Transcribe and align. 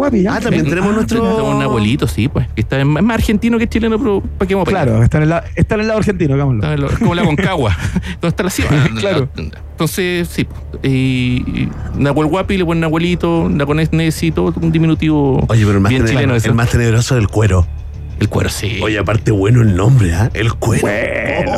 Guapi, 0.00 0.22
¿ya? 0.22 0.34
Ah, 0.34 0.40
también 0.40 0.68
tenemos 0.68 0.94
nuestro. 0.94 1.22
Tenemos 1.22 1.54
un 1.56 1.62
abuelito, 1.62 2.06
sí, 2.06 2.28
pues. 2.28 2.46
Que 2.54 2.62
está 2.62 2.80
en- 2.80 2.96
es 2.96 3.02
más 3.02 3.14
argentino 3.14 3.58
que 3.58 3.68
chileno, 3.68 3.98
pero 3.98 4.20
¿para 4.20 4.48
qué 4.48 4.54
vamos 4.54 4.68
a? 4.68 4.70
Claro, 4.70 5.02
está 5.02 5.18
en, 5.18 5.24
el, 5.24 5.40
está 5.56 5.74
en 5.76 5.80
el 5.82 5.86
lado 5.88 5.98
argentino, 6.00 6.34
hagámoslo. 6.34 6.62
Está 6.62 6.74
en 6.74 6.80
lo- 6.80 6.90
Es 6.90 6.98
como 6.98 7.14
la 7.14 7.24
Concagua. 7.24 7.76
¿Dónde 8.20 8.28
está 8.28 8.42
la 8.42 8.50
cima? 8.50 8.68
Claro. 8.98 9.28
Entonces, 9.36 10.28
sí. 10.28 10.46
Y, 10.82 10.88
y 10.88 11.68
Nahuel 11.96 12.28
Guapi 12.28 12.56
le 12.58 12.64
ponen 12.64 12.84
abuelito, 12.84 13.48
Naconés-Necito, 13.48 14.52
un 14.60 14.72
diminutivo 14.72 15.44
Oye, 15.48 15.60
pero 15.64 15.72
el 15.76 15.80
más, 15.80 15.90
bien 15.90 16.04
chileno 16.06 16.34
el 16.34 16.54
más 16.54 16.70
tenebroso 16.70 17.14
del 17.14 17.28
cuero. 17.28 17.66
El 18.18 18.28
cuero, 18.28 18.50
sí. 18.50 18.78
Oye, 18.82 18.98
aparte, 18.98 19.30
bueno 19.30 19.62
el 19.62 19.74
nombre, 19.74 20.12
¿ah? 20.14 20.30
El 20.34 20.52
cuero. 20.54 20.82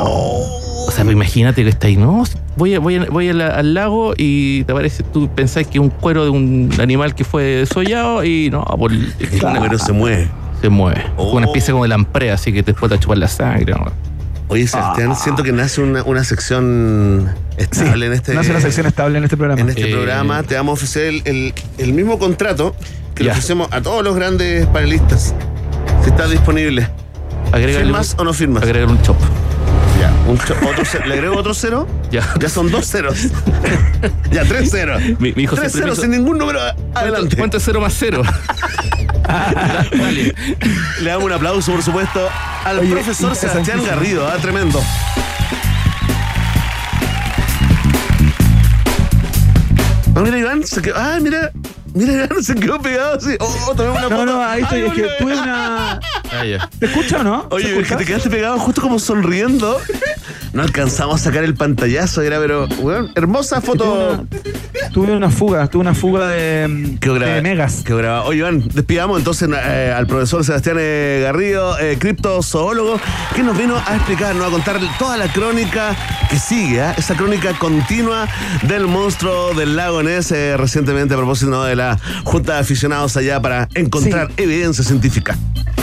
Oh. 0.04 0.61
O 0.92 0.94
sea, 0.94 1.04
pues 1.04 1.14
imagínate 1.14 1.62
que 1.62 1.70
está 1.70 1.86
ahí, 1.86 1.96
¿no? 1.96 2.22
Voy, 2.56 2.74
a- 2.74 2.78
voy, 2.80 2.96
a- 2.96 3.06
voy 3.06 3.28
a 3.30 3.32
la- 3.32 3.48
al 3.48 3.72
lago 3.72 4.12
y 4.16 4.62
te 4.64 4.74
parece, 4.74 5.02
tú 5.02 5.28
pensás 5.34 5.66
que 5.66 5.78
es 5.78 5.82
un 5.82 5.88
cuero 5.88 6.24
de 6.24 6.30
un 6.30 6.70
animal 6.80 7.14
que 7.14 7.24
fue 7.24 7.42
desollado 7.44 8.22
y 8.24 8.50
no, 8.50 8.62
por, 8.62 8.92
es 8.92 9.40
cuero 9.40 9.78
se 9.78 9.92
mueve. 9.92 10.28
se 10.60 10.68
mueve. 10.68 11.02
Oh. 11.16 11.32
Una 11.32 11.46
especie 11.46 11.72
como 11.72 11.84
de 11.84 11.88
lamprea, 11.88 12.34
así 12.34 12.52
que 12.52 12.62
te 12.62 12.74
puede 12.74 12.98
chupar 12.98 13.16
la 13.18 13.28
sangre. 13.28 13.72
¿no? 13.72 13.90
Oye, 14.48 14.66
Sebastián, 14.66 15.12
Ah. 15.12 15.14
siento 15.14 15.42
que 15.42 15.50
nace 15.52 15.80
una, 15.80 16.02
una 16.02 16.24
sección 16.24 17.30
estable 17.56 18.06
en 18.06 18.12
este, 18.12 18.34
No 18.34 18.40
hace 18.40 18.50
una 18.50 18.60
sección 18.60 18.86
estable 18.86 19.16
en 19.16 19.24
este 19.24 19.38
programa. 19.38 19.60
en 19.62 19.70
este 19.70 19.88
Eh. 19.88 19.92
programa. 19.94 20.42
Te 20.42 20.56
vamos 20.56 20.72
a 20.72 20.74
ofrecer 20.74 21.06
el, 21.08 21.22
el- 21.24 21.54
el 21.78 21.92
mismo 21.94 22.18
contrato 22.18 22.76
que 23.14 23.22
le 23.24 23.28
Ya. 23.28 23.32
ofrecemos 23.32 23.68
a 23.72 23.80
todos 23.80 24.04
los 24.04 24.14
grandes 24.14 24.66
panelistas. 24.66 25.34
Si 26.04 26.10
estás 26.10 26.30
disponible. 26.30 26.86
Agrégale 27.50 27.84
¿Firmas 27.86 28.12
un, 28.14 28.20
o 28.20 28.24
no 28.24 28.32
firmas? 28.34 28.62
agregar 28.62 28.88
un 28.90 29.00
chop. 29.00 29.16
Ya. 30.02 30.10
Un 30.26 30.36
cho- 30.36 30.54
otro 30.68 30.82
¿Le 31.06 31.14
agrego 31.14 31.36
otro 31.36 31.54
cero? 31.54 31.86
Ya. 32.10 32.28
Ya 32.40 32.48
son 32.48 32.72
dos 32.72 32.86
ceros. 32.90 33.18
ya, 34.32 34.42
tres 34.44 34.68
ceros. 34.72 35.00
Mi, 35.20 35.32
mi 35.32 35.44
hijo 35.44 35.54
tres 35.54 35.70
ceros 35.72 35.92
hizo, 35.92 36.02
sin 36.02 36.10
ningún 36.10 36.38
número 36.38 36.58
adelante. 36.92 37.36
¿Cuánto 37.36 37.58
es 37.58 37.62
cero 37.62 37.80
más 37.80 37.94
cero? 37.96 38.22
Dale. 39.28 40.34
Le 41.00 41.08
damos 41.08 41.24
un 41.26 41.32
aplauso, 41.32 41.70
por 41.70 41.82
supuesto, 41.84 42.28
al 42.64 42.80
Oye, 42.80 42.90
profesor 42.90 43.36
Sebastián. 43.36 43.80
Garrido. 43.84 44.26
¿ah? 44.26 44.38
Tremendo. 44.42 44.82
Ah, 50.16 50.20
mira, 50.20 50.36
Iván, 50.38 50.66
se 50.66 50.82
quedó. 50.82 50.96
Ah, 50.98 51.18
mira. 51.22 51.52
Mira, 51.94 52.12
Iván 52.24 52.42
se 52.42 52.54
quedó 52.54 52.80
pegado 52.80 53.14
así. 53.16 53.36
Oh, 53.40 53.74
tomé 53.76 53.90
una 53.90 54.08
No, 54.08 54.26
no, 54.26 54.42
ahí 54.42 54.62
estoy. 54.62 54.80
Ay, 54.80 54.86
Es 54.88 54.92
que 54.94 55.02
tuve 55.18 55.32
una. 55.34 56.00
Ah, 56.32 56.44
ya. 56.44 56.68
¿Te 56.78 56.86
escucha 56.86 57.20
o 57.20 57.22
no? 57.24 57.42
¿Se 57.48 57.54
Oye, 57.54 57.64
es 57.66 57.70
escucha? 57.72 57.88
que 57.90 57.96
te 57.96 58.04
quedaste 58.06 58.30
pegado 58.30 58.58
justo 58.58 58.80
como 58.80 58.98
sonriendo. 58.98 59.78
No 60.52 60.62
alcanzamos 60.62 61.20
a 61.20 61.24
sacar 61.24 61.44
el 61.44 61.54
pantallazo, 61.54 62.20
era, 62.20 62.38
pero, 62.38 62.68
hermosa 63.14 63.62
foto. 63.62 64.26
tuve 64.92 65.16
una 65.16 65.30
fuga, 65.30 65.66
tuve 65.66 65.80
una 65.80 65.94
fuga 65.94 66.28
de, 66.28 66.98
grabada. 67.00 67.36
de 67.36 67.42
megas. 67.42 67.82
Quedó 67.82 67.96
grabada. 67.96 68.24
Oye, 68.24 68.40
Iván, 68.40 68.68
despidamos 68.74 69.18
entonces 69.18 69.48
eh, 69.50 69.94
al 69.96 70.06
profesor 70.06 70.44
Sebastián 70.44 70.76
eh, 70.78 71.20
Garrido, 71.22 71.78
eh, 71.78 71.96
criptozoólogo, 71.98 73.00
que 73.34 73.42
nos 73.42 73.56
vino 73.56 73.76
a 73.76 73.96
explicar, 73.96 74.34
nos 74.34 74.48
a 74.48 74.50
contar 74.50 74.78
toda 74.98 75.16
la 75.16 75.32
crónica 75.32 75.96
que 76.28 76.38
sigue, 76.38 76.82
¿ah? 76.82 76.94
esa 76.98 77.14
crónica 77.14 77.58
continua 77.58 78.28
del 78.68 78.86
monstruo 78.86 79.54
del 79.54 79.74
lago 79.74 80.02
Ness, 80.02 80.32
recientemente 80.58 81.14
a 81.14 81.16
propósito 81.16 81.64
de 81.64 81.76
la 81.76 81.98
Junta 82.24 82.54
de 82.54 82.60
Aficionados 82.60 83.16
allá 83.16 83.40
para 83.40 83.68
encontrar 83.74 84.30
evidencia 84.36 84.84
científica. 84.84 85.34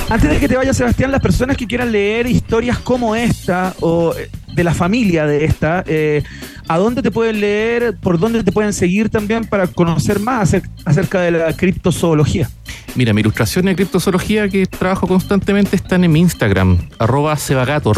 Antes 0.09 0.29
de 0.29 0.39
que 0.39 0.47
te 0.47 0.57
vaya, 0.57 0.73
Sebastián, 0.73 1.11
las 1.11 1.21
personas 1.21 1.57
que 1.57 1.67
quieran 1.67 1.91
leer 1.91 2.27
historias 2.27 2.79
como 2.79 3.15
esta 3.15 3.75
o 3.79 4.13
de 4.59 4.63
la 4.65 4.73
familia 4.73 5.25
de 5.25 5.45
esta, 5.45 5.85
eh, 5.87 6.21
¿a 6.67 6.77
dónde 6.77 7.01
te 7.01 7.11
pueden 7.11 7.39
leer? 7.39 7.95
¿Por 7.97 8.19
dónde 8.19 8.43
te 8.43 8.51
pueden 8.51 8.73
seguir 8.73 9.09
también 9.09 9.45
para 9.45 9.67
conocer 9.67 10.19
más 10.19 10.53
acer- 10.53 10.69
acerca 10.83 11.21
de 11.21 11.31
la 11.31 11.53
criptozoología? 11.53 12.49
Mira, 12.95 13.13
mi 13.13 13.21
ilustración 13.21 13.65
de 13.67 13.75
criptozoología 13.75 14.49
que 14.49 14.65
trabajo 14.65 15.07
constantemente 15.07 15.77
están 15.77 16.03
en 16.03 16.11
mi 16.11 16.19
Instagram, 16.19 16.77
arroba 16.99 17.37
sebagator. 17.37 17.97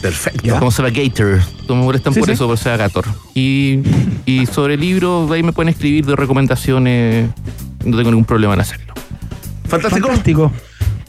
Perfecto. 0.00 0.58
Como 0.58 0.70
Sebagator. 0.70 1.40
No 1.68 1.74
me 1.74 1.82
molestan 1.82 2.14
Sí, 2.14 2.20
por 2.20 2.28
sí. 2.28 2.32
eso, 2.34 2.46
por 2.46 2.56
Sebagator. 2.56 3.04
Y, 3.34 3.80
y 4.26 4.46
sobre 4.46 4.76
libros, 4.76 5.28
ahí 5.32 5.42
me 5.42 5.52
pueden 5.52 5.68
escribir 5.70 6.06
de 6.06 6.14
recomendaciones. 6.16 7.28
No 7.84 7.96
tengo 7.96 8.10
ningún 8.10 8.24
problema 8.24 8.54
en 8.54 8.60
hacerlo. 8.60 8.94
Fantástico. 9.68 10.06
Fantástico. 10.06 10.52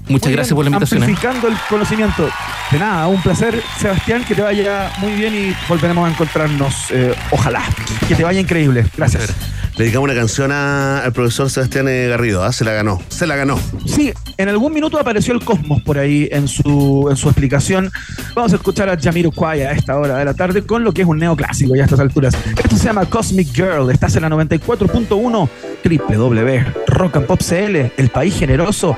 Muchas 0.08 0.28
Muy 0.28 0.34
gracias 0.36 0.48
bien, 0.50 0.56
por 0.56 0.66
la 0.66 0.70
invitación. 0.72 1.02
¿eh? 1.02 1.06
Amplificando 1.06 1.48
el 1.48 1.56
conocimiento. 1.70 2.30
De 2.72 2.80
nada, 2.80 3.08
un 3.08 3.22
placer, 3.22 3.62
Sebastián, 3.80 4.24
que 4.26 4.36
te 4.36 4.42
vaya 4.42 4.92
muy 5.00 5.14
bien 5.14 5.34
y 5.34 5.56
volveremos 5.70 6.08
a 6.08 6.12
encontrarnos. 6.12 6.74
eh, 6.92 7.14
ojalá. 7.32 7.62
Que 8.08 8.16
te 8.16 8.24
vaya 8.24 8.40
increíble. 8.40 8.86
Gracias. 8.98 9.30
Le 9.78 9.86
dedicamos 9.86 10.10
una 10.10 10.20
canción 10.20 10.52
a- 10.52 11.00
al 11.04 11.14
profesor 11.14 11.50
Sebastián 11.50 11.88
eh, 11.88 12.08
Garrido, 12.10 12.44
¿ah? 12.44 12.52
se 12.52 12.66
la 12.66 12.74
ganó, 12.74 13.02
se 13.08 13.26
la 13.26 13.38
ganó. 13.38 13.58
Sí, 13.86 14.12
en 14.38 14.50
algún 14.50 14.74
minuto 14.74 15.00
apareció 15.00 15.34
el 15.34 15.44
cosmos 15.46 15.82
por 15.82 15.98
ahí 15.98 16.28
en 16.32 16.48
su, 16.50 17.08
en 17.10 17.16
su 17.16 17.30
explicación. 17.30 17.90
Vamos 18.36 18.52
a 18.52 18.58
escuchar 18.58 18.90
a 18.90 18.98
Jamiroquai 19.00 19.62
a 19.64 19.72
esta 19.72 19.98
hora 19.98 20.18
de 20.18 20.26
la 20.26 20.34
tarde 20.34 20.64
con 20.66 20.84
lo 20.84 20.94
que 20.94 21.04
es 21.04 21.08
un 21.08 21.18
neoclásico 21.20 21.74
ya 21.76 21.84
a 21.84 21.86
estas 21.86 22.02
alturas. 22.02 22.36
Esto 22.62 22.76
se 22.76 22.84
llama 22.86 23.06
Cosmic 23.06 23.48
Girl. 23.54 23.90
Estás 23.92 24.14
en 24.18 24.24
la 24.24 24.30
94.1 24.30 25.50
www. 25.84 26.66
Rock 26.88 27.16
and 27.18 27.26
Pop 27.26 27.40
CL, 27.42 27.92
el 27.98 28.10
país 28.10 28.36
generoso, 28.38 28.98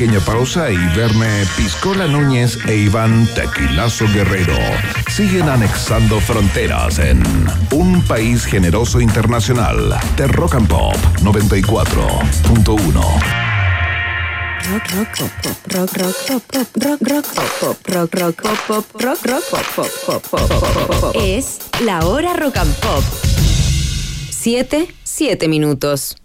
pequeña 0.00 0.20
pausa 0.20 0.70
y 0.70 0.78
Verne 0.96 1.44
Piscola 1.58 2.06
Núñez 2.06 2.56
e 2.66 2.74
Iván 2.74 3.28
Tequilazo 3.34 4.06
Guerrero 4.14 4.56
siguen 5.10 5.46
anexando 5.46 6.18
fronteras 6.20 6.98
en 6.98 7.22
Un 7.70 8.02
País 8.06 8.46
Generoso 8.46 9.02
Internacional 9.02 9.94
de 10.16 10.26
Rock 10.26 10.54
and 10.54 10.68
Pop 10.68 10.96
94.1. 11.20 11.84
Rock, 14.70 14.90
rock, 14.94 15.08
pop, 15.42 15.52
rock, 15.66 15.92
rock, 15.98 16.16
pop, 16.26 16.42
pop, 16.50 16.66
rock, 16.76 17.00
rock, 17.02 17.26
pop, 17.60 17.76
rock, 17.86 18.14
rock, 18.14 18.42
pop, 18.42 18.58
pop, 18.68 19.02
rock, 19.02 19.26
rock, 19.26 19.44
pop, 19.50 19.66
pop, 19.76 19.90
pop, 20.06 20.22
pop, 20.30 20.48
pop, 20.48 20.86
pop, 20.88 21.00
pop. 21.00 21.16
Es 21.22 21.58
la 21.84 22.06
hora 22.06 22.32
rock 22.32 22.56
and 22.56 22.74
pop. 22.76 23.04
Siete, 24.30 24.94
siete 25.02 25.46
minutos. 25.46 26.16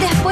Después 0.00 0.31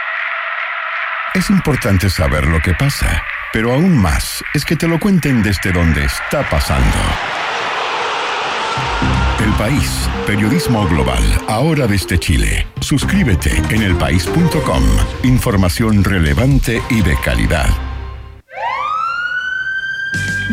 Es 1.33 1.49
importante 1.49 2.09
saber 2.09 2.45
lo 2.45 2.59
que 2.59 2.73
pasa, 2.73 3.23
pero 3.53 3.71
aún 3.71 3.97
más 3.97 4.43
es 4.53 4.65
que 4.65 4.75
te 4.75 4.85
lo 4.85 4.99
cuenten 4.99 5.41
desde 5.41 5.71
donde 5.71 6.03
está 6.03 6.47
pasando. 6.49 6.97
El 9.39 9.51
País, 9.53 10.09
periodismo 10.27 10.85
global, 10.89 11.23
ahora 11.47 11.87
desde 11.87 12.19
Chile. 12.19 12.67
Suscríbete 12.81 13.55
en 13.69 13.81
elpaís.com. 13.81 14.83
Información 15.23 16.03
relevante 16.03 16.81
y 16.89 17.01
de 17.01 17.15
calidad. 17.23 17.90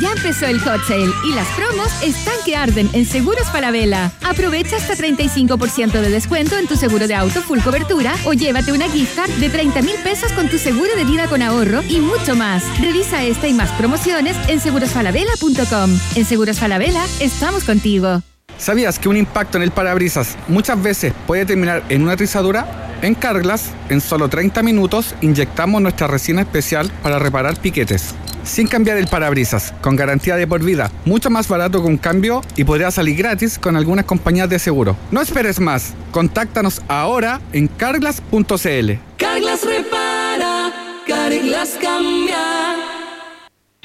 Ya 0.01 0.13
empezó 0.13 0.47
el 0.47 0.61
hot 0.61 0.81
sale 0.87 1.11
y 1.25 1.35
las 1.35 1.47
promos 1.49 1.89
están 2.03 2.35
que 2.45 2.57
arden 2.57 2.89
en 2.93 3.05
Seguros 3.05 3.49
Falabella. 3.51 4.13
Aprovecha 4.23 4.77
hasta 4.77 4.95
35% 4.95 6.01
de 6.01 6.11
descuento 6.11 6.57
en 6.57 6.67
tu 6.67 6.77
seguro 6.77 7.09
de 7.09 7.15
auto 7.15 7.43
full 7.43 7.61
cobertura 7.61 8.15
o 8.25 8.33
llévate 8.33 8.73
una 8.73 8.89
gift 8.89 9.17
card 9.17 9.31
de 9.33 9.49
30 9.49 9.83
mil 9.83 9.97
pesos 10.05 10.33
con 10.33 10.49
tu 10.49 10.59
seguro 10.59 10.95
de 10.95 11.05
vida 11.05 11.27
con 11.27 11.43
ahorro 11.43 11.83
y 11.89 12.01
mucho 12.01 12.37
más. 12.37 12.63
Revisa 12.81 13.25
esta 13.25 13.49
y 13.49 13.55
más 13.55 13.71
promociones 13.73 14.37
en 14.49 14.61
segurosfalabella.com. 14.61 15.99
En 16.15 16.25
Seguros 16.25 16.59
Falabella 16.59 17.05
estamos 17.21 17.65
contigo. 17.65 18.23
¿Sabías 18.59 18.99
que 18.99 19.09
un 19.09 19.17
impacto 19.17 19.57
en 19.57 19.63
el 19.63 19.71
parabrisas 19.71 20.37
muchas 20.49 20.83
veces 20.83 21.13
puede 21.27 21.47
terminar 21.47 21.85
en 21.89 22.03
una 22.03 22.17
rizadura? 22.17 22.97
En 23.03 23.15
Carglass, 23.15 23.71
en 23.89 24.01
solo 24.01 24.29
30 24.29 24.65
minutos, 24.65 25.15
inyectamos 25.21 25.81
nuestra 25.81 26.09
resina 26.09 26.43
especial 26.43 26.91
para 27.03 27.21
reparar 27.21 27.57
piquetes. 27.61 28.15
Sin 28.43 28.67
cambiar 28.67 28.97
el 28.97 29.07
parabrisas, 29.07 29.73
con 29.81 29.95
garantía 29.95 30.35
de 30.35 30.49
por 30.49 30.65
vida, 30.65 30.91
mucho 31.05 31.31
más 31.31 31.47
barato 31.47 31.81
que 31.81 31.89
un 31.89 31.99
cambio 31.99 32.41
y 32.57 32.65
podría 32.65 32.91
salir 32.91 33.17
gratis 33.17 33.59
con 33.59 33.77
algunas 33.77 34.07
compañías 34.07 34.51
de 34.51 34.59
seguro. 34.59 34.97
No 35.13 35.21
esperes 35.21 35.61
más, 35.61 35.95
contáctanos 36.11 36.83
ahora 36.89 37.41
en 37.53 37.69
carglass.cl. 37.69 38.93
Carglass 39.19 39.65
repara, 39.65 40.73
Carglass 41.07 41.77
cambia. 41.81 42.58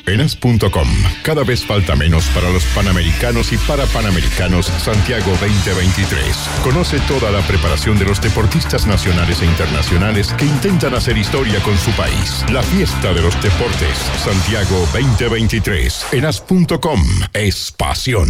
Enas.com. 0.05 0.87
Cada 1.23 1.43
vez 1.43 1.65
falta 1.65 1.95
menos 1.95 2.25
para 2.29 2.49
los 2.49 2.63
panamericanos 2.75 3.51
y 3.53 3.57
para 3.57 3.85
panamericanos 3.87 4.65
Santiago 4.65 5.31
2023. 5.39 6.35
Conoce 6.63 6.99
toda 7.01 7.31
la 7.31 7.41
preparación 7.47 7.97
de 7.97 8.05
los 8.05 8.21
deportistas 8.21 8.85
nacionales 8.85 9.41
e 9.41 9.45
internacionales 9.45 10.33
que 10.37 10.45
intentan 10.45 10.93
hacer 10.95 11.17
historia 11.17 11.59
con 11.61 11.77
su 11.77 11.91
país. 11.91 12.43
La 12.51 12.63
fiesta 12.63 13.13
de 13.13 13.21
los 13.21 13.41
deportes 13.41 13.97
Santiago 14.23 14.79
2023. 14.93 16.07
Enas.com 16.11 17.01
es 17.33 17.71
pasión. 17.71 18.29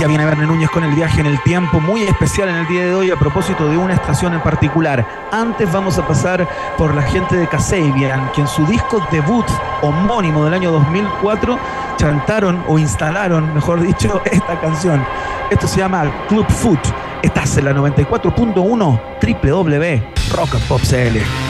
Ya 0.00 0.06
viene 0.06 0.24
Verne 0.24 0.46
Núñez 0.46 0.70
con 0.70 0.82
el 0.82 0.94
viaje 0.94 1.20
en 1.20 1.26
el 1.26 1.42
tiempo, 1.42 1.78
muy 1.78 2.04
especial 2.04 2.48
en 2.48 2.54
el 2.54 2.66
día 2.66 2.86
de 2.86 2.94
hoy 2.94 3.10
a 3.10 3.16
propósito 3.16 3.68
de 3.68 3.76
una 3.76 3.92
estación 3.92 4.32
en 4.32 4.40
particular. 4.40 5.06
Antes 5.30 5.70
vamos 5.70 5.98
a 5.98 6.06
pasar 6.08 6.48
por 6.78 6.94
la 6.94 7.02
gente 7.02 7.36
de 7.36 7.46
Kasabian, 7.46 8.32
que 8.32 8.40
en 8.40 8.48
su 8.48 8.64
disco 8.64 9.06
debut 9.10 9.44
homónimo 9.82 10.46
del 10.46 10.54
año 10.54 10.70
2004 10.72 11.58
chantaron 11.98 12.64
o 12.66 12.78
instalaron, 12.78 13.52
mejor 13.52 13.82
dicho, 13.82 14.22
esta 14.32 14.58
canción. 14.58 15.04
Esto 15.50 15.68
se 15.68 15.80
llama 15.80 16.10
Club 16.28 16.46
Foot. 16.48 16.80
Estás 17.22 17.58
en 17.58 17.66
la 17.66 17.74
94.1 17.74 19.00
www 19.20 20.20
Rock 20.30 20.54
and 20.54 20.66
Pop 20.66 20.80
CL. 20.80 21.49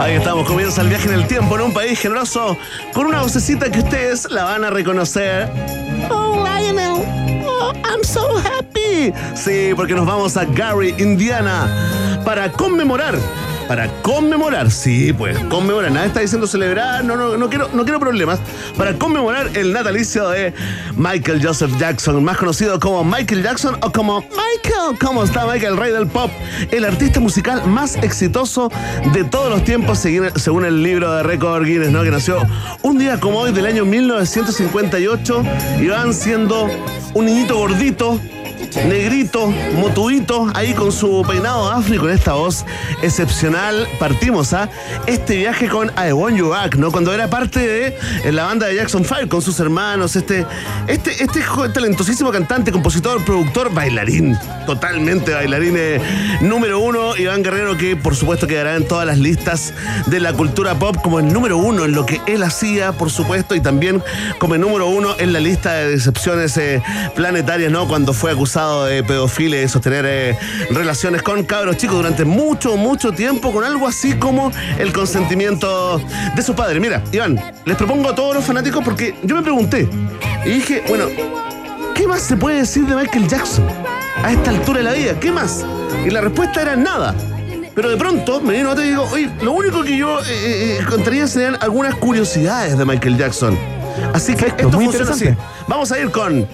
Ahí 0.00 0.14
estamos, 0.14 0.46
comienza 0.46 0.82
el 0.82 0.88
viaje 0.88 1.08
en 1.08 1.14
el 1.14 1.26
tiempo 1.26 1.54
en 1.56 1.62
un 1.62 1.72
país 1.72 1.98
generoso 1.98 2.56
con 2.92 3.06
una 3.06 3.22
vocecita 3.22 3.70
que 3.70 3.78
ustedes 3.78 4.30
la 4.30 4.44
van 4.44 4.64
a 4.64 4.70
reconocer. 4.70 5.48
Oh, 6.10 6.44
Lionel, 6.44 7.02
oh, 7.46 7.72
I'm 7.84 8.04
so 8.04 8.36
happy. 8.38 9.12
Sí, 9.34 9.72
porque 9.74 9.94
nos 9.94 10.06
vamos 10.06 10.36
a 10.36 10.44
Gary, 10.44 10.94
Indiana, 10.98 12.22
para 12.24 12.52
conmemorar. 12.52 13.14
Para 13.68 13.88
conmemorar, 14.02 14.70
sí, 14.70 15.12
pues 15.12 15.38
conmemorar. 15.44 15.90
Nadie 15.90 16.08
está 16.08 16.20
diciendo 16.20 16.46
celebrar, 16.46 17.04
no, 17.04 17.16
no, 17.16 17.36
no 17.36 17.48
quiero, 17.48 17.68
no 17.72 17.84
quiero 17.84 17.98
problemas. 17.98 18.38
Para 18.76 18.94
conmemorar 18.94 19.56
el 19.56 19.72
natalicio 19.72 20.28
de 20.28 20.52
Michael 20.96 21.44
Joseph 21.44 21.72
Jackson, 21.78 22.22
más 22.22 22.36
conocido 22.36 22.78
como 22.78 23.02
Michael 23.04 23.42
Jackson 23.42 23.76
o 23.80 23.90
como 23.90 24.20
Michael. 24.20 24.98
¿Cómo 25.00 25.24
está 25.24 25.46
Michael, 25.46 25.72
el 25.72 25.76
rey 25.78 25.92
del 25.92 26.06
pop? 26.06 26.30
El 26.70 26.84
artista 26.84 27.20
musical 27.20 27.66
más 27.66 27.96
exitoso 27.96 28.70
de 29.12 29.24
todos 29.24 29.48
los 29.48 29.64
tiempos, 29.64 29.98
según 29.98 30.64
el 30.64 30.82
libro 30.82 31.12
de 31.14 31.22
récord 31.22 31.64
Guinness, 31.64 31.90
¿no? 31.90 32.02
Que 32.02 32.10
nació 32.10 32.38
un 32.82 32.98
día 32.98 33.18
como 33.18 33.38
hoy 33.38 33.52
del 33.52 33.64
año 33.64 33.86
1958 33.86 35.42
y 35.80 35.86
van 35.88 36.12
siendo 36.12 36.68
un 37.14 37.26
niñito 37.26 37.56
gordito 37.56 38.20
negrito, 38.76 39.52
motuito, 39.76 40.50
ahí 40.54 40.74
con 40.74 40.92
su 40.92 41.24
peinado 41.26 41.70
afro 41.70 41.94
y 41.94 41.98
con 41.98 42.10
esta 42.10 42.34
voz 42.34 42.64
excepcional, 43.02 43.86
partimos 43.98 44.52
a 44.52 44.68
este 45.06 45.36
viaje 45.36 45.68
con 45.68 45.90
I 45.96 46.12
Want 46.12 46.36
You 46.36 46.48
Back, 46.48 46.76
¿no? 46.76 46.90
Cuando 46.90 47.12
era 47.12 47.28
parte 47.28 47.60
de 47.60 47.96
eh, 48.24 48.32
la 48.32 48.44
banda 48.44 48.66
de 48.66 48.76
Jackson 48.76 49.04
5 49.04 49.28
con 49.28 49.42
sus 49.42 49.58
hermanos, 49.60 50.16
este, 50.16 50.46
este, 50.88 51.22
este 51.22 51.42
talentosísimo 51.72 52.32
cantante, 52.32 52.72
compositor, 52.72 53.24
productor, 53.24 53.72
bailarín, 53.72 54.36
totalmente 54.66 55.32
bailarín 55.32 55.74
eh, 55.76 56.00
número 56.40 56.80
uno, 56.80 57.16
Iván 57.16 57.42
Guerrero, 57.42 57.76
que 57.76 57.96
por 57.96 58.16
supuesto 58.16 58.46
quedará 58.46 58.76
en 58.76 58.86
todas 58.86 59.06
las 59.06 59.18
listas 59.18 59.72
de 60.06 60.20
la 60.20 60.32
cultura 60.32 60.78
pop 60.78 60.96
como 61.02 61.20
el 61.20 61.32
número 61.32 61.58
uno 61.58 61.84
en 61.84 61.92
lo 61.92 62.06
que 62.06 62.20
él 62.26 62.42
hacía, 62.42 62.92
por 62.92 63.10
supuesto, 63.10 63.54
y 63.54 63.60
también 63.60 64.02
como 64.38 64.54
el 64.54 64.60
número 64.60 64.88
uno 64.88 65.14
en 65.18 65.32
la 65.32 65.40
lista 65.40 65.72
de 65.74 65.90
decepciones 65.90 66.56
eh, 66.56 66.82
planetarias, 67.14 67.70
¿no? 67.70 67.86
Cuando 67.86 68.12
fue 68.12 68.32
acusado 68.32 68.63
de 68.64 69.04
pedofilia 69.04 69.58
y 69.58 69.62
de 69.62 69.68
sostener 69.68 70.04
eh, 70.06 70.38
relaciones 70.70 71.22
con 71.22 71.44
cabros 71.44 71.76
chicos 71.76 71.96
durante 71.96 72.24
mucho, 72.24 72.76
mucho 72.76 73.12
tiempo, 73.12 73.52
con 73.52 73.64
algo 73.64 73.86
así 73.86 74.14
como 74.14 74.50
el 74.78 74.92
consentimiento 74.92 76.00
de 76.34 76.42
su 76.42 76.54
padre. 76.54 76.80
Mira, 76.80 77.02
Iván, 77.12 77.40
les 77.64 77.76
propongo 77.76 78.08
a 78.08 78.14
todos 78.14 78.34
los 78.34 78.44
fanáticos 78.44 78.82
porque 78.84 79.14
yo 79.22 79.36
me 79.36 79.42
pregunté 79.42 79.88
y 80.44 80.50
dije, 80.50 80.82
bueno, 80.88 81.06
¿qué 81.94 82.06
más 82.06 82.22
se 82.22 82.36
puede 82.36 82.58
decir 82.58 82.86
de 82.86 82.96
Michael 82.96 83.28
Jackson 83.28 83.66
a 84.22 84.32
esta 84.32 84.50
altura 84.50 84.78
de 84.78 84.84
la 84.84 84.92
vida? 84.92 85.20
¿Qué 85.20 85.30
más? 85.30 85.64
Y 86.06 86.10
la 86.10 86.20
respuesta 86.20 86.62
era 86.62 86.76
nada. 86.76 87.14
Pero 87.74 87.90
de 87.90 87.96
pronto 87.96 88.40
me 88.40 88.54
vino 88.54 88.70
otro 88.70 88.84
y 88.84 88.88
digo, 88.88 89.08
oye, 89.10 89.30
lo 89.42 89.52
único 89.52 89.82
que 89.82 89.96
yo 89.96 90.20
eh, 90.20 90.78
eh, 90.78 90.78
contaría 90.88 91.26
serían 91.26 91.56
algunas 91.60 91.96
curiosidades 91.96 92.78
de 92.78 92.84
Michael 92.84 93.18
Jackson. 93.18 93.58
Así 94.12 94.32
que 94.34 94.44
Perfecto, 94.44 94.66
esto 94.66 94.76
muy 94.76 94.86
funciona 94.86 95.10
así. 95.10 95.28
Vamos 95.66 95.90
a 95.90 95.98
ir 95.98 96.10
con 96.10 96.46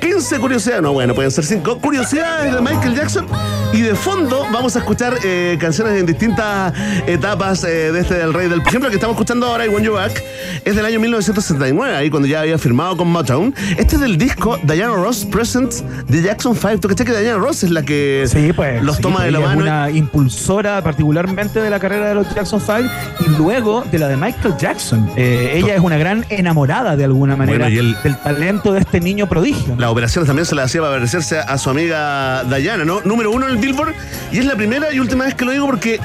15 0.00 0.38
curiosidades, 0.38 0.82
no, 0.82 0.92
bueno, 0.92 1.14
pueden 1.14 1.30
ser 1.30 1.44
5 1.44 1.78
curiosidades 1.78 2.54
de 2.54 2.60
Michael 2.60 2.94
Jackson. 2.94 3.26
Y 3.72 3.82
de 3.82 3.94
fondo 3.94 4.46
vamos 4.50 4.76
a 4.76 4.78
escuchar 4.78 5.14
eh, 5.24 5.58
canciones 5.60 6.00
en 6.00 6.06
distintas 6.06 6.72
etapas 7.06 7.64
eh, 7.64 7.92
de 7.92 8.00
este 8.00 8.14
del 8.14 8.32
Rey 8.32 8.48
del. 8.48 8.60
Por 8.62 8.68
ejemplo, 8.68 8.88
que 8.88 8.94
estamos 8.96 9.14
escuchando 9.14 9.46
ahora, 9.46 9.66
I 9.66 9.68
Want 9.68 9.84
You 9.84 9.92
Back, 9.92 10.22
es 10.64 10.74
del 10.74 10.86
año 10.86 10.98
1969, 11.00 11.94
ahí 11.94 12.08
cuando 12.08 12.26
ya 12.26 12.40
había 12.40 12.56
firmado 12.56 12.96
con 12.96 13.08
Motown. 13.08 13.54
Este 13.76 13.96
es 13.96 14.00
del 14.00 14.16
disco 14.16 14.58
Diana 14.62 14.94
Ross 14.94 15.26
Presents 15.26 15.84
de 16.06 16.22
Jackson 16.22 16.54
5. 16.56 16.78
¿Tú 16.80 16.88
cachai 16.88 17.06
que 17.06 17.20
Diana 17.20 17.38
Ross 17.38 17.62
es 17.62 17.70
la 17.70 17.82
que 17.82 18.24
Sí, 18.26 18.52
pues. 18.54 18.82
los 18.82 18.96
sí, 18.96 19.02
toma 19.02 19.24
de 19.24 19.32
la 19.32 19.38
ella 19.38 19.50
es 19.50 19.56
mano? 19.56 19.62
una 19.70 19.90
impulsora 19.90 20.82
particularmente 20.82 21.60
de 21.60 21.68
la 21.68 21.78
carrera 21.78 22.08
de 22.08 22.14
los 22.14 22.34
Jackson 22.34 22.60
5 22.60 22.78
y 23.26 23.36
luego 23.36 23.84
de 23.92 23.98
la 23.98 24.08
de 24.08 24.16
Michael 24.16 24.54
Jackson. 24.58 25.10
Eh, 25.16 25.52
ella 25.56 25.74
es 25.74 25.80
una 25.82 25.98
gran 25.98 26.24
enamorada 26.30 26.96
de 26.96 27.04
alguna 27.04 27.36
manera 27.36 27.66
Bueno, 27.66 27.74
y 27.74 27.78
el- 27.78 27.96
del 28.02 28.16
talento 28.16 28.72
de 28.72 28.80
este 28.80 28.98
niño 29.00 29.28
prodigio. 29.28 29.74
Las 29.88 29.92
operaciones 29.92 30.26
también 30.26 30.44
se 30.44 30.54
las 30.54 30.66
hacía 30.66 30.82
para 30.82 30.92
parecerse 30.92 31.38
a 31.38 31.56
su 31.56 31.70
amiga 31.70 32.44
Diana, 32.44 32.84
¿no? 32.84 33.00
Número 33.04 33.30
uno 33.30 33.46
en 33.46 33.52
el 33.52 33.56
Billboard. 33.56 33.94
Y 34.30 34.38
es 34.38 34.44
la 34.44 34.54
primera 34.54 34.92
y 34.92 35.00
última 35.00 35.24
vez 35.24 35.34
que 35.34 35.46
lo 35.46 35.52
digo 35.52 35.64
porque 35.64 35.98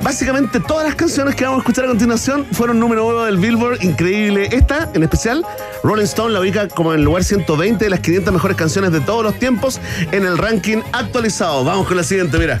básicamente 0.00 0.60
todas 0.60 0.86
las 0.86 0.94
canciones 0.94 1.34
que 1.34 1.42
vamos 1.42 1.58
a 1.58 1.62
escuchar 1.62 1.86
a 1.86 1.88
continuación 1.88 2.46
fueron 2.52 2.78
número 2.78 3.04
uno 3.04 3.24
del 3.24 3.38
Billboard. 3.38 3.82
Increíble. 3.82 4.48
Esta, 4.52 4.90
en 4.94 5.02
especial, 5.02 5.44
Rolling 5.82 6.04
Stone 6.04 6.34
la 6.34 6.38
ubica 6.38 6.68
como 6.68 6.92
en 6.92 7.00
el 7.00 7.04
lugar 7.04 7.24
120 7.24 7.84
de 7.84 7.90
las 7.90 7.98
500 7.98 8.32
mejores 8.32 8.56
canciones 8.56 8.92
de 8.92 9.00
todos 9.00 9.24
los 9.24 9.36
tiempos 9.40 9.80
en 10.12 10.24
el 10.24 10.38
ranking 10.38 10.82
actualizado. 10.92 11.64
Vamos 11.64 11.88
con 11.88 11.96
la 11.96 12.04
siguiente, 12.04 12.38
mira. 12.38 12.60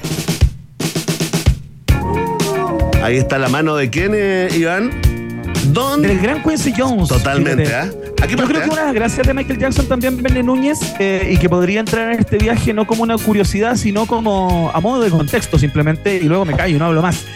Ahí 3.04 3.18
está 3.18 3.38
la 3.38 3.48
mano 3.48 3.76
de 3.76 3.88
quién, 3.88 4.14
eh, 4.16 4.48
Iván. 4.52 5.05
Don. 5.76 6.00
Del 6.00 6.18
gran 6.18 6.42
Quincy 6.42 6.72
Jones. 6.74 7.10
Totalmente, 7.10 7.66
fíjate. 7.66 7.98
¿ah? 7.98 8.22
Aquí 8.22 8.34
Yo 8.34 8.46
creo 8.46 8.62
que 8.62 8.64
¿ah? 8.64 8.72
una 8.72 8.80
de 8.80 8.86
las 8.86 8.94
gracias 8.94 9.26
de 9.26 9.34
Michael 9.34 9.58
Jackson 9.58 9.86
también 9.86 10.22
Bene 10.22 10.42
Núñez 10.42 10.78
eh, 10.98 11.28
y 11.30 11.36
que 11.36 11.50
podría 11.50 11.80
entrar 11.80 12.14
en 12.14 12.20
este 12.20 12.38
viaje 12.38 12.72
no 12.72 12.86
como 12.86 13.02
una 13.02 13.18
curiosidad, 13.18 13.76
sino 13.76 14.06
como 14.06 14.70
a 14.72 14.80
modo 14.80 15.02
de 15.02 15.10
contexto 15.10 15.58
simplemente 15.58 16.16
y 16.16 16.22
luego 16.22 16.46
me 16.46 16.54
callo, 16.54 16.78
no 16.78 16.86
hablo 16.86 17.02
más. 17.02 17.26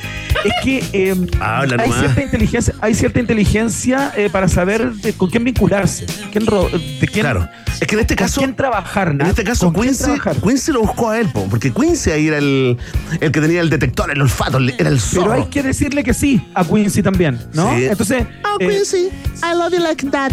Es 0.45 0.53
que 0.65 0.85
eh, 0.93 1.15
Habla 1.41 1.77
hay, 1.83 1.89
nomás. 1.89 2.01
cierta 2.01 2.23
inteligencia, 2.23 2.75
hay 2.81 2.95
cierta 2.95 3.21
inteligencia 3.21 4.13
eh, 4.17 4.31
para 4.31 4.49
saber 4.49 4.93
de- 4.93 5.13
con 5.13 5.29
quién 5.31 5.45
vincularse, 5.45 6.07
quién 6.33 6.47
ro- 6.47 6.69
de 6.71 7.07
quién, 7.07 7.25
Claro. 7.25 7.49
Es 7.81 7.87
que 7.87 7.95
en 7.95 8.01
este 8.01 8.15
con 8.17 8.27
caso. 8.27 8.41
quién 8.41 8.55
trabajar. 8.57 9.09
En 9.09 9.21
este 9.23 9.45
caso, 9.45 9.67
¿Con 9.67 9.75
quién 9.75 9.87
Quincy, 9.89 10.05
trabajar? 10.05 10.37
Quincy 10.37 10.73
lo 10.73 10.81
buscó 10.81 11.11
a 11.11 11.19
él, 11.19 11.29
po, 11.29 11.47
porque 11.49 11.73
Quincy 11.73 12.11
ahí 12.11 12.29
era 12.29 12.39
el, 12.39 12.77
el 13.21 13.33
que 13.33 13.41
tenía 13.41 13.61
el 13.61 13.71
detector, 13.71 14.11
el 14.11 14.21
olfato, 14.21 14.59
el- 14.59 14.75
era 14.79 14.89
el 14.89 15.01
zorro. 15.01 15.31
Pero 15.31 15.43
hay 15.45 15.49
que 15.51 15.63
decirle 15.63 16.05
que 16.05 16.15
sí 16.15 16.47
a 16.55 16.65
Quincy 16.65 17.03
también, 17.03 17.39
¿no? 17.55 17.75
Sí. 17.77 17.85
Entonces, 17.87 18.27
Oh, 18.45 18.57
eh, 18.61 18.69
Quincy, 18.69 19.09
I 19.43 19.55
love 19.57 19.73
you 19.73 19.81
like 19.81 20.07
that. 20.11 20.33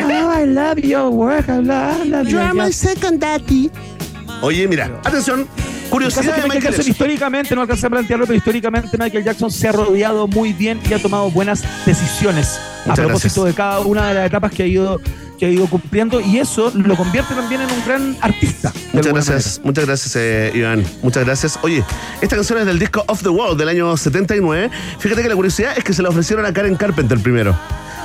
oh, 0.00 0.32
I 0.42 0.46
love 0.46 0.78
your 0.78 1.08
work, 1.10 1.48
I 1.48 1.62
love, 1.62 2.04
I 2.04 2.08
love 2.08 2.26
You 2.28 2.38
are 2.38 2.52
my 2.54 2.72
second 2.72 3.20
daddy. 3.20 3.70
Oye, 4.42 4.66
mira, 4.68 4.90
atención. 5.04 5.46
Curiosidad 5.90 6.36
de 6.36 6.42
Michael 6.42 6.48
Michael 6.48 6.74
Jackson 6.74 6.90
históricamente, 6.90 7.54
no 7.54 7.62
alcancé 7.62 7.86
a 7.86 7.90
plantearlo, 7.90 8.26
pero 8.26 8.36
históricamente 8.36 8.98
Michael 8.98 9.24
Jackson 9.24 9.50
se 9.50 9.68
ha 9.68 9.72
rodeado 9.72 10.26
muy 10.28 10.52
bien 10.52 10.80
y 10.88 10.92
ha 10.92 10.98
tomado 11.00 11.30
buenas 11.30 11.62
decisiones 11.86 12.60
a 12.86 12.94
propósito 12.94 13.42
gracias. 13.42 13.44
de 13.46 13.54
cada 13.54 13.80
una 13.80 14.08
de 14.08 14.14
las 14.14 14.26
etapas 14.26 14.52
que 14.52 14.62
ha 14.62 14.66
ido 14.66 15.00
que 15.38 15.46
ha 15.46 15.50
ido 15.50 15.66
cumpliendo 15.68 16.20
y 16.20 16.38
eso 16.38 16.72
lo 16.74 16.96
convierte 16.96 17.32
también 17.32 17.60
en 17.60 17.70
un 17.70 17.84
gran 17.86 18.16
artista. 18.20 18.72
Muchas 18.92 19.12
gracias, 19.12 19.60
muchas 19.62 19.86
gracias, 19.86 20.16
eh, 20.16 20.50
Iván. 20.52 20.84
Muchas 21.00 21.24
gracias. 21.24 21.58
Oye, 21.62 21.84
esta 22.20 22.34
canción 22.34 22.58
es 22.58 22.66
del 22.66 22.78
disco 22.78 23.04
Off 23.06 23.22
the 23.22 23.28
Wall 23.28 23.56
del 23.56 23.68
año 23.68 23.96
79. 23.96 24.68
Fíjate 24.98 25.22
que 25.22 25.28
la 25.28 25.36
curiosidad 25.36 25.78
es 25.78 25.84
que 25.84 25.92
se 25.92 26.02
la 26.02 26.08
ofrecieron 26.08 26.44
a 26.44 26.52
Karen 26.52 26.74
Carpenter 26.74 27.18
primero. 27.20 27.56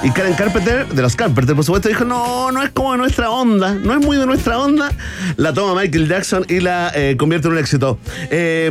Y 0.04 0.12
Karen 0.12 0.34
Carpenter, 0.34 0.86
de 0.86 1.02
los 1.02 1.16
Carpenter, 1.16 1.56
por 1.56 1.64
supuesto, 1.64 1.88
dijo, 1.88 2.04
no, 2.04 2.52
no 2.52 2.62
es 2.62 2.72
como 2.72 2.92
de 2.92 2.98
nuestra 2.98 3.30
onda, 3.30 3.74
no 3.74 3.94
es 3.94 4.06
muy 4.06 4.18
de 4.18 4.26
nuestra 4.26 4.60
onda. 4.60 4.92
La 5.38 5.54
toma 5.54 5.82
Michael 5.82 6.10
Jackson 6.10 6.46
y 6.50 6.60
la 6.60 6.92
eh, 6.94 7.16
convierte 7.18 7.48
en 7.48 7.54
un 7.54 7.60
éxito. 7.60 7.98
Eh, 8.30 8.70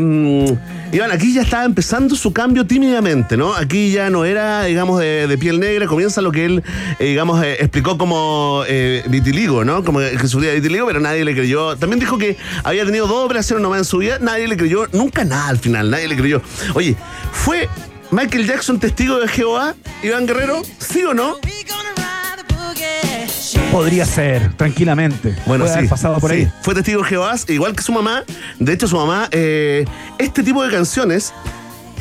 Iván, 0.93 1.11
aquí 1.11 1.33
ya 1.33 1.41
estaba 1.41 1.65
empezando 1.65 2.17
su 2.17 2.35
cambio 2.35 2.67
tímidamente, 2.67 3.39
¿no? 3.39 3.55
Aquí 3.55 3.93
ya 3.93 4.11
no 4.11 4.27
era, 4.27 4.65
digamos, 4.65 5.01
de, 5.01 5.39
piel 5.41 5.59
negra, 5.59 5.87
comienza 5.87 6.21
lo 6.21 6.33
que 6.33 6.45
él, 6.45 6.63
eh, 6.99 7.07
digamos, 7.07 7.43
eh, 7.43 7.57
explicó 7.61 7.97
como 7.97 8.63
vitiligo, 9.09 9.65
¿no? 9.65 9.85
Como 9.85 10.01
que 10.01 10.29
sufría 10.29 10.53
vitiligo, 10.53 10.87
pero 10.87 11.01
nadie 11.01 11.25
le 11.25 11.33
creyó. 11.33 11.79
También 11.79 11.99
dijo 11.99 12.19
que 12.19 12.37
había 12.63 12.85
tenido 12.85 13.07
dos 13.07 13.25
operaciones 13.25 13.63
nomás 13.63 13.79
en 13.79 13.85
su 13.87 13.97
vida, 13.97 14.19
nadie 14.21 14.47
le 14.49 14.59
creyó, 14.59 14.87
nunca 14.93 15.25
nada 15.25 15.49
al 15.49 15.59
final, 15.59 15.91
nadie 15.91 16.09
le 16.09 16.17
creyó. 16.17 16.43
Oye, 16.75 16.95
¿fue 17.33 17.71
Michael 18.13 18.47
Jackson 18.47 18.79
testigo 18.79 19.19
de 19.19 19.27
Jehová, 19.27 19.75
Iván 20.03 20.27
Guerrero? 20.27 20.61
¿Sí 20.79 21.03
o 21.03 21.15
no? 21.15 21.37
Podría 23.71 24.05
ser, 24.05 24.53
tranquilamente. 24.55 25.35
Bueno, 25.47 25.65
Puede 25.65 25.73
sí. 25.73 25.79
haber 25.79 25.89
pasado 25.91 26.19
por 26.19 26.31
sí. 26.31 26.37
ahí. 26.37 26.53
Fue 26.61 26.75
testigo 26.75 27.01
de 27.03 27.09
Jehová, 27.09 27.35
igual 27.49 27.75
que 27.75 27.83
su 27.83 27.91
mamá. 27.91 28.23
De 28.59 28.75
hecho, 28.75 28.87
su 28.87 28.97
mamá, 28.97 29.29
eh, 29.31 29.87
este 30.19 30.43
tipo 30.43 30.63
de 30.63 30.71
canciones 30.71 31.33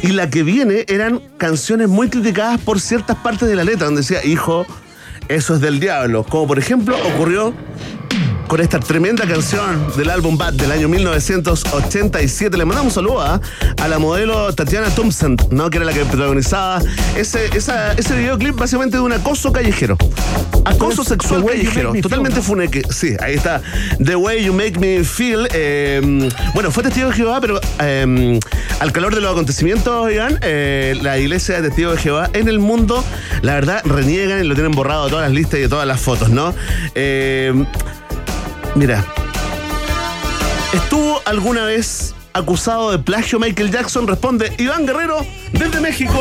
y 0.04 0.08
la 0.10 0.30
que 0.30 0.44
viene 0.44 0.84
eran 0.90 1.22
canciones 1.38 1.88
muy 1.88 2.10
criticadas 2.10 2.60
por 2.60 2.82
ciertas 2.82 3.16
partes 3.18 3.48
de 3.48 3.56
la 3.56 3.64
letra, 3.64 3.86
donde 3.86 4.02
decía, 4.02 4.24
hijo, 4.26 4.66
eso 5.30 5.56
es 5.56 5.62
del 5.62 5.80
diablo. 5.80 6.26
Como 6.26 6.46
por 6.46 6.60
ejemplo 6.60 6.98
ocurrió 7.16 7.54
con 8.52 8.60
esta 8.60 8.82
tremenda 8.82 9.26
canción 9.26 9.88
del 9.96 10.10
álbum 10.10 10.38
Bad 10.38 10.52
del 10.56 10.74
año 10.74 10.90
1987. 10.90 12.58
Le 12.58 12.66
mandamos 12.66 12.92
un 12.92 12.96
saludo 13.02 13.22
a, 13.22 13.40
a 13.82 13.88
la 13.88 13.98
modelo 13.98 14.54
Tatiana 14.54 14.90
Thompson, 14.90 15.38
¿no? 15.52 15.70
que 15.70 15.78
era 15.78 15.86
la 15.86 15.94
que 15.94 16.04
protagonizaba 16.04 16.82
ese, 17.16 17.46
esa- 17.56 17.94
ese 17.94 18.14
videoclip 18.14 18.58
básicamente 18.58 18.98
de 18.98 19.04
un 19.04 19.14
acoso 19.14 19.54
callejero. 19.54 19.96
Acoso 20.66 21.06
sexual 21.06 21.46
callejero, 21.46 21.94
totalmente 22.02 22.42
funeque. 22.42 22.82
Sí, 22.90 23.16
ahí 23.22 23.36
está. 23.36 23.62
The 24.04 24.18
Way 24.18 24.44
You 24.44 24.54
Make 24.54 24.78
Me 24.80 25.06
Feel. 25.06 25.48
eh, 25.54 26.30
bueno, 26.54 26.72
fue 26.72 26.84
testigo 26.84 27.08
de 27.10 27.16
Jehová, 27.16 27.40
pero 27.40 27.58
eh, 27.80 28.38
al 28.82 28.92
calor 28.92 29.16
de 29.16 29.22
los 29.22 29.32
acontecimientos, 29.32 29.94
oigan, 29.96 30.38
eh, 30.42 30.98
la 31.02 31.18
iglesia 31.18 31.62
de 31.62 31.70
testigos 31.70 31.96
de 31.96 32.02
Jehová 32.02 32.30
en 32.34 32.50
el 32.50 32.60
mundo, 32.60 33.02
la 33.44 33.54
verdad, 33.54 33.82
reniegan 33.86 34.44
y 34.44 34.48
lo 34.48 34.56
tienen 34.56 34.74
borrado 34.74 35.06
de 35.06 35.10
todas 35.12 35.26
las 35.26 35.34
listas 35.34 35.58
y 35.58 35.62
de 35.64 35.70
todas 35.70 35.88
las 35.88 36.02
fotos, 36.02 36.30
¿no? 36.30 36.54
Eh, 36.96 37.54
mira, 38.76 39.06
¿estuvo 40.74 41.22
alguna 41.26 41.64
vez 41.66 42.14
acusado 42.34 42.92
de 42.92 43.00
plagio 43.00 43.40
Michael 43.40 43.72
Jackson? 43.72 44.08
Responde 44.08 44.54
Iván 44.58 44.86
Guerrero 44.86 45.26
desde 45.54 45.80
México. 45.80 46.20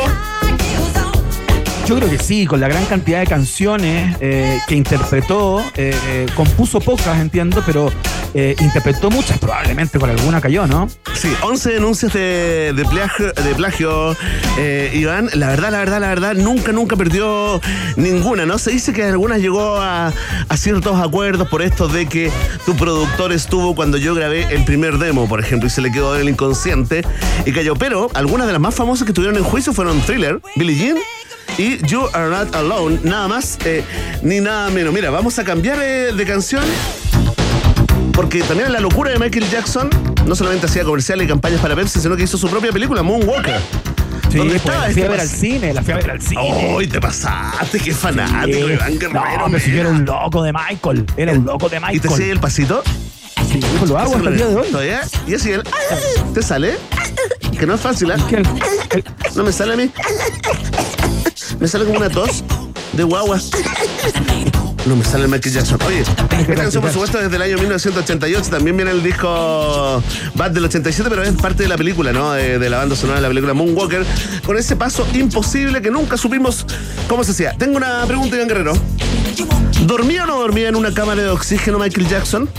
Yo 1.91 1.97
creo 1.97 2.09
que 2.09 2.19
sí, 2.19 2.45
con 2.45 2.61
la 2.61 2.69
gran 2.69 2.85
cantidad 2.85 3.19
de 3.19 3.27
canciones 3.27 4.15
eh, 4.21 4.61
que 4.65 4.75
interpretó, 4.75 5.59
eh, 5.75 5.93
eh, 6.07 6.25
compuso 6.37 6.79
pocas, 6.79 7.19
entiendo, 7.19 7.61
pero 7.65 7.91
interpretó 8.33 9.11
muchas, 9.11 9.37
probablemente 9.39 9.99
con 9.99 10.09
alguna 10.09 10.39
cayó, 10.39 10.65
¿no? 10.65 10.87
Sí, 11.13 11.27
11 11.41 11.73
denuncias 11.73 12.13
de, 12.13 12.71
de 12.73 12.85
plagio, 12.85 13.33
de 13.33 13.55
plagio 13.55 14.15
Iván. 14.93 15.29
La 15.33 15.49
verdad, 15.49 15.69
la 15.69 15.79
verdad, 15.79 15.99
la 15.99 16.07
verdad, 16.07 16.33
nunca, 16.35 16.71
nunca 16.71 16.95
perdió 16.95 17.59
ninguna, 17.97 18.45
¿no? 18.45 18.57
Se 18.57 18.71
dice 18.71 18.93
que 18.93 19.03
algunas 19.03 19.41
llegó 19.41 19.75
a, 19.81 20.13
a 20.47 20.55
ciertos 20.57 20.97
acuerdos 20.97 21.49
por 21.49 21.61
esto 21.61 21.89
de 21.89 22.05
que 22.05 22.31
tu 22.65 22.73
productor 22.77 23.33
estuvo 23.33 23.75
cuando 23.75 23.97
yo 23.97 24.15
grabé 24.15 24.43
el 24.43 24.63
primer 24.63 24.97
demo, 24.97 25.27
por 25.27 25.41
ejemplo, 25.41 25.67
y 25.67 25.69
se 25.69 25.81
le 25.81 25.91
quedó 25.91 26.15
en 26.15 26.21
el 26.21 26.29
inconsciente 26.29 27.03
y 27.45 27.51
cayó. 27.51 27.75
Pero 27.75 28.09
algunas 28.13 28.47
de 28.47 28.53
las 28.53 28.61
más 28.61 28.75
famosas 28.75 29.03
que 29.03 29.11
estuvieron 29.11 29.35
en 29.35 29.43
juicio 29.43 29.73
fueron 29.73 29.99
Thriller, 30.03 30.39
Billie 30.55 30.77
Jean 30.77 30.97
y 31.61 31.77
You 31.85 32.07
Are 32.13 32.27
Not 32.27 32.55
Alone, 32.55 33.01
nada 33.03 33.27
más 33.27 33.59
eh, 33.65 33.83
ni 34.23 34.39
nada 34.39 34.71
menos. 34.71 34.91
Mira, 34.91 35.11
vamos 35.11 35.37
a 35.37 35.43
cambiar 35.43 35.77
eh, 35.79 36.11
de 36.11 36.25
canción. 36.25 36.63
Porque 38.13 38.41
también 38.41 38.71
la 38.73 38.79
locura 38.79 39.11
de 39.11 39.19
Michael 39.19 39.47
Jackson 39.47 39.87
no 40.25 40.35
solamente 40.35 40.65
hacía 40.65 40.83
comerciales 40.83 41.25
y 41.25 41.29
campañas 41.29 41.61
para 41.61 41.75
Pepsi, 41.75 41.99
sino 41.99 42.15
que 42.15 42.23
hizo 42.23 42.35
su 42.37 42.49
propia 42.49 42.71
película, 42.71 43.03
Moonwalker. 43.03 43.59
Sí, 44.31 44.37
¿Dónde 44.37 44.53
pues, 44.53 44.65
estaba 44.65 44.87
la 44.87 44.93
fui 44.93 45.01
este 45.01 45.05
a 45.05 45.09
ver 45.09 45.19
al 45.19 45.27
cine, 45.27 45.73
la 45.73 45.83
fui 45.83 45.93
a 45.93 45.95
ver 45.97 46.11
al 46.11 46.21
cine. 46.21 46.75
¡Ay, 46.79 46.87
te 46.87 46.99
pasaste! 46.99 47.79
¡Qué 47.79 47.93
fanático! 47.93 48.67
Sí. 48.67 48.73
Iván 48.73 48.99
Guerrero, 48.99 49.37
no, 49.37 49.45
pero 49.45 49.59
si 49.59 49.77
era 49.77 49.89
un 49.89 50.05
loco 50.05 50.41
de 50.41 50.53
Michael. 50.53 51.05
Era 51.15 51.33
un 51.33 51.45
loco 51.45 51.69
de 51.69 51.77
¿Y 51.77 51.79
te 51.79 51.85
Michael. 51.85 52.15
sigue 52.15 52.31
el 52.31 52.39
pasito? 52.39 52.81
Sí, 53.51 53.59
pues 53.77 53.89
lo 53.89 53.99
hago 53.99 54.15
hasta 54.15 54.29
el 54.29 54.37
día 54.37 54.47
de 54.47 54.55
hoy. 54.55 54.67
¿Todavía? 54.71 55.01
¿Y 55.27 55.35
así 55.35 55.51
el... 55.51 55.63
¿Te 56.33 56.41
sale? 56.41 56.75
Que 57.59 57.67
no 57.67 57.75
es 57.75 57.81
fácil, 57.81 58.09
¿eh? 58.09 58.15
No 59.35 59.43
me 59.43 59.51
sale 59.51 59.73
a 59.73 59.75
mí. 59.75 59.91
Me 61.61 61.67
sale 61.67 61.85
como 61.85 61.97
una 61.99 62.09
tos 62.09 62.43
de 62.93 63.03
guagua. 63.03 63.39
No 64.87 64.95
me 64.95 65.05
sale 65.05 65.25
el 65.25 65.29
Michael 65.29 65.53
Jackson. 65.53 65.77
Oye, 65.85 65.99
esta 65.99 66.55
canción, 66.55 66.81
por 66.81 66.91
supuesto, 66.91 67.19
desde 67.19 67.35
el 67.35 67.41
año 67.43 67.57
1988. 67.59 68.49
También 68.49 68.75
viene 68.75 68.89
el 68.89 69.03
disco 69.03 70.01
Bad 70.33 70.51
del 70.51 70.65
87, 70.65 71.07
pero 71.07 71.21
es 71.21 71.33
parte 71.33 71.61
de 71.61 71.69
la 71.69 71.77
película, 71.77 72.11
¿no? 72.11 72.31
De, 72.31 72.57
de 72.57 72.69
la 72.69 72.79
banda 72.79 72.95
sonora 72.95 73.17
de 73.17 73.21
la 73.21 73.27
película 73.27 73.53
Moonwalker. 73.53 74.03
Con 74.43 74.57
ese 74.57 74.75
paso 74.75 75.05
imposible 75.13 75.83
que 75.83 75.91
nunca 75.91 76.17
supimos 76.17 76.65
cómo 77.07 77.23
se 77.23 77.31
hacía. 77.31 77.53
Tengo 77.55 77.77
una 77.77 78.05
pregunta, 78.07 78.35
Iván 78.35 78.47
Guerrero. 78.47 78.73
¿Dormía 79.85 80.23
o 80.23 80.27
no 80.27 80.39
dormía 80.39 80.69
en 80.69 80.75
una 80.75 80.91
cámara 80.91 81.21
de 81.21 81.29
oxígeno 81.29 81.77
Michael 81.77 82.07
Jackson? 82.07 82.49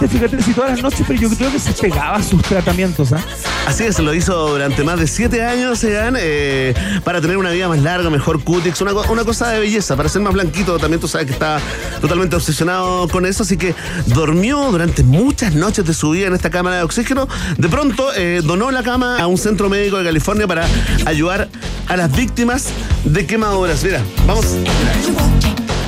Permanentemente, 0.00 0.08
fíjate, 0.08 0.42
si 0.42 0.52
todas 0.52 0.70
las 0.70 0.82
noches, 0.82 1.04
pero 1.06 1.20
yo 1.20 1.28
creo 1.30 1.52
que 1.52 1.58
se 1.58 1.72
pegaba 1.72 2.16
a 2.16 2.22
sus 2.22 2.42
tratamientos, 2.42 3.12
¿ah? 3.12 3.20
Así 3.66 3.84
es, 3.84 3.98
lo 3.98 4.14
hizo 4.14 4.50
durante 4.50 4.82
más 4.84 4.98
de 4.98 5.06
siete 5.06 5.44
años, 5.44 5.82
Egan, 5.84 6.16
eh, 6.18 6.74
para 7.04 7.20
tener 7.20 7.36
una 7.36 7.50
vida 7.50 7.68
más 7.68 7.78
larga, 7.80 8.10
mejor 8.10 8.42
cutix, 8.42 8.80
una, 8.80 8.92
una 8.92 9.24
cosa 9.24 9.48
de 9.50 9.60
belleza, 9.60 9.96
para 9.96 10.08
ser 10.08 10.22
más 10.22 10.32
blanquito. 10.32 10.78
También 10.78 11.00
tú 11.00 11.08
sabes 11.08 11.26
que 11.26 11.32
está 11.32 11.60
totalmente 12.00 12.36
obsesionado 12.36 13.08
con 13.08 13.26
eso, 13.26 13.42
así 13.42 13.56
que 13.56 13.74
dormió 14.06 14.70
durante 14.70 15.02
muchas 15.02 15.54
noches 15.54 15.84
de 15.84 15.94
su 15.94 16.10
vida 16.10 16.28
en 16.28 16.34
esta 16.34 16.50
cámara 16.50 16.76
de 16.76 16.82
oxígeno. 16.82 17.28
De 17.58 17.68
pronto 17.68 18.08
eh, 18.16 18.40
donó 18.42 18.70
la 18.70 18.82
cama 18.82 19.18
a 19.18 19.26
un 19.26 19.38
centro 19.38 19.68
médico 19.68 19.98
de 19.98 20.04
California 20.04 20.46
para 20.46 20.66
ayudar 21.06 21.48
a 21.88 21.96
las 21.96 22.10
víctimas 22.14 22.68
de 23.04 23.26
quemaduras. 23.26 23.84
Mira, 23.84 24.00
vamos. 24.26 24.46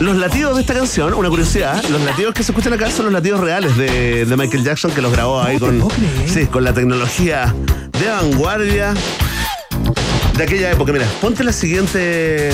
Los 0.01 0.17
latidos 0.17 0.57
de 0.57 0.63
esta 0.63 0.75
canción, 0.75 1.15
una 1.15 1.29
curiosidad, 1.29 1.83
los 1.89 2.01
latidos 2.03 2.35
que 2.35 2.43
se 2.43 2.53
escuchan 2.53 2.73
acá 2.73 2.91
son 2.91 3.07
los 3.07 3.15
latidos 3.15 3.41
reales 3.41 3.77
de, 3.77 4.25
de 4.25 4.37
Michael 4.37 4.65
Jackson 4.65 4.91
que 4.91 5.01
los 5.01 5.13
grabó 5.13 5.41
ahí 5.41 5.59
te 5.59 5.61
con, 5.61 5.89
sí, 6.27 6.47
con 6.47 6.65
la 6.65 6.73
tecnología 6.73 7.55
de 7.99 8.09
vanguardia 8.09 8.95
de 10.37 10.43
aquella 10.43 10.73
época. 10.73 10.93
Mira, 10.93 11.07
ponte 11.21 11.45
la 11.45 11.53
siguiente. 11.53 12.51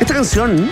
Esta 0.00 0.14
canción 0.14 0.70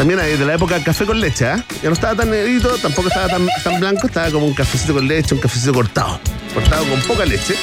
también 0.00 0.18
ahí 0.18 0.34
de 0.34 0.46
la 0.46 0.54
época 0.54 0.82
café 0.82 1.04
con 1.04 1.20
leche, 1.20 1.46
¿ah? 1.46 1.62
Ya 1.82 1.88
no 1.90 1.92
estaba 1.92 2.14
tan 2.14 2.30
negrito, 2.30 2.70
tampoco 2.80 3.08
estaba 3.08 3.28
tan, 3.28 3.46
tan 3.62 3.80
blanco, 3.80 4.06
estaba 4.06 4.30
como 4.30 4.46
un 4.46 4.54
cafecito 4.54 4.94
con 4.94 5.06
leche, 5.06 5.34
un 5.34 5.42
cafecito 5.42 5.74
cortado. 5.74 6.18
Cortado 6.54 6.86
con 6.86 7.00
poca 7.02 7.26
leche. 7.26 7.54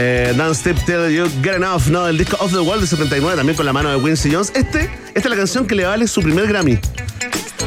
Eh, 0.00 0.32
Don't 0.36 0.54
Step 0.54 0.76
Till 0.84 1.10
You 1.10 1.26
Get 1.42 1.56
Enough, 1.56 1.88
¿no? 1.88 2.06
El 2.06 2.16
disco 2.16 2.36
Off 2.38 2.52
the 2.52 2.60
Wall 2.60 2.80
de 2.80 2.86
79, 2.86 3.36
también 3.36 3.56
con 3.56 3.66
la 3.66 3.72
mano 3.72 3.90
de 3.90 4.00
Quincy 4.00 4.32
Jones. 4.32 4.52
Este, 4.54 4.88
esta 5.08 5.18
es 5.18 5.28
la 5.28 5.34
canción 5.34 5.66
que 5.66 5.74
le 5.74 5.86
vale 5.86 6.06
su 6.06 6.22
primer 6.22 6.46
Grammy. 6.46 6.78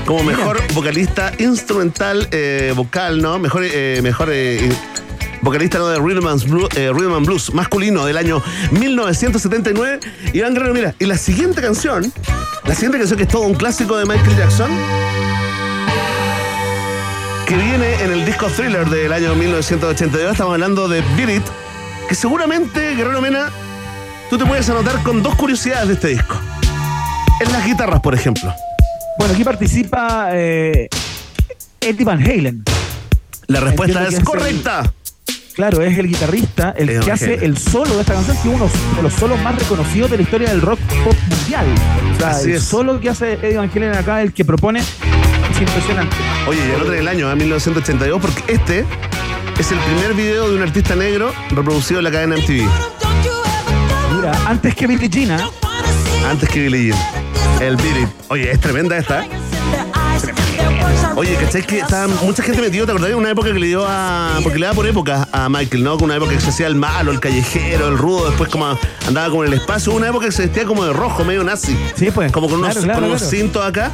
Como 0.05 0.23
mejor 0.23 0.61
vocalista 0.73 1.33
instrumental, 1.39 2.29
eh, 2.31 2.71
vocal, 2.73 3.21
¿no? 3.21 3.37
Mejor, 3.37 3.63
eh, 3.65 3.99
mejor 4.01 4.29
eh, 4.31 4.71
vocalista 5.41 5.77
¿no? 5.79 5.89
de 5.89 5.99
Rhythm 5.99 6.25
and, 6.25 6.49
Blues, 6.49 6.69
eh, 6.77 6.89
Rhythm 6.93 7.15
and 7.15 7.25
Blues 7.25 7.53
masculino 7.53 8.05
del 8.05 8.15
año 8.15 8.41
1979. 8.71 9.99
Iván 10.31 10.53
Guerrero, 10.53 10.73
mira, 10.73 10.95
y 10.99 11.07
la 11.07 11.17
siguiente 11.17 11.61
canción, 11.61 12.13
la 12.63 12.75
siguiente 12.75 12.97
canción 12.97 13.17
que 13.17 13.23
es 13.23 13.29
todo 13.29 13.41
un 13.41 13.55
clásico 13.55 13.97
de 13.97 14.05
Michael 14.05 14.37
Jackson, 14.37 14.71
que 17.45 17.55
viene 17.57 18.01
en 18.01 18.11
el 18.13 18.25
disco 18.25 18.47
Thriller 18.47 18.89
del 18.89 19.11
año 19.11 19.35
1982, 19.35 20.31
estamos 20.31 20.53
hablando 20.53 20.87
de 20.87 21.03
Beat 21.17 21.29
It, 21.29 21.43
que 22.07 22.15
seguramente, 22.15 22.95
Guerrero 22.95 23.21
Mena, 23.21 23.49
tú 24.29 24.37
te 24.37 24.45
puedes 24.45 24.69
anotar 24.69 25.01
con 25.03 25.23
dos 25.23 25.35
curiosidades 25.35 25.87
de 25.87 25.93
este 25.95 26.07
disco. 26.09 26.35
En 27.39 27.51
las 27.51 27.65
guitarras, 27.65 28.01
por 28.01 28.13
ejemplo. 28.13 28.53
Bueno, 29.17 29.33
aquí 29.33 29.43
participa 29.43 30.29
eh, 30.31 30.87
Eddie 31.79 32.05
Van 32.05 32.21
Halen. 32.21 32.63
La 33.47 33.59
respuesta 33.59 34.07
es 34.07 34.15
es 34.15 34.23
correcta. 34.23 34.91
Claro, 35.53 35.81
es 35.81 35.97
el 35.97 36.07
guitarrista, 36.07 36.73
el 36.77 36.89
Eddie 36.89 37.01
que 37.01 37.11
hace 37.11 37.33
el 37.45 37.57
solo 37.57 37.95
de 37.95 38.01
esta 38.01 38.13
canción, 38.13 38.37
que 38.37 38.47
es 38.49 38.55
uno 38.55 38.69
de 38.95 39.01
los 39.03 39.13
solos 39.13 39.39
más 39.41 39.55
reconocidos 39.55 40.09
de 40.09 40.17
la 40.17 40.23
historia 40.23 40.49
del 40.49 40.61
rock 40.61 40.79
pop 41.03 41.13
mundial. 41.29 41.65
O 42.15 42.19
sea, 42.19 42.29
Así 42.29 42.51
el 42.51 42.55
es. 42.57 42.63
solo 42.63 42.99
que 43.01 43.09
hace 43.09 43.33
Eddie 43.33 43.57
Van 43.57 43.69
Halen 43.73 43.95
acá, 43.95 44.21
el 44.21 44.33
que 44.33 44.45
propone, 44.45 44.81
es 45.63 45.69
impresionante. 45.69 46.15
Oye, 46.47 46.60
y 46.67 46.71
el 46.71 46.82
otro 46.82 46.91
del 46.93 47.08
año, 47.08 47.32
¿eh? 47.32 47.36
1982, 47.36 48.21
porque 48.21 48.43
este 48.47 48.86
es 49.60 49.71
el 49.71 49.80
primer 49.80 50.13
video 50.13 50.50
de 50.50 50.56
un 50.56 50.62
artista 50.62 50.95
negro 50.95 51.34
reproducido 51.50 52.00
en 52.00 52.04
la 52.06 52.12
cadena 52.12 52.36
MTV. 52.38 52.67
Mira, 54.15 54.32
antes 54.47 54.76
que 54.76 54.88
Billie 54.88 55.10
Jean, 55.10 55.32
¿ah? 55.32 55.50
Antes 56.30 56.50
que 56.50 56.62
Billie 56.62 56.91
Jean. 56.91 57.00
El 57.62 57.76
It. 57.76 58.10
Oye, 58.30 58.52
es 58.52 58.60
tremenda 58.60 58.97
esta. 58.97 59.24
¿eh? 59.24 59.30
Oye, 61.15 61.36
¿cachai? 61.36 61.62
Que 61.62 61.80
estaba 61.80 62.08
mucha 62.24 62.41
gente 62.41 62.60
metido, 62.60 62.86
¿te 62.86 62.91
acordás? 62.91 63.10
de 63.10 63.15
Una 63.15 63.30
época 63.30 63.54
que 63.54 63.60
le 63.60 63.67
dio 63.67 63.86
a. 63.88 64.39
Porque 64.41 64.58
le 64.58 64.65
da 64.65 64.74
por 64.74 64.88
época 64.88 65.28
a 65.32 65.47
Michael, 65.47 65.84
¿no? 65.84 65.95
Una 65.97 66.15
época 66.15 66.32
que 66.32 66.41
se 66.41 66.50
hacía 66.50 66.65
el 66.67 66.76
malo, 66.76 67.12
el 67.12 67.19
callejero, 67.19 67.88
el 67.88 67.97
rudo, 67.97 68.30
después 68.30 68.50
como 68.50 68.78
andaba 69.08 69.30
como 69.30 69.43
en 69.43 69.54
el 69.54 69.60
espacio. 69.60 69.93
Una 69.93 70.08
época 70.08 70.26
que 70.26 70.32
se 70.32 70.43
vestía 70.43 70.65
como 70.65 70.84
de 70.86 70.93
rojo, 70.93 71.24
medio 71.24 71.43
nazi. 71.43 71.78
Sí, 71.95 72.10
pues. 72.10 72.32
Como 72.32 72.50
con 72.50 72.60
unos, 72.60 72.71
Claro, 72.71 72.84
claro, 72.86 73.00
con 73.00 73.10
unos 73.10 73.21
claro. 73.21 73.38
cintos 73.38 73.63
acá. 73.63 73.91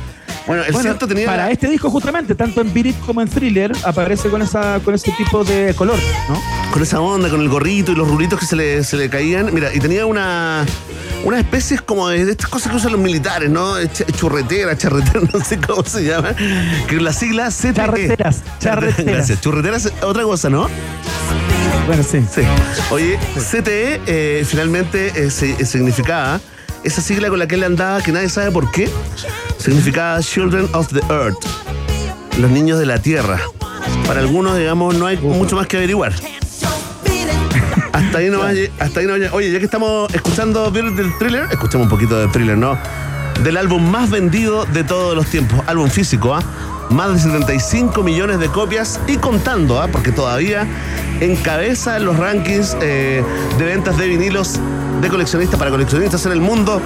Bueno, 0.47 0.63
el 0.63 0.71
Bueno, 0.71 0.95
tenía. 0.95 1.25
para 1.25 1.51
este 1.51 1.67
disco 1.67 1.89
justamente, 1.89 2.33
tanto 2.33 2.61
en 2.61 2.73
Beat 2.73 2.85
It 2.87 2.99
como 3.05 3.21
en 3.21 3.27
Thriller, 3.27 3.71
aparece 3.83 4.29
con 4.29 4.41
esa 4.41 4.79
con 4.83 4.95
ese 4.95 5.11
tipo 5.11 5.43
de 5.43 5.73
color, 5.75 5.97
¿no? 6.29 6.41
con 6.71 6.81
esa 6.81 7.01
onda, 7.01 7.29
con 7.29 7.41
el 7.41 7.49
gorrito 7.49 7.91
y 7.91 7.95
los 7.95 8.07
rulitos 8.07 8.39
que 8.39 8.45
se 8.45 8.55
le, 8.55 8.83
se 8.83 8.95
le 8.97 9.09
caían. 9.09 9.53
Mira, 9.53 9.73
y 9.73 9.79
tenía 9.79 10.05
una. 10.05 10.65
Una 11.23 11.39
especie 11.39 11.79
como 11.79 12.07
de, 12.07 12.21
estas 12.31 12.47
cosas 12.47 12.69
que 12.71 12.77
usan 12.77 12.91
los 12.93 13.01
militares, 13.01 13.49
¿no? 13.49 13.77
Ch- 13.79 14.05
churretera, 14.15 14.77
charretera, 14.77 15.19
no 15.33 15.43
sé 15.43 15.57
cómo 15.57 15.83
se 15.83 16.03
llama. 16.05 16.33
Que 16.87 16.97
la 17.01 17.11
sigla 17.11 17.49
CTE. 17.49 17.73
Charreteras, 17.73 18.43
charreteras. 18.59 19.05
Gracias. 19.15 19.41
Churreteras 19.41 19.91
otra 20.03 20.23
cosa, 20.23 20.49
¿no? 20.49 20.69
Bueno, 21.87 22.03
sí. 22.03 22.19
Sí. 22.33 22.41
Oye, 22.91 23.17
CTE 23.35 23.99
eh, 24.05 24.45
finalmente 24.47 25.11
eh, 25.15 25.31
se- 25.31 25.51
eh, 25.59 25.65
significaba 25.65 26.39
esa 26.87 27.01
sigla 27.01 27.27
con 27.29 27.37
la 27.37 27.47
que 27.47 27.55
él 27.55 27.63
andaba, 27.65 28.01
que 28.01 28.11
nadie 28.13 28.29
sabe 28.29 28.49
por 28.49 28.71
qué, 28.71 28.89
significaba 29.57 30.19
Children 30.21 30.69
of 30.73 30.87
the 30.93 31.01
Earth, 31.13 31.35
los 32.39 32.49
niños 32.49 32.79
de 32.79 32.85
la 32.85 32.99
tierra. 33.01 33.39
Para 34.07 34.21
algunos, 34.21 34.57
digamos, 34.57 34.95
no 34.95 35.05
hay 35.05 35.17
mucho 35.17 35.57
más 35.57 35.67
que 35.67 35.75
averiguar. 35.77 36.13
Hasta 37.91 38.19
ahí 38.19 38.29
nomás, 38.29 38.53
lle- 38.53 38.71
hasta 38.79 38.99
ahí 39.01 39.05
lle- 39.05 39.29
Oye, 39.33 39.51
ya 39.51 39.59
que 39.59 39.65
estamos 39.65 40.13
escuchando 40.13 40.69
del 40.71 40.95
thriller, 41.17 41.47
escuchemos 41.51 41.85
un 41.85 41.89
poquito 41.89 42.17
del 42.19 42.31
thriller, 42.31 42.57
¿no? 42.57 42.77
Del 43.43 43.57
álbum 43.57 43.83
más 43.89 44.09
vendido 44.09 44.65
de 44.65 44.83
todos 44.83 45.15
los 45.15 45.25
tiempos, 45.27 45.59
álbum 45.67 45.89
físico, 45.89 46.33
¿ah? 46.35 46.41
Más 46.89 47.13
de 47.13 47.19
75 47.19 48.01
millones 48.01 48.39
de 48.39 48.47
copias 48.47 48.99
y 49.07 49.17
contando, 49.17 49.81
¿ah? 49.81 49.89
Porque 49.91 50.11
todavía 50.13 50.65
encabeza 51.19 51.97
en 51.97 52.05
los 52.05 52.17
rankings 52.17 52.77
eh, 52.81 53.23
de 53.57 53.65
ventas 53.65 53.97
de 53.97 54.07
vinilos 54.07 54.59
de 55.01 55.09
coleccionistas 55.09 55.59
para 55.59 55.71
coleccionistas 55.71 56.25
en 56.25 56.31
el 56.31 56.41
mundo 56.41 56.81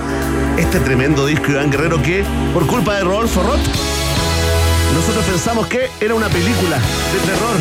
este 0.58 0.80
tremendo 0.80 1.26
disco 1.26 1.48
de 1.48 1.54
Iván 1.54 1.72
Guerrero 1.72 2.02
que, 2.02 2.24
por 2.54 2.68
culpa 2.68 2.96
de 2.96 3.04
Rodolfo 3.04 3.42
Roth, 3.42 3.60
nosotros 4.94 5.24
pensamos 5.26 5.68
que 5.68 5.90
era 6.00 6.14
una 6.14 6.28
película 6.28 6.78
de 6.78 7.20
terror. 7.26 7.56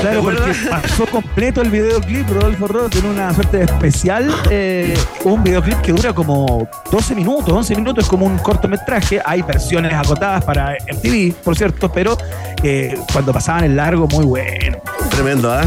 Claro, 0.00 0.16
¿Te 0.16 0.22
porque 0.22 0.54
pasó 0.68 1.06
completo 1.06 1.60
el 1.60 1.70
videoclip, 1.70 2.28
Rodolfo 2.28 2.66
Roth, 2.66 2.96
en 2.96 3.06
una 3.06 3.32
suerte 3.32 3.58
de 3.58 3.64
especial, 3.64 4.34
eh, 4.50 4.98
un 5.24 5.44
videoclip 5.44 5.80
que 5.80 5.92
dura 5.92 6.12
como 6.12 6.68
12 6.90 7.14
minutos, 7.14 7.52
11 7.52 7.76
minutos, 7.76 8.04
es 8.04 8.10
como 8.10 8.26
un 8.26 8.38
cortometraje, 8.38 9.20
hay 9.24 9.42
versiones 9.42 9.92
acotadas 9.92 10.44
para 10.44 10.76
MTV, 10.92 11.34
por 11.44 11.56
cierto, 11.56 11.92
pero 11.92 12.16
eh, 12.62 12.98
cuando 13.12 13.32
pasaban 13.32 13.64
el 13.64 13.76
largo, 13.76 14.08
muy 14.08 14.24
bueno. 14.24 14.78
Tremendo, 15.10 15.52
¿ah? 15.52 15.64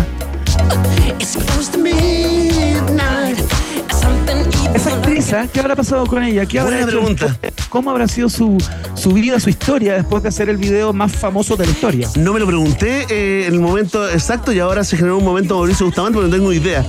¿Qué 5.54 5.60
habrá 5.60 5.75
pasado 5.75 6.06
con 6.06 6.23
ella? 6.23 6.45
¿Qué 6.45 6.60
habrá 6.60 6.78
Buena 6.78 6.91
hecho 6.91 6.99
pregunta. 6.99 7.38
¿Cómo 7.69 7.89
habrá 7.91 8.08
sido 8.08 8.30
su, 8.30 8.58
su 8.95 9.12
vida, 9.12 9.39
su 9.39 9.49
historia 9.49 9.93
después 9.95 10.23
de 10.23 10.30
hacer 10.30 10.49
el 10.49 10.58
video 10.58 10.93
más 10.93 11.12
famoso 11.13 11.56
de 11.56 11.65
la 11.65 11.71
historia? 11.71 12.10
No 12.17 12.34
me 12.34 12.39
lo 12.39 12.47
pregunté 12.47 13.06
eh, 13.10 13.47
en 13.47 13.54
el 13.54 13.60
momento 13.62 14.10
exacto 14.10 14.51
y 14.51 14.60
ahora 14.60 14.84
se 14.84 14.97
generó 14.97 15.17
un 15.17 15.23
momento 15.25 15.56
Mauricio 15.58 15.86
Bustamante, 15.86 16.17
pero 16.17 16.28
no 16.28 16.36
tengo 16.36 16.51
idea. 16.54 16.84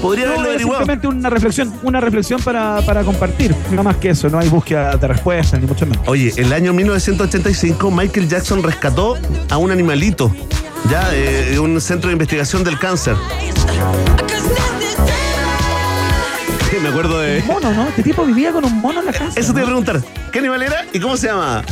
Podría 0.00 0.24
No, 0.26 0.30
haberlo 0.32 0.44
es 0.46 0.54
averiguado. 0.54 0.78
simplemente 0.86 1.06
una 1.08 1.30
reflexión, 1.30 1.72
una 1.82 2.00
reflexión 2.00 2.40
para, 2.42 2.80
para 2.82 3.02
compartir. 3.02 3.54
No 3.70 3.82
más 3.82 3.96
que 3.96 4.10
eso, 4.10 4.28
no 4.30 4.38
hay 4.38 4.48
búsqueda 4.48 4.96
de 4.96 5.06
respuestas, 5.08 5.60
ni 5.60 5.66
mucho 5.66 5.86
menos. 5.86 6.02
Oye, 6.08 6.32
el 6.36 6.52
año 6.52 6.72
1985 6.72 7.90
Michael 7.90 8.28
Jackson 8.28 8.62
rescató 8.62 9.16
a 9.50 9.56
un 9.58 9.70
animalito, 9.70 10.34
ya 10.90 11.14
eh, 11.14 11.50
de 11.52 11.58
un 11.58 11.80
centro 11.80 12.08
de 12.08 12.14
investigación 12.14 12.64
del 12.64 12.78
cáncer. 12.78 13.16
Me 16.86 16.92
acuerdo 16.92 17.18
de... 17.18 17.40
Un 17.40 17.46
mono, 17.48 17.72
¿no? 17.74 17.88
Este 17.88 18.04
tipo 18.04 18.24
vivía 18.24 18.52
con 18.52 18.64
un 18.64 18.80
mono 18.80 19.00
en 19.00 19.06
la 19.06 19.12
casa. 19.12 19.32
Eso 19.34 19.52
te 19.52 19.58
iba 19.58 19.62
a 19.62 19.66
preguntar. 19.66 20.00
¿Qué 20.30 20.38
animal 20.38 20.62
era 20.62 20.84
y 20.92 21.00
cómo 21.00 21.16
se 21.16 21.26
llama? 21.26 21.64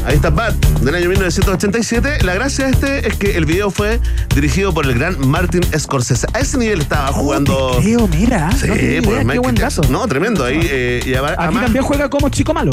Ahí 0.05 0.15
está 0.15 0.29
Bad, 0.31 0.53
del 0.81 0.95
año 0.95 1.09
1987. 1.09 2.23
La 2.23 2.33
gracia 2.33 2.65
de 2.65 2.71
este 2.71 3.07
es 3.07 3.15
que 3.17 3.37
el 3.37 3.45
video 3.45 3.69
fue 3.69 3.99
dirigido 4.33 4.73
por 4.73 4.85
el 4.85 4.97
gran 4.97 5.27
Martin 5.27 5.61
Scorsese. 5.77 6.25
A 6.33 6.39
ese 6.39 6.57
nivel 6.57 6.81
estaba 6.81 7.07
jugando... 7.13 7.55
Oh, 7.55 7.75
te 7.77 7.83
creo, 7.83 8.07
mira. 8.07 8.51
Sí, 8.53 8.67
no 8.67 8.75
idea, 8.75 9.01
pues 9.03 9.25
qué 9.31 9.39
buen 9.39 9.55
dato. 9.55 9.81
No, 9.89 10.07
tremendo. 10.07 10.43
Ahí, 10.43 10.59
eh, 10.63 11.03
y 11.05 11.13
además- 11.13 11.35
Aquí 11.37 11.55
también 11.55 11.83
juega 11.85 12.09
como 12.09 12.29
chico 12.29 12.53
malo. 12.53 12.71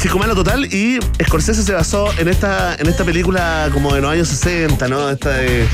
Chico 0.00 0.18
Malo 0.18 0.34
Total 0.34 0.64
y 0.66 1.00
Scorsese 1.24 1.62
se 1.62 1.72
basó 1.72 2.10
en 2.18 2.28
esta, 2.28 2.76
en 2.76 2.86
esta 2.86 3.02
película 3.02 3.70
como 3.72 3.94
de 3.94 4.02
los 4.02 4.12
años 4.12 4.28
60, 4.28 4.86
¿no? 4.88 5.08
Esta 5.10 5.30
de. 5.30 5.66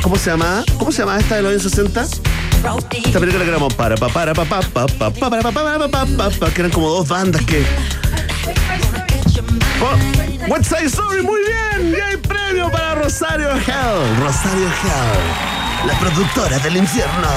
¿Cómo 0.00 0.16
se 0.16 0.30
llama? 0.30 0.64
¿Cómo 0.78 0.92
se 0.92 1.00
llama 1.02 1.18
esta 1.18 1.36
de 1.36 1.42
los 1.42 1.50
años 1.50 1.62
60? 1.64 2.02
Esta 2.02 3.18
película 3.20 3.44
que 3.44 3.50
era 3.50 3.58
como 3.58 3.68
para 3.68 3.96
pa 3.96 4.08
para 4.08 4.32
pa 4.32 4.44
pa 4.44 4.60
pa 4.62 4.86
pa 4.86 5.10
pa 5.10 5.28
para 5.28 5.42
pa 5.42 5.52
para 5.52 5.78
pa 5.80 5.88
pa 5.88 6.06
pa 6.06 6.30
pa 6.30 6.50
que 6.50 6.60
eran 6.62 6.70
como 6.70 6.88
dos 6.88 7.08
bandas 7.08 7.42
que. 7.44 7.62
Oh, 9.80 10.50
West 10.50 10.64
Side 10.66 10.86
Story, 10.86 11.22
muy 11.22 11.40
bien. 11.40 11.92
Y 11.92 12.00
hay 12.00 12.16
premio 12.16 12.70
para 12.70 12.94
Rosario 12.96 13.50
Hell. 13.50 14.20
Rosario 14.20 14.66
Hell, 14.66 15.86
la 15.86 15.98
productora 15.98 16.58
del 16.58 16.76
infierno. 16.76 17.28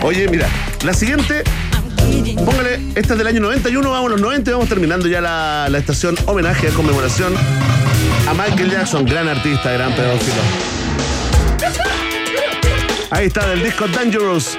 Oye, 0.02 0.28
mira, 0.28 0.48
la 0.84 0.94
siguiente 0.94 1.44
Póngale, 2.44 2.80
esta 2.94 3.14
es 3.14 3.18
del 3.18 3.26
año 3.26 3.40
91, 3.40 3.90
vamos 3.90 4.06
a 4.06 4.10
los 4.10 4.20
90 4.20 4.50
y 4.50 4.52
vamos 4.52 4.68
terminando 4.68 5.08
ya 5.08 5.20
la, 5.20 5.68
la 5.68 5.78
estación 5.78 6.16
homenaje, 6.26 6.68
conmemoración 6.68 7.34
a 8.28 8.34
Michael 8.34 8.70
Jackson, 8.70 9.04
gran 9.04 9.28
artista, 9.28 9.72
gran 9.72 9.92
pedófilo. 9.94 10.36
Ahí 13.10 13.26
está, 13.26 13.48
del 13.48 13.62
disco 13.62 13.86
Dangerous. 13.88 14.58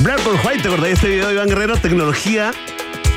Blackboard 0.00 0.40
White, 0.44 0.62
¿te 0.62 0.68
acordás 0.68 0.86
de 0.86 0.92
este 0.92 1.08
video 1.08 1.28
de 1.28 1.34
Iván 1.34 1.48
Guerrero? 1.48 1.76
Tecnología, 1.76 2.52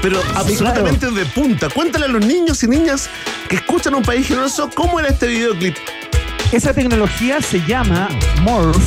pero 0.06 0.22
absolutamente 0.36 1.10
de 1.10 1.26
punta. 1.26 1.68
Cuéntale 1.68 2.06
a 2.06 2.08
los 2.08 2.24
niños 2.24 2.62
y 2.62 2.68
niñas 2.68 3.10
que 3.50 3.56
escuchan 3.56 3.96
un 3.96 4.04
país 4.04 4.28
generoso 4.28 4.70
cómo 4.70 5.00
era 5.00 5.10
este 5.10 5.26
videoclip. 5.26 5.76
Esa 6.52 6.76
tecnología 6.76 7.41
se 7.41 7.60
llama 7.65 8.08
Morph 8.44 8.78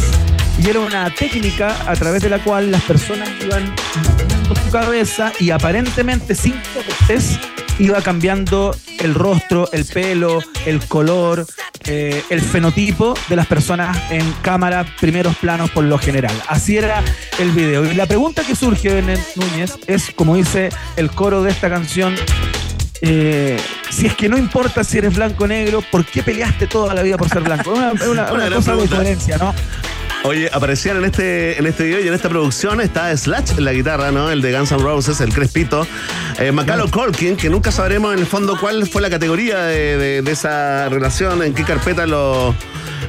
y 0.63 0.71
era 0.71 0.79
una 0.79 1.13
técnica 1.13 1.77
a 1.91 1.97
través 1.97 2.23
de 2.23 2.29
la 2.29 2.39
cual 2.45 2.71
las 2.71 2.83
personas 2.83 3.29
iban 3.45 3.75
moviendo 3.97 4.55
su 4.55 4.71
cabeza 4.71 5.33
y 5.41 5.51
aparentemente 5.51 6.37
sin 6.37 6.55
cortes 6.73 7.37
iba 7.81 8.01
cambiando 8.01 8.77
el 9.01 9.13
rostro, 9.13 9.69
el 9.73 9.87
pelo, 9.87 10.39
el 10.67 10.79
color, 10.87 11.49
eh, 11.89 12.23
el 12.31 12.41
fenotipo 12.43 13.15
de 13.29 13.37
las 13.37 13.47
personas 13.47 13.97
en 14.11 14.31
cámara, 14.43 14.85
primeros 15.01 15.35
planos 15.37 15.71
por 15.71 15.85
lo 15.85 15.99
general. 15.99 16.33
Así 16.47 16.77
era 16.77 17.03
el 17.39 17.51
video. 17.53 17.85
Y 17.91 17.95
la 17.95 18.07
pregunta 18.07 18.43
que 18.45 18.55
surge, 18.55 18.93
Benet 18.93 19.21
Núñez, 19.37 19.79
es, 19.87 20.11
como 20.15 20.37
dice 20.37 20.69
el 20.97 21.11
coro 21.11 21.43
de 21.43 21.51
esta 21.51 21.69
canción, 21.71 22.15
eh, 23.01 23.59
si 23.91 24.07
es 24.07 24.15
que 24.15 24.29
no 24.29 24.37
importa 24.37 24.83
si 24.85 24.99
eres 24.99 25.15
blanco 25.15 25.45
o 25.45 25.47
negro, 25.47 25.83
¿por 25.91 26.05
qué 26.05 26.23
peleaste 26.23 26.67
toda 26.67 26.95
la 26.95 27.03
vida 27.03 27.17
por 27.17 27.29
ser 27.29 27.43
blanco? 27.43 27.73
Es 27.73 27.79
una, 27.79 27.93
es 27.93 28.07
una- 28.07 28.23
Una 28.29 28.33
una 28.33 28.45
gran 28.47 28.53
cosa 28.59 28.77
de 28.77 28.89
coherencia, 28.89 29.39
¿no? 29.39 29.55
Oye, 30.29 30.51
aparecían 30.53 30.99
en 30.99 31.07
este, 31.07 31.59
en 31.59 31.67
este 31.67 31.85
video 31.85 32.01
y 32.01 32.07
en 32.09 32.13
esta 32.13 32.29
producción 32.29 32.83
está 32.83 33.17
Slash 33.17 33.53
en 33.57 33.65
la 33.65 33.73
guitarra, 33.73 34.13
¿no? 34.13 34.31
El 34.31 34.43
de 34.43 34.53
Guns 34.53 34.71
N' 34.73 34.83
Roses, 34.83 35.23
el 35.23 35.33
Crespito. 35.33 35.87
Eh, 36.39 36.53
Macaulay 36.53 36.91
Culkin, 36.91 37.35
que 37.35 37.49
nunca 37.49 37.73
sabremos 37.73 38.13
en 38.13 38.19
el 38.19 38.27
fondo 38.27 38.61
cuál 38.61 38.87
fue 38.87 39.01
la 39.01 39.09
categoría 39.09 39.63
de, 39.63 39.97
de- 39.97 40.21
de 40.21 40.31
esa 40.31 40.91
relación, 40.91 41.43
en 41.43 41.55
qué 41.55 41.65
carpeta 41.65 42.07
lo, 42.07 42.55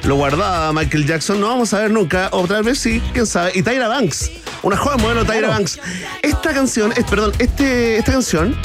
lo 0.06 0.16
guardaba 0.16 0.72
Michael 0.72 1.06
Jackson. 1.06 1.42
No 1.42 1.48
vamos 1.48 1.74
a 1.74 1.80
ver 1.80 1.92
nunca, 1.92 2.30
o 2.32 2.48
tal 2.48 2.64
vez 2.64 2.80
sí, 2.80 3.02
quién 3.12 3.26
sabe. 3.28 3.52
Y 3.54 3.64
Tyra 3.64 3.90
Banks, 3.90 4.32
una 4.62 4.78
joven 4.78 5.02
modelo 5.02 5.26
Tyra 5.26 5.50
Banks. 5.50 5.78
Esta 6.22 6.54
canción, 6.54 6.94
es, 6.96 7.04
perdón, 7.04 7.34
este, 7.40 7.98
esta 7.98 8.14
canción 8.14 8.56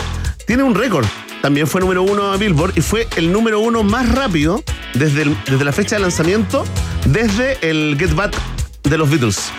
tiene 0.46 0.62
un 0.62 0.76
récord. 0.76 1.06
También 1.44 1.66
fue 1.66 1.82
número 1.82 2.02
uno 2.02 2.32
a 2.32 2.38
Billboard 2.38 2.72
y 2.74 2.80
fue 2.80 3.06
el 3.16 3.30
número 3.30 3.60
uno 3.60 3.82
más 3.82 4.08
rápido 4.08 4.62
desde, 4.94 5.20
el- 5.24 5.36
desde 5.44 5.62
la 5.62 5.72
fecha 5.72 5.96
de 5.96 6.00
lanzamiento, 6.00 6.64
desde 7.04 7.58
el 7.60 7.96
Get 7.98 8.14
Back 8.14 8.34
de 8.84 8.96
los 8.96 9.10
Beatles. 9.10 9.50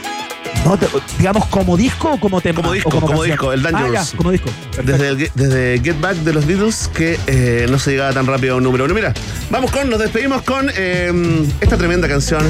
No, 0.65 0.79
te- 0.79 0.87
digamos, 1.19 1.45
como 1.45 1.77
disco 1.77 2.13
o 2.13 2.19
como 2.19 2.41
tema. 2.41 2.55
Como 2.63 2.73
disco, 2.73 2.89
como 2.89 3.05
canción? 3.05 3.27
disco, 3.27 3.53
el 3.53 3.61
Dangerous. 3.61 3.97
Ah, 3.99 4.03
ya, 4.11 4.17
como 4.17 4.31
disco. 4.31 4.49
Desde, 4.83 5.09
el 5.09 5.29
desde 5.35 5.79
Get 5.83 6.01
Back 6.01 6.15
de 6.17 6.33
los 6.33 6.47
Beatles 6.47 6.87
que 6.91 7.19
eh, 7.27 7.67
no 7.69 7.77
se 7.77 7.91
llegaba 7.91 8.13
tan 8.13 8.25
rápido 8.25 8.55
a 8.55 8.57
un 8.57 8.63
número 8.63 8.85
uno. 8.85 8.95
Mira, 8.95 9.13
vamos 9.51 9.69
con, 9.69 9.87
nos 9.87 9.99
despedimos 9.99 10.41
con 10.41 10.71
eh, 10.75 11.13
esta 11.61 11.77
tremenda 11.77 12.07
canción. 12.07 12.49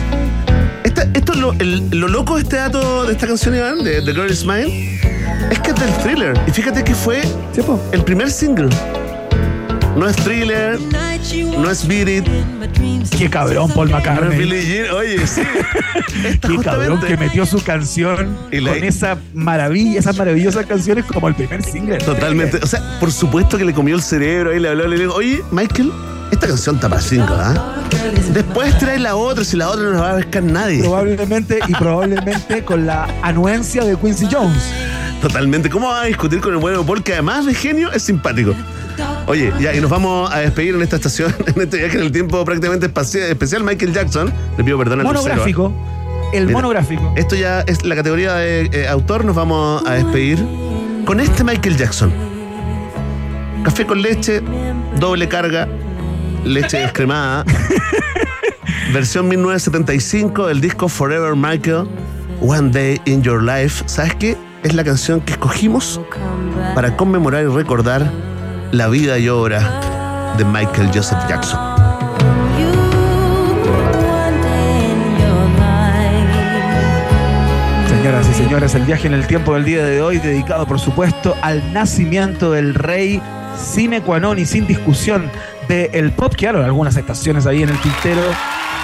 Esta- 0.86 1.10
esto 1.14 1.34
es 1.34 1.40
lo, 1.40 1.52
el- 1.60 1.90
lo 1.90 2.08
loco 2.08 2.38
de 2.38 2.44
este 2.44 2.56
dato 2.56 3.04
de 3.04 3.12
esta 3.12 3.28
canción, 3.28 3.54
Iván, 3.54 3.84
de 3.84 4.02
The 4.02 4.14
Girl 4.14 4.32
Is 4.32 4.46
Mine, 4.46 4.98
es 5.52 5.60
que 5.60 5.72
es 5.72 5.76
del 5.76 5.94
thriller. 6.04 6.40
Y 6.48 6.52
fíjate 6.52 6.86
que 6.86 6.96
fue 6.96 7.22
Sí, 7.54 7.60
el 7.92 8.02
primer 8.06 8.32
single. 8.32 8.70
No 9.96 10.08
es 10.10 10.16
thriller, 10.18 10.78
no 11.58 11.72
es 11.72 11.88
Beat 11.88 12.10
It, 12.10 12.26
Qué 13.18 13.30
cabrón, 13.30 13.72
Paul 13.72 13.90
no 13.92 13.98
es 13.98 14.04
McCartney. 14.06 14.38
Billie 14.38 14.62
Jean. 14.66 14.92
Oye, 14.94 15.26
sí. 15.26 15.42
Esta 16.26 16.48
Qué 16.50 16.58
cabrón 16.58 16.98
justamente- 16.98 17.08
que 17.08 17.18
metió 17.18 17.46
su 17.46 17.64
canción 17.64 18.38
Y 18.52 18.60
la- 18.60 18.74
con 18.74 18.84
esa 18.84 19.18
maravilla, 19.34 20.00
esas 20.00 20.18
maravillosas 20.18 20.66
canciones 20.66 21.06
como 21.06 21.30
el 21.30 21.36
primer 21.36 21.64
single. 21.64 21.98
Totalmente. 22.00 22.58
O 22.62 22.68
sea, 22.68 22.82
por 23.00 23.12
supuesto 23.12 23.58
que 23.58 23.64
le 23.64 23.74
comió 23.74 23.96
el 23.96 24.02
cerebro 24.02 24.54
y 24.54 24.60
le 24.60 24.68
habló 24.70 24.86
le 24.88 24.98
dijo, 25.00 25.14
oye, 25.14 25.42
Michael, 25.52 25.92
esta 26.32 26.48
canción 26.48 26.76
está 26.76 26.90
para 26.90 27.02
cinco, 27.02 27.34
¿ah? 27.34 27.76
Después 28.34 28.78
trae 28.78 29.00
la 29.00 29.16
otra, 29.16 29.46
si 29.46 29.56
la 29.56 29.70
otra 29.70 29.86
no 29.86 29.92
la 29.94 30.02
va 30.02 30.12
a 30.12 30.16
pescar 30.18 30.44
nadie. 30.44 30.82
Probablemente 30.82 31.60
y 31.68 31.72
probablemente 31.74 32.66
con 32.66 32.86
la 32.86 33.08
anuencia 33.22 33.86
de 33.86 33.96
Quincy 33.96 34.28
Jones. 34.30 34.62
Totalmente. 35.22 35.70
¿Cómo 35.70 35.88
va 35.88 36.02
a 36.02 36.06
discutir 36.06 36.42
con 36.42 36.52
el 36.54 36.58
bueno 36.60 36.86
Paul, 36.86 37.02
que 37.02 37.14
además 37.14 37.46
de 37.46 37.54
genio 37.54 37.92
es 37.94 38.04
simpático? 38.04 38.54
Oye, 39.28 39.52
ya, 39.60 39.74
y 39.74 39.82
nos 39.82 39.90
vamos 39.90 40.32
a 40.32 40.40
despedir 40.40 40.76
en 40.76 40.82
esta 40.82 40.98
estación, 40.98 41.34
en 41.46 41.62
este 41.62 41.78
viaje 41.78 41.98
en 41.98 42.04
el 42.04 42.12
tiempo 42.12 42.44
prácticamente 42.46 42.86
especial. 42.86 43.64
Michael 43.64 43.94
Jackson, 43.94 44.32
le 44.58 44.64
pido 44.64 44.78
perdón 44.78 45.02
al 45.02 45.08
tercero, 45.08 45.20
¿ah? 45.20 45.24
Monográfico. 45.30 45.74
El 46.34 46.48
Mira, 46.48 46.58
monográfico. 46.58 47.14
Esto 47.16 47.36
ya 47.36 47.62
es 47.62 47.84
la 47.84 47.96
categoría 47.96 48.36
de 48.36 48.70
eh, 48.72 48.88
autor. 48.88 49.26
Nos 49.26 49.36
vamos 49.36 49.84
a 49.86 49.94
despedir 49.94 50.38
con 51.06 51.20
este 51.20 51.44
Michael 51.44 51.78
Jackson. 51.78 52.12
Café 53.64 53.86
con 53.86 54.02
leche, 54.02 54.42
doble 55.00 55.28
carga, 55.28 55.68
leche 56.44 56.78
descremada. 56.78 57.46
versión 58.94 59.28
1975 59.28 60.48
del 60.48 60.62
disco 60.62 60.88
Forever 60.88 61.36
Michael, 61.36 61.88
One 62.42 62.70
Day 62.72 63.02
in 63.06 63.24
Your 63.24 63.42
Life. 63.42 63.84
¿Sabes 63.88 64.16
qué? 64.16 64.38
Es 64.64 64.74
la 64.74 64.84
canción 64.84 65.22
que 65.22 65.34
escogimos 65.34 66.02
para 66.76 66.96
conmemorar 66.96 67.44
y 67.44 67.48
recordar 67.48 68.12
la 68.72 68.88
vida 68.88 69.18
y 69.18 69.30
obra 69.30 70.34
de 70.38 70.46
Michael 70.46 70.90
Joseph 70.94 71.20
Jackson. 71.30 71.60
Señoras 77.88 78.30
y 78.30 78.34
señores, 78.34 78.76
el 78.76 78.84
viaje 78.84 79.08
en 79.08 79.14
el 79.14 79.26
tiempo 79.26 79.54
del 79.54 79.66
día 79.66 79.84
de 79.84 80.02
hoy, 80.02 80.20
dedicado 80.20 80.68
por 80.68 80.80
supuesto 80.80 81.36
al 81.42 81.74
nacimiento 81.74 82.52
del 82.52 82.76
rey 82.76 83.22
sine 83.58 84.02
qua 84.02 84.20
non 84.20 84.38
y 84.38 84.46
sin 84.46 84.68
discusión 84.68 85.30
del 85.68 86.12
pop, 86.12 86.36
que 86.36 86.48
ahora 86.48 86.66
algunas 86.66 86.96
estaciones 86.98 87.48
ahí 87.48 87.64
en 87.64 87.70
el 87.70 87.80
tintero, 87.80 88.22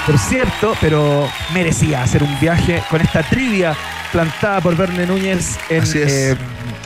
por 0.05 0.17
cierto, 0.17 0.73
pero 0.81 1.27
merecía 1.53 2.01
hacer 2.01 2.23
un 2.23 2.39
viaje 2.39 2.81
con 2.89 3.01
esta 3.01 3.21
trivia 3.23 3.75
plantada 4.11 4.61
por 4.61 4.75
Verne 4.75 5.05
Núñez 5.05 5.57
en 5.69 5.83
Así 5.83 5.99
es. 6.01 6.11
eh, 6.11 6.37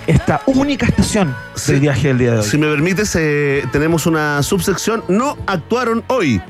esta 0.07 0.41
única 0.45 0.85
estación 0.85 1.35
Sí. 1.55 1.73
del 1.73 1.81
viaje 1.81 2.07
del 2.09 2.17
día 2.19 2.31
de 2.33 2.37
hoy. 2.39 2.43
Si 2.45 2.57
me 2.57 2.67
permites, 2.67 3.15
eh, 3.19 3.63
tenemos 3.71 4.05
una 4.05 4.43
subsección. 4.43 5.03
No 5.07 5.37
actuaron 5.47 6.03
hoy. 6.07 6.41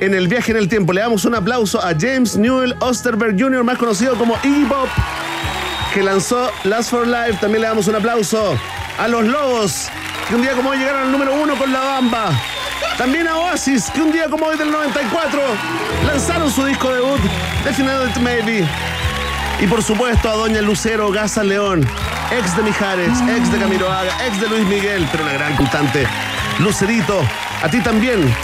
En 0.00 0.14
el 0.14 0.26
viaje 0.28 0.50
en 0.52 0.58
el 0.58 0.68
tiempo 0.68 0.92
le 0.92 1.00
damos 1.02 1.24
un 1.24 1.34
aplauso 1.34 1.80
a 1.80 1.92
James 1.98 2.36
Newell 2.36 2.74
Osterberg 2.80 3.40
Jr., 3.40 3.62
más 3.62 3.78
conocido 3.78 4.14
como 4.16 4.36
Iggy 4.42 4.64
Pop, 4.64 4.88
que 5.92 6.02
lanzó 6.02 6.50
Last 6.64 6.90
for 6.90 7.06
Life. 7.06 7.38
También 7.40 7.62
le 7.62 7.68
damos 7.68 7.86
un 7.86 7.94
aplauso 7.94 8.58
a 8.98 9.08
los 9.08 9.24
Lobos, 9.24 9.88
que 10.28 10.34
un 10.34 10.42
día 10.42 10.52
como 10.52 10.70
hoy 10.70 10.78
llegaron 10.78 11.02
al 11.02 11.12
número 11.12 11.34
uno 11.34 11.54
con 11.56 11.72
La 11.72 11.80
Bamba. 11.80 12.30
También 12.98 13.26
a 13.28 13.36
Oasis, 13.38 13.90
que 13.90 14.00
un 14.02 14.12
día 14.12 14.28
como 14.28 14.46
hoy 14.46 14.56
del 14.56 14.70
94 14.70 15.40
lanzaron 16.06 16.50
su 16.50 16.64
disco 16.64 16.92
debut, 16.92 17.20
Definite 17.64 18.20
Maybe. 18.20 18.64
Y 19.60 19.66
por 19.66 19.82
supuesto 19.82 20.28
a 20.28 20.34
Doña 20.34 20.60
Lucero 20.60 21.10
Gaza 21.10 21.42
León, 21.42 21.86
ex 22.30 22.56
de 22.56 22.62
Mijares, 22.62 23.18
ex 23.36 23.50
de 23.50 23.58
Camiroaga, 23.58 24.26
ex 24.26 24.40
de 24.40 24.48
Luis 24.48 24.66
Miguel, 24.66 25.08
pero 25.10 25.24
una 25.24 25.32
gran 25.32 25.56
cantante. 25.56 26.06
Lucerito, 26.58 27.20
a 27.62 27.68
ti 27.68 27.80
también. 27.80 28.34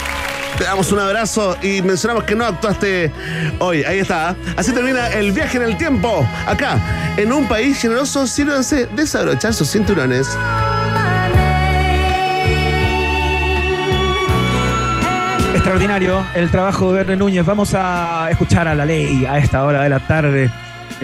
Te 0.57 0.63
damos 0.65 0.91
un 0.91 0.99
abrazo 0.99 1.57
y 1.61 1.81
mencionamos 1.81 2.23
que 2.23 2.35
no 2.35 2.45
actuaste 2.45 3.11
hoy. 3.59 3.83
Ahí 3.83 3.99
está. 3.99 4.35
Así 4.57 4.71
termina 4.71 5.07
el 5.07 5.31
viaje 5.31 5.57
en 5.57 5.63
el 5.63 5.77
tiempo. 5.77 6.27
Acá, 6.45 6.77
en 7.17 7.31
un 7.31 7.47
país 7.47 7.79
generoso, 7.79 8.27
sírvanse 8.27 8.87
desabrochar 8.87 9.53
sus 9.53 9.69
cinturones. 9.71 10.27
Extraordinario 15.53 16.25
el 16.35 16.49
trabajo 16.49 16.91
de 16.91 16.97
Verne 16.97 17.15
Núñez. 17.15 17.45
Vamos 17.45 17.73
a 17.73 18.27
escuchar 18.29 18.67
a 18.67 18.75
la 18.75 18.85
ley 18.85 19.25
a 19.25 19.37
esta 19.37 19.63
hora 19.63 19.83
de 19.83 19.89
la 19.89 19.99
tarde. 19.99 20.51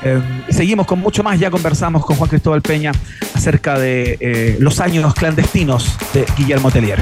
Eh, 0.04 0.22
seguimos 0.50 0.86
con 0.86 1.00
mucho 1.00 1.24
más. 1.24 1.40
Ya 1.40 1.52
conversamos 1.52 2.06
con 2.06 2.16
Juan 2.16 2.30
Cristóbal 2.30 2.62
Peña 2.62 2.92
acerca 3.34 3.78
de 3.80 4.18
eh, 4.20 4.58
los 4.60 4.80
años 4.80 5.14
clandestinos 5.14 5.98
de 6.14 6.26
Guillermo 6.38 6.72
Tellier. 6.72 7.00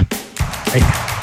Ahí 0.74 0.82
está. 0.82 1.15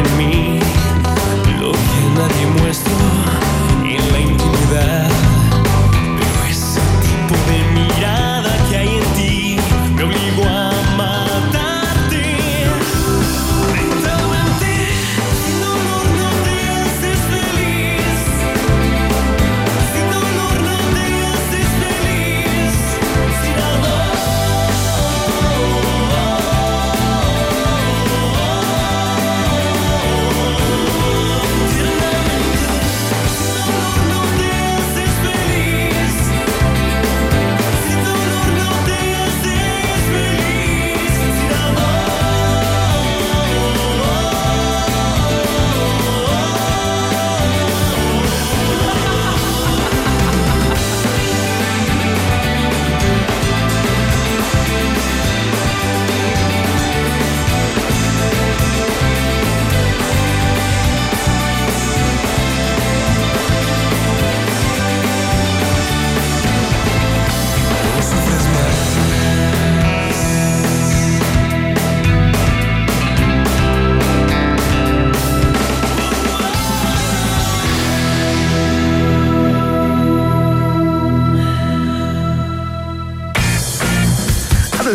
en 0.00 0.18
mí 0.18 0.60
lo 1.60 1.72
que 1.72 2.00
nadie 2.16 2.46
muestra. 2.60 2.89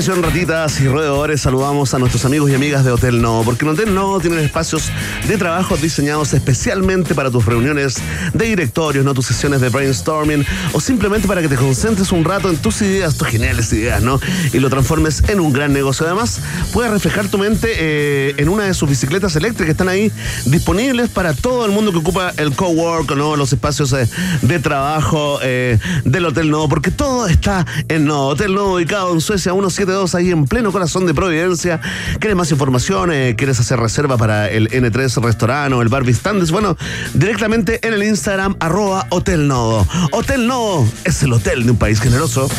Atención 0.06 0.24
ratitas 0.24 0.80
y 0.82 0.88
roedores, 0.88 1.42
saludamos 1.42 1.96
a 1.96 1.98
nuestros 1.98 2.26
amigos 2.26 2.52
y 2.52 2.54
amigas 2.54 2.86
de 2.86 2.92
Hotel 2.92 3.24
No, 3.24 3.42
porque 3.44 3.66
en 3.66 3.72
Hotel 3.72 3.96
No 3.96 4.20
tienen 4.20 4.38
espacios 4.38 4.92
de 5.28 5.36
trabajo 5.36 5.78
diseñados 5.78 6.32
especialmente 6.36 7.16
para 7.16 7.32
tus 7.32 7.44
reuniones 7.44 7.96
de 8.32 8.46
directorios, 8.46 9.04
no 9.04 9.16
tus 9.16 9.26
sesiones 9.26 9.62
de 9.62 9.70
brainstorming 9.70 10.46
o 10.74 10.80
simplemente 10.80 11.28
para 11.28 11.42
que 11.42 11.48
te 11.48 11.56
concentres 11.56 12.12
un 12.12 12.24
rato 12.24 12.52
en 12.52 12.58
tus 12.58 12.84
ideas, 12.84 13.18
tus 13.18 13.30
geniales 13.30 13.74
ideas, 13.74 14.04
¿no? 14.04 14.20
Y 14.54 14.60
lo 14.60 14.70
transformes 14.70 15.24
en 15.28 15.40
un 15.40 15.52
gran 15.52 15.74
negocio. 15.74 16.06
Además, 16.06 16.40
puedes 16.72 16.92
reflejar 16.92 17.28
tu 17.30 17.40
mente 17.40 17.74
eh, 17.76 18.36
en 18.38 18.50
una 18.50 18.66
de 18.66 18.76
sus 18.76 18.88
bicicletas 18.88 19.36
eléctricas 19.36 19.66
que 19.66 19.72
están 19.72 19.90
ahí 19.90 20.12
disponibles 20.46 21.10
para 21.10 21.34
todo 21.34 21.66
el 21.66 21.72
mundo 21.72 21.92
que 21.92 21.98
ocupa 21.98 22.32
el 22.38 22.56
cowork, 22.56 23.16
¿no? 23.16 23.36
Los 23.36 23.54
espacios 23.54 23.92
eh, 23.94 24.08
de 24.44 24.60
trabajo 24.60 25.40
eh, 25.42 25.80
del 26.04 26.28
Hotel 26.28 26.52
No, 26.52 26.70
porque 26.70 26.92
todo 26.92 27.26
está 27.26 27.66
en 27.88 28.06
No. 28.06 28.28
Hotel 28.28 28.54
No, 28.54 28.74
ubicado 28.74 29.12
en 29.12 29.20
Suecia 29.20 29.52
172, 29.96 30.16
ahí 30.16 30.32
en 30.32 30.46
pleno 30.46 30.72
corazón 30.72 31.06
de 31.06 31.14
Providencia. 31.14 31.80
¿Quieres 32.20 32.36
más 32.36 32.52
información? 32.52 33.12
Eh, 33.12 33.36
¿Quieres 33.38 33.60
hacer 33.60 33.80
reserva 33.80 34.18
para 34.18 34.50
el 34.50 34.70
N3 34.70 35.22
restaurante 35.22 35.76
o 35.76 35.82
el 35.82 35.88
bar 35.88 36.04
Vistandes? 36.04 36.52
Bueno, 36.52 36.78
directamente 37.14 37.86
en 37.88 37.94
el 37.94 38.04
Instagram, 38.04 38.58
arroba 38.60 39.08
Hotel 39.10 39.48
Nodo. 39.48 39.88
Hotel 40.12 40.48
Nodo 40.48 40.86
es 41.06 41.24
el 41.24 41.34
hotel 41.34 41.66
de 41.66 41.72
un 41.72 41.78
país 41.78 42.00
generoso. 42.02 42.50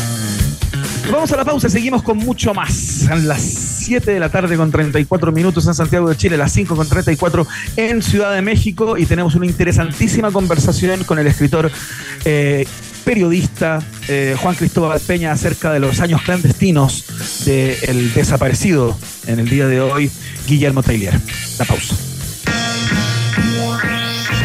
Vamos 1.11 1.31
a 1.31 1.37
la 1.37 1.45
pausa 1.45 1.69
seguimos 1.69 2.03
con 2.03 2.17
mucho 2.17 2.53
más. 2.53 3.07
A 3.09 3.15
las 3.15 3.41
7 3.41 4.11
de 4.11 4.19
la 4.19 4.29
tarde 4.29 4.57
con 4.57 4.71
34 4.71 5.31
minutos 5.31 5.65
en 5.67 5.73
Santiago 5.73 6.09
de 6.09 6.17
Chile, 6.17 6.37
las 6.37 6.51
5 6.51 6.75
con 6.75 6.89
34 6.89 7.47
en 7.77 8.01
Ciudad 8.01 8.33
de 8.33 8.41
México 8.41 8.97
y 8.97 9.05
tenemos 9.05 9.35
una 9.35 9.45
interesantísima 9.45 10.31
conversación 10.31 11.03
con 11.05 11.19
el 11.19 11.27
escritor 11.27 11.71
eh, 12.25 12.67
periodista 13.07 13.79
eh, 14.09 14.35
Juan 14.37 14.53
Cristóbal 14.53 14.99
Peña 14.99 15.31
acerca 15.31 15.71
de 15.71 15.79
los 15.79 16.01
años 16.01 16.21
clandestinos 16.23 17.05
del 17.45 18.13
desaparecido 18.13 18.97
en 19.27 19.39
el 19.39 19.47
día 19.47 19.65
de 19.65 19.79
hoy 19.79 20.11
Guillermo 20.45 20.83
Tailier. 20.83 21.17
La 21.57 21.63
pausa. 21.63 21.95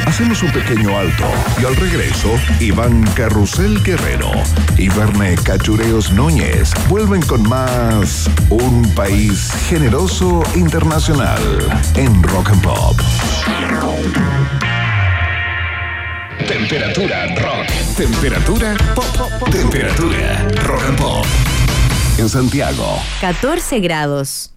Hacemos 0.07 0.45
un 0.45 0.53
pequeño 0.53 0.97
alto 0.97 1.25
y 1.61 1.65
al 1.65 1.75
regreso, 1.75 2.39
Iván 2.61 3.03
Carrusel 3.17 3.83
Guerrero 3.83 4.31
y 4.79 4.89
Verne 4.91 5.35
Cachureos 5.43 6.13
Núñez 6.13 6.71
vuelven 6.89 7.23
con 7.23 7.43
más 7.43 8.31
Un 8.49 8.83
País 8.95 9.51
Generoso 9.69 10.45
Internacional 10.55 11.43
en 11.97 12.23
Rock 12.23 12.51
and 12.51 12.63
Pop. 12.63 12.97
Temperatura 16.39 17.27
rock. 17.37 17.67
Temperatura 17.97 18.77
pop. 18.95 19.51
Temperatura 19.51 20.49
rock 20.67 20.83
and 20.89 20.99
pop. 20.99 21.27
En 22.19 22.29
Santiago 22.29 23.01
14 23.21 23.81
grados. 23.81 24.53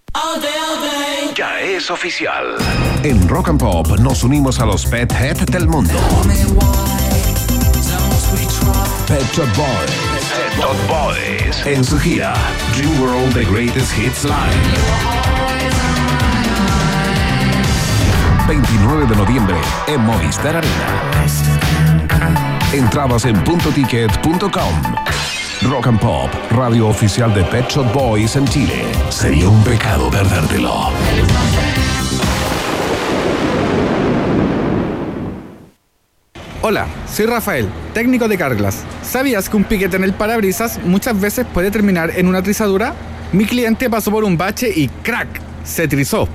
ya 1.36 1.60
es 1.60 1.90
oficial. 1.90 2.56
En 3.02 3.28
Rock 3.28 3.48
and 3.48 3.60
Pop 3.60 3.86
nos 4.00 4.24
unimos 4.24 4.58
a 4.58 4.66
los 4.66 4.86
Pet 4.86 5.12
Head 5.12 5.36
del 5.50 5.68
mundo. 5.68 5.94
Pet 9.06 9.22
Shop 9.32 9.46
Boys. 9.56 9.90
Pet 10.56 10.88
Boys. 10.88 11.66
En 11.66 11.84
su 11.84 11.98
gira 11.98 12.34
Dream 12.76 13.00
World 13.00 13.34
The 13.34 13.44
Greatest 13.44 13.96
Hits 13.98 14.24
Live. 14.24 15.45
29 18.46 19.06
de 19.06 19.16
noviembre 19.16 19.56
en 19.88 20.00
Movistar 20.02 20.56
Arena. 20.56 21.02
Entradas 22.72 23.24
en 23.24 23.34
puntoticket.com. 23.42 24.82
Rock 25.62 25.86
and 25.88 25.98
Pop, 25.98 26.30
radio 26.50 26.86
oficial 26.86 27.34
de 27.34 27.42
Pet 27.44 27.68
Shop 27.68 27.92
Boys 27.92 28.36
en 28.36 28.46
Chile. 28.46 28.84
Sería 29.08 29.48
un 29.48 29.62
pecado 29.64 30.10
perdértelo. 30.10 30.90
Hola, 36.62 36.86
soy 37.12 37.26
Rafael, 37.26 37.68
técnico 37.94 38.28
de 38.28 38.38
Carglass. 38.38 38.84
¿Sabías 39.02 39.48
que 39.48 39.56
un 39.56 39.64
piquete 39.64 39.96
en 39.96 40.04
el 40.04 40.12
parabrisas 40.12 40.78
muchas 40.84 41.20
veces 41.20 41.46
puede 41.52 41.72
terminar 41.72 42.12
en 42.14 42.28
una 42.28 42.42
trizadura? 42.42 42.94
Mi 43.32 43.44
cliente 43.44 43.90
pasó 43.90 44.12
por 44.12 44.22
un 44.22 44.36
bache 44.36 44.72
y 44.74 44.88
¡crack! 44.88 45.40
se 45.64 45.88
trizó. 45.88 46.28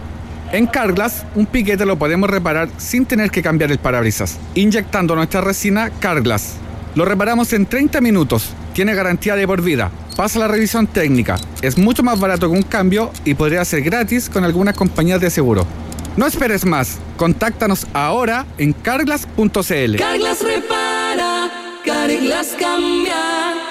En 0.52 0.68
Carglass, 0.68 1.26
un 1.36 1.46
piquete 1.46 1.86
lo 1.86 1.98
podemos 1.98 2.30
reparar 2.30 2.68
sin 2.78 3.06
tener 3.06 3.32
que 3.32 3.42
cambiar 3.42 3.72
el 3.72 3.80
parabrisas, 3.80 4.38
inyectando 4.54 5.16
nuestra 5.16 5.40
resina 5.40 5.90
Carglass. 6.00 6.56
Lo 6.94 7.06
reparamos 7.06 7.54
en 7.54 7.66
30 7.66 8.02
minutos, 8.02 8.50
tiene 8.74 8.94
garantía 8.94 9.38
de 9.38 9.48
por 9.48 9.62
vida, 9.62 9.92
pasa 10.18 10.40
la 10.40 10.50
revisión 10.50 10.88
técnica, 10.88 11.38
es 11.62 11.78
mucho 11.78 12.04
más 12.04 12.20
barato 12.20 12.52
que 12.52 12.58
un 12.58 12.64
cambio 12.64 13.14
y 13.24 13.34
podría 13.34 13.64
ser 13.64 13.82
gratis 13.82 14.30
con 14.30 14.44
algunas 14.44 14.76
compañías 14.76 15.22
de 15.22 15.30
seguro. 15.30 15.66
No 16.18 16.28
esperes 16.28 16.66
más, 16.66 17.00
contáctanos 17.16 17.88
ahora 17.94 18.46
en 18.58 18.74
carglass.cl. 18.74 19.96
Carglass 19.96 20.44
repara, 20.44 21.50
Carglass 21.86 22.58
cambia. 22.60 23.71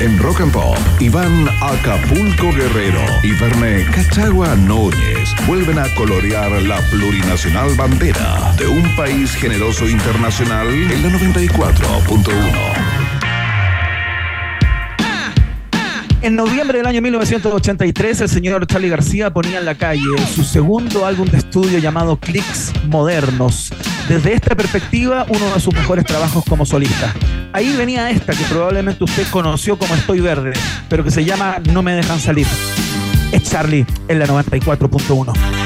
En 0.00 0.18
Rock 0.18 0.40
and 0.40 0.50
Pop, 0.50 0.78
Iván 0.98 1.46
Acapulco 1.60 2.50
Guerrero 2.54 3.02
y 3.22 3.32
Verne 3.32 3.84
Cachagua 3.94 4.56
Núñez 4.56 5.34
vuelven 5.46 5.78
a 5.78 5.94
colorear 5.94 6.50
la 6.62 6.78
plurinacional 6.90 7.74
bandera 7.74 8.54
de 8.56 8.66
un 8.66 8.96
país 8.96 9.34
generoso 9.34 9.86
internacional 9.86 10.68
en 10.68 11.02
la 11.02 11.10
94.1. 11.10 12.32
En 16.22 16.34
noviembre 16.34 16.78
del 16.78 16.86
año 16.86 17.02
1983, 17.02 18.22
el 18.22 18.28
señor 18.30 18.66
Charlie 18.66 18.88
García 18.88 19.34
ponía 19.34 19.58
en 19.58 19.66
la 19.66 19.74
calle 19.74 20.00
su 20.34 20.44
segundo 20.44 21.04
álbum 21.04 21.28
de 21.28 21.36
estudio 21.36 21.78
llamado 21.78 22.16
Clicks 22.16 22.72
Modernos. 22.86 23.70
Desde 24.10 24.32
esta 24.32 24.56
perspectiva, 24.56 25.24
uno 25.28 25.54
de 25.54 25.60
sus 25.60 25.72
mejores 25.72 26.04
trabajos 26.04 26.44
como 26.44 26.66
solista. 26.66 27.14
Ahí 27.52 27.76
venía 27.76 28.10
esta 28.10 28.32
que 28.32 28.42
probablemente 28.42 29.04
usted 29.04 29.24
conoció 29.30 29.78
como 29.78 29.94
Estoy 29.94 30.18
Verde, 30.18 30.52
pero 30.88 31.04
que 31.04 31.12
se 31.12 31.24
llama 31.24 31.58
No 31.72 31.80
me 31.80 31.92
dejan 31.92 32.18
salir. 32.18 32.48
Es 33.30 33.44
Charlie 33.44 33.86
en 34.08 34.18
la 34.18 34.26
94.1. 34.26 35.60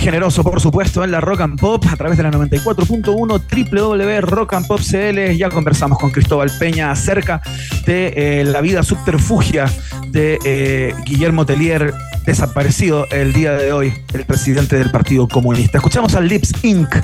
generoso, 0.00 0.42
por 0.42 0.60
supuesto, 0.60 1.04
en 1.04 1.10
la 1.10 1.20
Rock 1.20 1.42
and 1.42 1.60
Pop 1.60 1.84
a 1.90 1.96
través 1.96 2.16
de 2.16 2.24
la 2.24 2.30
94.1 2.32 3.70
www.rockandpop.cl. 3.70 5.36
Ya 5.36 5.48
conversamos 5.50 5.98
con 5.98 6.10
Cristóbal 6.10 6.50
Peña 6.58 6.90
acerca 6.90 7.40
de 7.86 8.12
eh, 8.16 8.44
la 8.44 8.60
vida 8.60 8.82
subterfugia 8.82 9.66
de 10.10 10.38
eh, 10.44 10.94
Guillermo 11.04 11.46
Tellier, 11.46 11.92
desaparecido 12.24 13.06
el 13.10 13.32
día 13.32 13.52
de 13.52 13.72
hoy, 13.72 13.92
el 14.12 14.24
presidente 14.24 14.76
del 14.76 14.90
Partido 14.90 15.28
Comunista. 15.28 15.78
Escuchamos 15.78 16.14
a 16.14 16.20
Lips 16.20 16.52
Inc. 16.62 16.96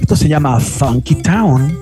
Esto 0.00 0.16
se 0.16 0.28
llama 0.28 0.60
Funky 0.60 1.16
Town. 1.16 1.78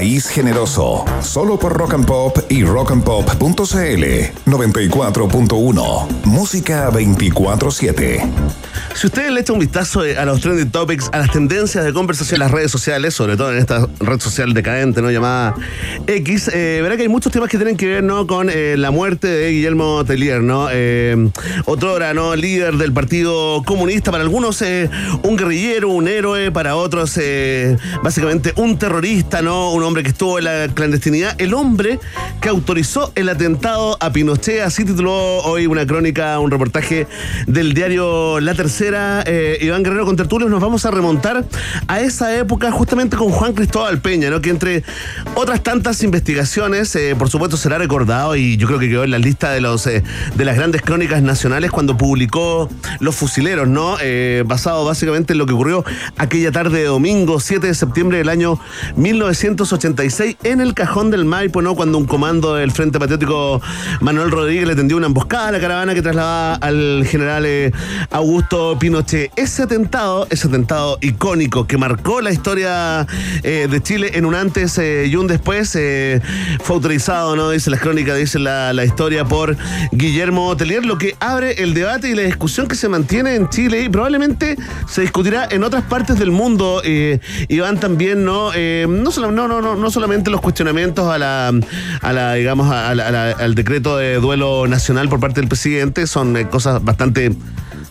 País 0.00 0.30
Generoso, 0.30 1.04
solo 1.20 1.58
por 1.58 1.74
Rock 1.74 1.92
and 1.92 2.06
Pop 2.06 2.38
y 2.48 2.64
rockandpop.cl 2.64 4.04
94.1, 4.46 6.08
música 6.24 6.90
24/7. 6.90 8.59
Si 9.00 9.06
ustedes 9.06 9.32
le 9.32 9.40
echan 9.40 9.54
un 9.54 9.60
vistazo 9.60 10.04
eh, 10.04 10.18
a 10.18 10.26
los 10.26 10.42
trending 10.42 10.70
topics, 10.70 11.08
a 11.10 11.20
las 11.20 11.30
tendencias 11.30 11.86
de 11.86 11.94
conversación 11.94 12.34
en 12.34 12.40
las 12.40 12.50
redes 12.50 12.70
sociales, 12.70 13.14
sobre 13.14 13.34
todo 13.38 13.50
en 13.50 13.56
esta 13.56 13.88
red 13.98 14.20
social 14.20 14.52
decadente, 14.52 15.00
¿no? 15.00 15.10
Llamada 15.10 15.54
X, 16.06 16.50
eh, 16.52 16.80
verá 16.82 16.98
que 16.98 17.04
hay 17.04 17.08
muchos 17.08 17.32
temas 17.32 17.48
que 17.48 17.56
tienen 17.56 17.78
que 17.78 17.86
ver, 17.86 18.04
¿no? 18.04 18.26
Con 18.26 18.50
eh, 18.50 18.76
la 18.76 18.90
muerte 18.90 19.26
de 19.26 19.52
Guillermo 19.52 20.04
Tellier, 20.04 20.42
¿no? 20.42 20.68
Eh, 20.70 21.30
otrora, 21.64 22.12
¿no? 22.12 22.36
Líder 22.36 22.74
del 22.74 22.92
Partido 22.92 23.62
Comunista, 23.64 24.10
para 24.10 24.22
algunos 24.22 24.60
eh, 24.60 24.90
un 25.22 25.34
guerrillero, 25.38 25.88
un 25.88 26.06
héroe, 26.06 26.52
para 26.52 26.76
otros 26.76 27.18
básicamente 28.02 28.52
un 28.56 28.78
terrorista, 28.78 29.40
¿no? 29.40 29.72
Un 29.72 29.82
hombre 29.82 30.02
que 30.02 30.10
estuvo 30.10 30.38
en 30.38 30.44
la 30.44 30.68
clandestinidad, 30.74 31.40
el 31.40 31.54
hombre 31.54 31.98
que 32.42 32.50
autorizó 32.50 33.12
el 33.14 33.30
atentado 33.30 33.96
a 33.98 34.12
Pinochet, 34.12 34.60
así 34.60 34.84
tituló 34.84 35.38
hoy 35.38 35.66
una 35.66 35.86
crónica, 35.86 36.38
un 36.38 36.50
reportaje 36.50 37.06
del 37.46 37.72
diario 37.72 38.40
La 38.40 38.54
Tercera, 38.54 38.89
eh, 38.92 39.58
Iván 39.60 39.82
Guerrero 39.82 40.04
con 40.04 40.16
Tertulios, 40.16 40.50
nos 40.50 40.60
vamos 40.60 40.84
a 40.84 40.90
remontar 40.90 41.44
a 41.86 42.00
esa 42.00 42.36
época 42.36 42.72
justamente 42.72 43.16
con 43.16 43.30
Juan 43.30 43.52
Cristóbal 43.52 44.00
Peña, 44.00 44.30
¿no? 44.30 44.40
Que 44.40 44.50
entre 44.50 44.82
otras 45.34 45.62
tantas 45.62 46.02
investigaciones, 46.02 46.94
eh, 46.96 47.14
por 47.16 47.30
supuesto 47.30 47.56
será 47.56 47.78
recordado 47.78 48.34
y 48.36 48.56
yo 48.56 48.66
creo 48.66 48.78
que 48.78 48.88
quedó 48.88 49.04
en 49.04 49.12
la 49.12 49.18
lista 49.18 49.52
de 49.52 49.60
los 49.60 49.86
eh, 49.86 50.02
de 50.34 50.44
las 50.44 50.56
grandes 50.56 50.82
crónicas 50.82 51.22
nacionales 51.22 51.70
cuando 51.70 51.96
publicó 51.96 52.68
Los 52.98 53.16
Fusileros, 53.16 53.68
¿no? 53.68 53.96
Basado 54.44 54.84
básicamente 54.84 55.34
en 55.34 55.38
lo 55.38 55.46
que 55.46 55.52
ocurrió 55.52 55.84
aquella 56.16 56.50
tarde 56.50 56.78
de 56.80 56.84
domingo, 56.86 57.38
7 57.38 57.66
de 57.66 57.74
septiembre 57.74 58.18
del 58.18 58.28
año 58.28 58.58
1986, 58.96 60.36
en 60.42 60.60
el 60.60 60.74
cajón 60.74 61.10
del 61.10 61.24
Maipo, 61.24 61.62
¿no? 61.62 61.74
Cuando 61.74 61.98
un 61.98 62.06
comando 62.06 62.54
del 62.54 62.72
Frente 62.72 62.98
Patriótico 62.98 63.60
Manuel 64.00 64.30
Rodríguez 64.30 64.66
le 64.66 64.74
tendió 64.74 64.96
una 64.96 65.06
emboscada 65.06 65.48
a 65.48 65.52
la 65.52 65.60
caravana 65.60 65.94
que 65.94 66.02
trasladaba 66.02 66.54
al 66.54 67.04
general 67.06 67.46
Augusto 68.10 68.78
Pinochet. 68.80 69.30
Ese 69.36 69.62
atentado, 69.62 70.26
ese 70.30 70.48
atentado 70.48 70.98
icónico 71.02 71.66
que 71.68 71.76
marcó 71.78 72.20
la 72.20 72.32
historia 72.32 73.06
eh, 73.44 73.68
de 73.70 73.80
Chile 73.82 74.12
en 74.14 74.24
un 74.24 74.34
antes 74.34 74.76
eh, 74.78 75.06
y 75.06 75.14
un 75.14 75.26
después, 75.28 75.76
eh, 75.76 76.20
fue 76.64 76.74
autorizado, 76.76 77.36
¿no? 77.36 77.50
Dice 77.50 77.70
las 77.70 77.78
crónicas, 77.80 78.16
dice 78.16 78.38
la, 78.38 78.72
la 78.72 78.84
historia 78.84 79.24
por 79.24 79.56
Guillermo 79.92 80.56
Tellier, 80.56 80.84
lo 80.84 80.98
que 80.98 81.14
abre 81.20 81.62
el 81.62 81.74
debate 81.74 82.08
y 82.10 82.14
la 82.14 82.22
discusión 82.22 82.66
que 82.66 82.74
se 82.74 82.88
mantiene 82.88 83.34
en 83.36 83.48
Chile 83.50 83.82
y 83.82 83.88
probablemente 83.88 84.56
se 84.88 85.02
discutirá 85.02 85.46
en 85.50 85.62
otras 85.62 85.84
partes 85.84 86.18
del 86.18 86.30
mundo. 86.30 86.82
y 86.84 87.58
van 87.60 87.78
también, 87.78 88.24
¿no? 88.24 88.50
No, 88.88 89.10
solo- 89.10 89.30
no, 89.30 89.46
no, 89.46 89.60
no, 89.60 89.76
no 89.76 89.90
solamente 89.90 90.30
los 90.30 90.40
cuestionamientos 90.40 91.06
a 91.12 91.18
la, 91.18 91.52
a 92.00 92.12
la 92.14 92.34
digamos, 92.34 92.72
a 92.72 92.94
la- 92.94 93.30
al 93.32 93.54
decreto 93.54 93.98
de 93.98 94.14
duelo 94.16 94.66
nacional 94.66 95.08
por 95.10 95.20
parte 95.20 95.40
del 95.40 95.48
presidente, 95.48 96.06
son 96.06 96.42
cosas 96.44 96.82
bastante 96.82 97.32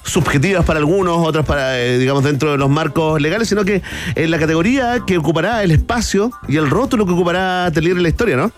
subjetivas 0.03 0.65
para 0.65 0.79
algunos, 0.79 1.17
otras 1.25 1.45
para, 1.45 1.79
eh, 1.79 1.97
digamos, 1.97 2.23
dentro 2.23 2.51
de 2.51 2.57
los 2.57 2.69
marcos 2.69 3.21
legales, 3.21 3.49
sino 3.49 3.65
que 3.65 3.81
en 4.15 4.31
la 4.31 4.39
categoría 4.39 5.01
que 5.05 5.17
ocupará 5.17 5.63
el 5.63 5.71
espacio 5.71 6.31
y 6.47 6.57
el 6.57 6.69
rótulo 6.69 7.05
que 7.05 7.13
ocupará 7.13 7.71
Telier 7.71 7.97
en 7.97 8.03
la 8.03 8.09
historia, 8.09 8.37
¿no? 8.37 8.51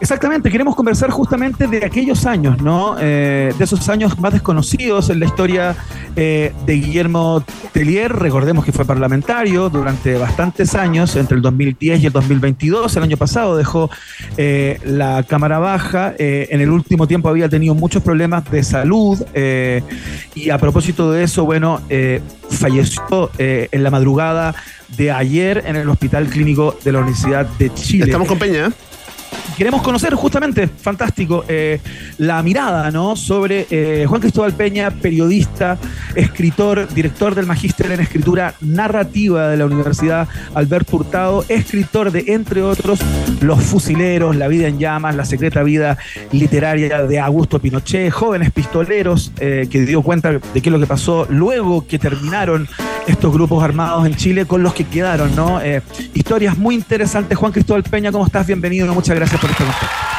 Exactamente, 0.00 0.48
queremos 0.50 0.76
conversar 0.76 1.10
justamente 1.10 1.66
de 1.66 1.84
aquellos 1.84 2.24
años, 2.24 2.62
¿no? 2.62 2.96
Eh, 3.00 3.52
de 3.58 3.64
esos 3.64 3.88
años 3.88 4.16
más 4.20 4.32
desconocidos 4.32 5.10
en 5.10 5.18
la 5.18 5.26
historia 5.26 5.76
eh, 6.14 6.52
de 6.64 6.74
Guillermo 6.74 7.42
Tellier. 7.72 8.12
Recordemos 8.12 8.64
que 8.64 8.70
fue 8.70 8.84
parlamentario 8.84 9.68
durante 9.68 10.16
bastantes 10.16 10.76
años, 10.76 11.16
entre 11.16 11.36
el 11.36 11.42
2010 11.42 12.00
y 12.00 12.06
el 12.06 12.12
2022. 12.12 12.96
El 12.96 13.02
año 13.02 13.16
pasado 13.16 13.56
dejó 13.56 13.90
eh, 14.36 14.78
la 14.84 15.24
Cámara 15.24 15.58
Baja. 15.58 16.14
eh, 16.16 16.46
en 16.50 16.60
el 16.60 16.70
último 16.70 17.08
tiempo 17.08 17.28
había 17.28 17.48
tenido 17.48 17.74
muchos 17.74 18.00
problemas 18.00 18.48
de 18.50 18.62
salud. 18.62 19.18
eh, 19.34 19.82
y 20.34 20.50
a 20.50 20.58
propósito 20.58 21.10
de 21.10 21.24
eso, 21.24 21.44
bueno, 21.44 21.80
eh, 21.88 22.20
falleció 22.50 23.30
en 23.38 23.82
la 23.82 23.90
madrugada 23.90 24.54
de 24.96 25.10
ayer 25.10 25.64
en 25.66 25.76
el 25.76 25.88
Hospital 25.88 26.28
Clínico 26.28 26.76
de 26.84 26.92
la 26.92 27.00
Universidad 27.00 27.46
de 27.58 27.72
Chile 27.74 28.04
Estamos 28.04 28.28
con 28.28 28.38
Peña. 28.38 28.70
Queremos 29.58 29.82
conocer 29.82 30.14
justamente, 30.14 30.68
fantástico, 30.68 31.44
eh, 31.48 31.80
la 32.18 32.40
mirada 32.44 32.92
¿no? 32.92 33.16
sobre 33.16 33.66
eh, 33.70 34.06
Juan 34.06 34.20
Cristóbal 34.20 34.52
Peña, 34.52 34.92
periodista, 34.92 35.76
escritor, 36.14 36.86
director 36.94 37.34
del 37.34 37.46
Magíster 37.46 37.90
en 37.90 37.98
Escritura 37.98 38.54
Narrativa 38.60 39.48
de 39.48 39.56
la 39.56 39.66
Universidad 39.66 40.28
Alberto 40.54 40.96
Hurtado, 40.96 41.44
escritor 41.48 42.12
de, 42.12 42.24
entre 42.28 42.62
otros, 42.62 43.00
Los 43.40 43.64
Fusileros, 43.64 44.36
La 44.36 44.46
Vida 44.46 44.68
en 44.68 44.78
Llamas, 44.78 45.16
La 45.16 45.24
Secreta 45.24 45.64
Vida 45.64 45.98
Literaria 46.30 47.02
de 47.02 47.18
Augusto 47.18 47.58
Pinochet, 47.58 48.12
Jóvenes 48.12 48.52
Pistoleros, 48.52 49.32
eh, 49.40 49.66
que 49.68 49.80
dio 49.80 50.02
cuenta 50.02 50.30
de 50.30 50.40
qué 50.62 50.68
es 50.68 50.72
lo 50.72 50.78
que 50.78 50.86
pasó 50.86 51.26
luego 51.28 51.84
que 51.84 51.98
terminaron 51.98 52.68
estos 53.08 53.32
grupos 53.32 53.64
armados 53.64 54.06
en 54.06 54.14
Chile 54.14 54.46
con 54.46 54.62
los 54.62 54.74
que 54.74 54.84
quedaron, 54.84 55.34
¿no? 55.34 55.60
Eh, 55.60 55.82
historias 56.14 56.56
muy 56.58 56.74
interesantes. 56.74 57.36
Juan 57.36 57.52
Cristóbal 57.52 57.82
Peña, 57.82 58.12
¿cómo 58.12 58.26
estás? 58.26 58.46
Bienvenido, 58.46 58.92
muchas 58.94 59.16
gracias 59.16 59.40
por 59.40 59.50
este 59.50 59.64
contacto. 59.64 60.17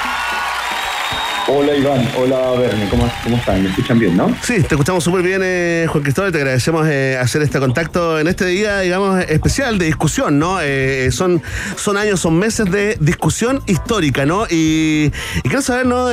Hola 1.52 1.76
Iván, 1.76 2.08
hola 2.16 2.52
Verne, 2.60 2.88
¿cómo, 2.90 3.12
cómo 3.24 3.38
están? 3.38 3.64
¿Me 3.64 3.70
escuchan 3.70 3.98
bien, 3.98 4.16
no? 4.16 4.30
Sí, 4.44 4.62
te 4.62 4.76
escuchamos 4.76 5.04
súper 5.04 5.24
bien, 5.24 5.42
eh, 5.44 5.88
Juan 5.90 6.04
Cristóbal. 6.04 6.32
Te 6.32 6.38
agradecemos 6.38 6.88
eh, 6.88 7.18
hacer 7.20 7.42
este 7.42 7.58
contacto 7.58 8.20
en 8.20 8.28
este 8.28 8.46
día, 8.46 8.82
digamos, 8.82 9.20
especial 9.28 9.80
de 9.80 9.86
discusión, 9.86 10.38
¿no? 10.38 10.60
Eh, 10.62 11.10
son, 11.12 11.42
son 11.76 11.98
años, 11.98 12.20
son 12.20 12.38
meses 12.38 12.70
de 12.70 12.98
discusión 13.00 13.64
histórica, 13.66 14.28
¿no? 14.28 14.46
Y, 14.48 15.12
quiero 15.42 15.64
saber, 15.64 15.88
¿no? 15.88 16.10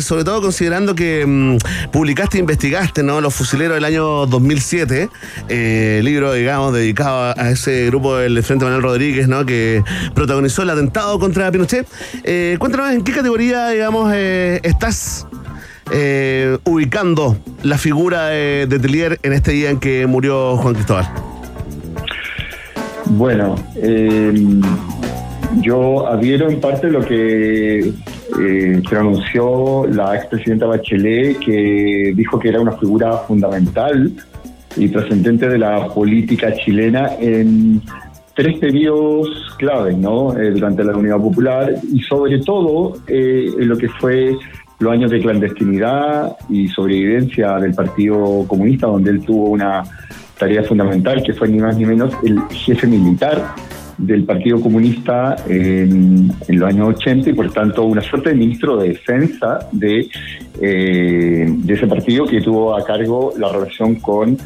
Sobre 0.00 0.24
todo 0.24 0.42
considerando 0.42 0.96
que 0.96 1.24
mm, 1.24 1.90
publicaste 1.92 2.38
e 2.38 2.40
investigaste, 2.40 3.04
¿no? 3.04 3.20
Los 3.20 3.32
fusileros 3.32 3.76
del 3.76 3.84
año 3.84 4.26
2007, 4.26 5.08
eh, 5.48 6.00
libro, 6.02 6.32
digamos, 6.32 6.74
dedicado 6.74 7.32
a, 7.36 7.50
ese 7.50 7.86
grupo 7.86 8.16
del 8.16 8.42
Frente 8.42 8.64
Manuel 8.64 8.82
Rodríguez, 8.82 9.28
¿no? 9.28 9.46
Que 9.46 9.84
protagonizó 10.16 10.62
el 10.62 10.70
atentado 10.70 11.16
contra 11.20 11.48
Pinochet. 11.52 11.86
Cuéntanos 12.58 12.90
en 12.90 13.04
qué 13.04 13.12
categoría, 13.12 13.68
digamos, 13.68 14.12
eh, 14.12 14.60
estás 14.80 15.26
eh, 15.92 16.56
ubicando 16.64 17.36
la 17.62 17.76
figura 17.76 18.28
de, 18.28 18.66
de 18.66 19.18
en 19.22 19.32
este 19.34 19.52
día 19.52 19.68
en 19.68 19.78
que 19.78 20.06
murió 20.06 20.56
Juan 20.56 20.72
Cristóbal? 20.72 21.06
Bueno, 23.04 23.56
eh, 23.76 24.32
yo 25.60 26.08
adhiero 26.08 26.48
en 26.48 26.62
parte 26.62 26.88
lo 26.88 27.02
que 27.02 27.92
eh, 28.40 28.82
pronunció 28.88 29.86
la 29.86 30.16
expresidenta 30.16 30.64
Bachelet, 30.64 31.38
que 31.40 32.14
dijo 32.16 32.38
que 32.38 32.48
era 32.48 32.58
una 32.62 32.72
figura 32.72 33.18
fundamental 33.28 34.10
y 34.76 34.88
trascendente 34.88 35.46
de 35.46 35.58
la 35.58 35.88
política 35.88 36.54
chilena 36.54 37.10
en 37.20 37.82
tres 38.34 38.58
periodos 38.58 39.28
claves, 39.58 39.96
¿no? 39.98 40.34
Eh, 40.38 40.50
durante 40.52 40.82
la 40.82 40.96
Unidad 40.96 41.18
Popular 41.18 41.74
y 41.92 42.00
sobre 42.00 42.38
todo 42.38 42.94
eh, 43.06 43.50
en 43.58 43.68
lo 43.68 43.76
que 43.76 43.88
fue 44.00 44.34
los 44.80 44.92
años 44.92 45.10
de 45.10 45.20
clandestinidad 45.20 46.36
y 46.48 46.68
sobrevivencia 46.68 47.56
del 47.58 47.74
Partido 47.74 48.44
Comunista, 48.48 48.86
donde 48.86 49.10
él 49.10 49.20
tuvo 49.20 49.50
una 49.50 49.84
tarea 50.38 50.62
fundamental, 50.64 51.22
que 51.22 51.34
fue 51.34 51.48
ni 51.48 51.58
más 51.58 51.76
ni 51.76 51.84
menos 51.84 52.12
el 52.24 52.40
jefe 52.50 52.86
militar 52.86 53.54
del 53.98 54.24
Partido 54.24 54.58
Comunista 54.60 55.36
en, 55.46 56.32
los 56.48 56.68
años 56.68 56.88
80 56.96 57.30
y 57.30 57.32
por 57.34 57.52
tanto 57.52 57.84
una 57.84 58.00
suerte 58.00 58.30
de 58.30 58.36
ministro 58.36 58.78
de 58.78 58.88
defensa 58.88 59.68
de, 59.72 60.08
eh, 60.62 61.46
de 61.46 61.74
ese 61.74 61.86
partido 61.86 62.24
que 62.24 62.40
tuvo 62.40 62.74
a 62.74 62.82
cargo 62.82 63.34
la 63.36 63.52
relación 63.52 63.96
con 63.96 64.38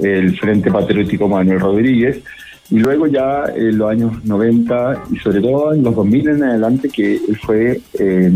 el 0.00 0.38
Frente 0.38 0.70
Patriótico 0.70 1.28
Manuel 1.28 1.58
Rodríguez. 1.58 2.22
Y 2.70 2.78
luego 2.78 3.06
ya 3.06 3.44
en 3.54 3.78
los 3.78 3.90
años 3.90 4.24
90 4.24 5.04
y 5.12 5.16
sobre 5.18 5.40
todo 5.40 5.74
en 5.74 5.82
los 5.82 5.94
2000 5.94 6.28
en 6.28 6.42
adelante 6.44 6.88
que 6.88 7.20
fue 7.42 7.80
eh, 7.98 8.30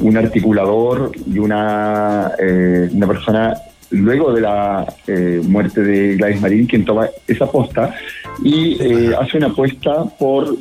un 0.00 0.16
articulador 0.16 1.12
y 1.26 1.38
una, 1.38 2.32
eh, 2.38 2.88
una 2.92 3.06
persona 3.06 3.54
luego 3.92 4.32
de 4.32 4.40
la 4.40 4.86
eh, 5.06 5.40
muerte 5.46 5.82
de 5.82 6.16
Gladys 6.16 6.40
Marín, 6.40 6.66
quien 6.66 6.84
toma 6.84 7.08
esa 7.26 7.46
posta 7.46 7.94
y 8.42 8.76
eh, 8.82 9.14
hace 9.18 9.36
una 9.36 9.48
apuesta 9.48 10.04
por, 10.18 10.56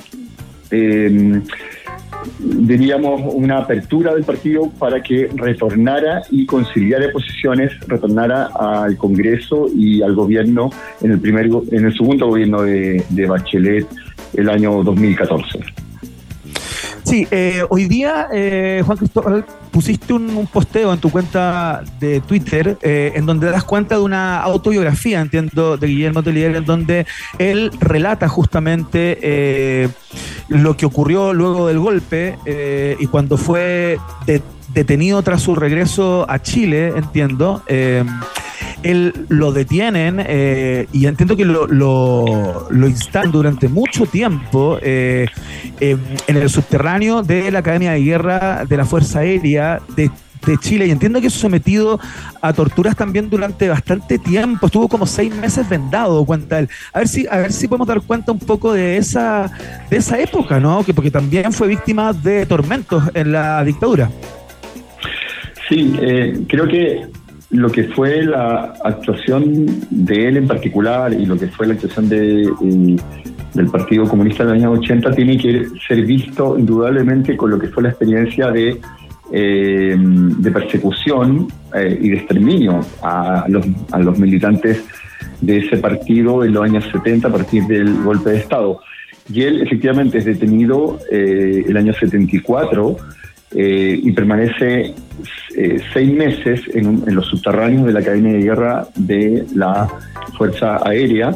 eh, 0.69 1.41
diríamos, 2.39 3.21
una 3.33 3.59
apertura 3.59 4.13
del 4.13 4.23
partido 4.23 4.69
para 4.79 5.01
que 5.01 5.29
retornara 5.35 6.21
y 6.29 6.45
conciliara 6.45 7.11
posiciones, 7.11 7.71
retornara 7.87 8.49
al 8.55 8.97
Congreso 8.97 9.67
y 9.75 10.01
al 10.01 10.15
gobierno 10.15 10.69
en 11.01 11.11
el, 11.11 11.19
primer, 11.19 11.49
en 11.71 11.85
el 11.85 11.93
segundo 11.95 12.27
gobierno 12.27 12.63
de, 12.63 13.03
de 13.09 13.25
Bachelet 13.27 13.87
el 14.33 14.49
año 14.49 14.83
2014. 14.83 15.59
Sí, 17.03 17.27
eh, 17.31 17.63
hoy 17.69 17.85
día, 17.85 18.27
eh, 18.31 18.83
Juan 18.85 18.97
Cristóbal, 18.97 19.45
pusiste 19.71 20.13
un, 20.13 20.47
posteo 20.51 20.93
en 20.93 20.99
tu 20.99 21.09
cuenta 21.09 21.83
de 21.99 22.21
Twitter 22.21 22.77
eh, 22.81 23.13
en 23.15 23.25
donde 23.25 23.49
das 23.49 23.63
cuenta 23.63 23.95
de 23.95 24.01
una 24.01 24.39
autobiografía, 24.41 25.19
entiendo, 25.19 25.77
de 25.77 25.87
Guillermo 25.87 26.23
Tellier, 26.23 26.55
en 26.55 26.65
donde 26.65 27.05
él 27.39 27.71
relata 27.79 28.27
justamente 28.27 29.17
eh, 29.21 29.89
lo 30.47 30.77
que 30.77 30.85
ocurrió 30.85 31.33
luego 31.33 31.67
del 31.67 31.79
golpe 31.79 32.37
eh, 32.45 32.95
y 32.99 33.07
cuando 33.07 33.37
fue 33.37 33.97
de- 34.25 34.41
detenido 34.73 35.21
tras 35.21 35.41
su 35.41 35.55
regreso 35.55 36.25
a 36.29 36.41
Chile, 36.41 36.93
entiendo. 36.95 37.63
Él 38.83 39.13
lo 39.29 39.51
detienen 39.51 40.23
eh, 40.25 40.87
y 40.91 41.05
entiendo 41.05 41.35
que 41.35 41.45
lo, 41.45 41.67
lo, 41.67 42.87
instan 42.87 43.31
durante 43.31 43.67
mucho 43.67 44.05
tiempo 44.05 44.77
eh, 44.81 45.27
eh, 45.79 45.97
en 46.27 46.37
el 46.37 46.49
subterráneo 46.49 47.23
de 47.23 47.51
la 47.51 47.59
Academia 47.59 47.91
de 47.91 48.03
Guerra 48.03 48.65
de 48.65 48.77
la 48.77 48.85
Fuerza 48.85 49.19
Aérea 49.19 49.81
de, 49.95 50.09
de 50.45 50.57
Chile 50.57 50.87
y 50.87 50.91
entiendo 50.91 51.21
que 51.21 51.27
es 51.27 51.33
sometido 51.33 51.99
a 52.41 52.53
torturas 52.53 52.95
también 52.95 53.29
durante 53.29 53.69
bastante 53.69 54.17
tiempo, 54.17 54.65
estuvo 54.65 54.87
como 54.87 55.05
seis 55.05 55.33
meses 55.35 55.67
vendado, 55.69 56.25
cuenta 56.25 56.59
él. 56.59 56.69
A 56.93 56.99
ver 56.99 57.07
si, 57.07 57.27
a 57.27 57.37
ver 57.37 57.53
si 57.53 57.67
podemos 57.67 57.87
dar 57.87 58.01
cuenta 58.01 58.31
un 58.31 58.39
poco 58.39 58.73
de 58.73 58.97
esa, 58.97 59.51
de 59.89 59.97
esa 59.97 60.19
época, 60.19 60.59
¿no? 60.59 60.83
Que 60.83 60.93
porque 60.93 61.11
también 61.11 61.53
fue 61.53 61.67
víctima 61.67 62.13
de 62.13 62.45
tormentos 62.45 63.03
en 63.13 63.31
la 63.31 63.63
dictadura. 63.63 64.09
Sí, 65.69 65.95
eh, 66.01 66.43
creo 66.49 66.67
que 66.67 67.07
lo 67.51 67.69
que 67.69 67.83
fue 67.85 68.23
la 68.23 68.73
actuación 68.83 69.65
de 69.89 70.27
él 70.27 70.37
en 70.37 70.47
particular 70.47 71.13
y 71.13 71.25
lo 71.25 71.37
que 71.37 71.47
fue 71.47 71.67
la 71.67 71.73
actuación 71.73 72.07
de, 72.07 72.43
eh, 72.43 72.95
del 73.53 73.67
Partido 73.67 74.05
Comunista 74.07 74.43
en 74.43 74.49
los 74.49 74.57
años 74.57 74.79
80 74.79 75.11
tiene 75.11 75.37
que 75.37 75.67
ser 75.87 76.05
visto 76.05 76.57
indudablemente 76.57 77.35
con 77.35 77.51
lo 77.51 77.59
que 77.59 77.67
fue 77.67 77.83
la 77.83 77.89
experiencia 77.89 78.49
de, 78.51 78.79
eh, 79.33 79.95
de 79.97 80.51
persecución 80.51 81.47
eh, 81.75 81.97
y 82.01 82.09
de 82.09 82.17
exterminio 82.17 82.81
a 83.01 83.45
los, 83.47 83.65
a 83.91 83.99
los 83.99 84.17
militantes 84.17 84.83
de 85.41 85.57
ese 85.57 85.77
partido 85.77 86.43
en 86.43 86.53
los 86.53 86.63
años 86.63 86.85
70 86.91 87.27
a 87.27 87.31
partir 87.31 87.63
del 87.63 88.01
golpe 88.03 88.31
de 88.31 88.37
Estado. 88.37 88.79
Y 89.31 89.43
él 89.43 89.61
efectivamente 89.61 90.17
es 90.17 90.25
detenido 90.25 90.99
eh, 91.11 91.63
el 91.67 91.77
año 91.77 91.93
74 91.93 92.97
eh, 93.55 93.99
y 94.01 94.11
permanece 94.11 94.93
eh, 95.57 95.79
seis 95.93 96.13
meses 96.13 96.61
en, 96.73 96.87
un- 96.87 97.03
en 97.07 97.15
los 97.15 97.25
subterráneos 97.27 97.85
de 97.85 97.93
la 97.93 97.99
Academia 97.99 98.33
de 98.33 98.43
Guerra 98.43 98.87
de 98.95 99.45
la 99.55 99.87
Fuerza 100.37 100.79
Aérea, 100.87 101.35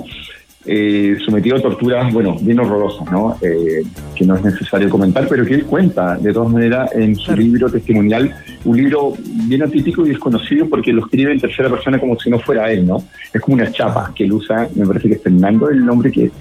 eh, 0.67 1.15
sometido 1.23 1.57
a 1.57 1.61
torturas, 1.61 2.11
bueno, 2.11 2.37
bien 2.41 2.59
horrorosas, 2.59 3.11
¿no? 3.11 3.37
Que 3.39 4.25
no 4.25 4.35
es 4.35 4.43
necesario 4.43 4.89
comentar, 4.89 5.27
pero 5.27 5.45
que 5.45 5.53
él 5.53 5.65
cuenta, 5.65 6.17
de 6.17 6.33
todas 6.33 6.51
maneras, 6.51 6.89
en 6.95 7.15
su 7.15 7.35
libro 7.35 7.69
testimonial, 7.69 8.33
un 8.63 8.75
libro 8.75 9.13
bien 9.47 9.61
atípico 9.61 10.03
y 10.03 10.09
desconocido 10.09 10.67
porque 10.67 10.91
lo 10.91 11.01
escribe 11.05 11.33
en 11.33 11.39
tercera 11.39 11.69
persona 11.69 11.99
como 11.99 12.17
si 12.19 12.31
no 12.31 12.39
fuera 12.39 12.71
él, 12.71 12.87
¿no? 12.87 13.03
Es 13.31 13.39
como 13.41 13.53
una 13.55 13.71
chapa 13.71 14.11
que 14.15 14.23
él 14.23 14.31
usa, 14.31 14.67
me 14.73 14.87
parece 14.87 15.07
que 15.09 15.13
es 15.15 15.21
Fernando 15.21 15.69
el 15.69 15.85
nombre 15.85 16.11
que, 16.11 16.31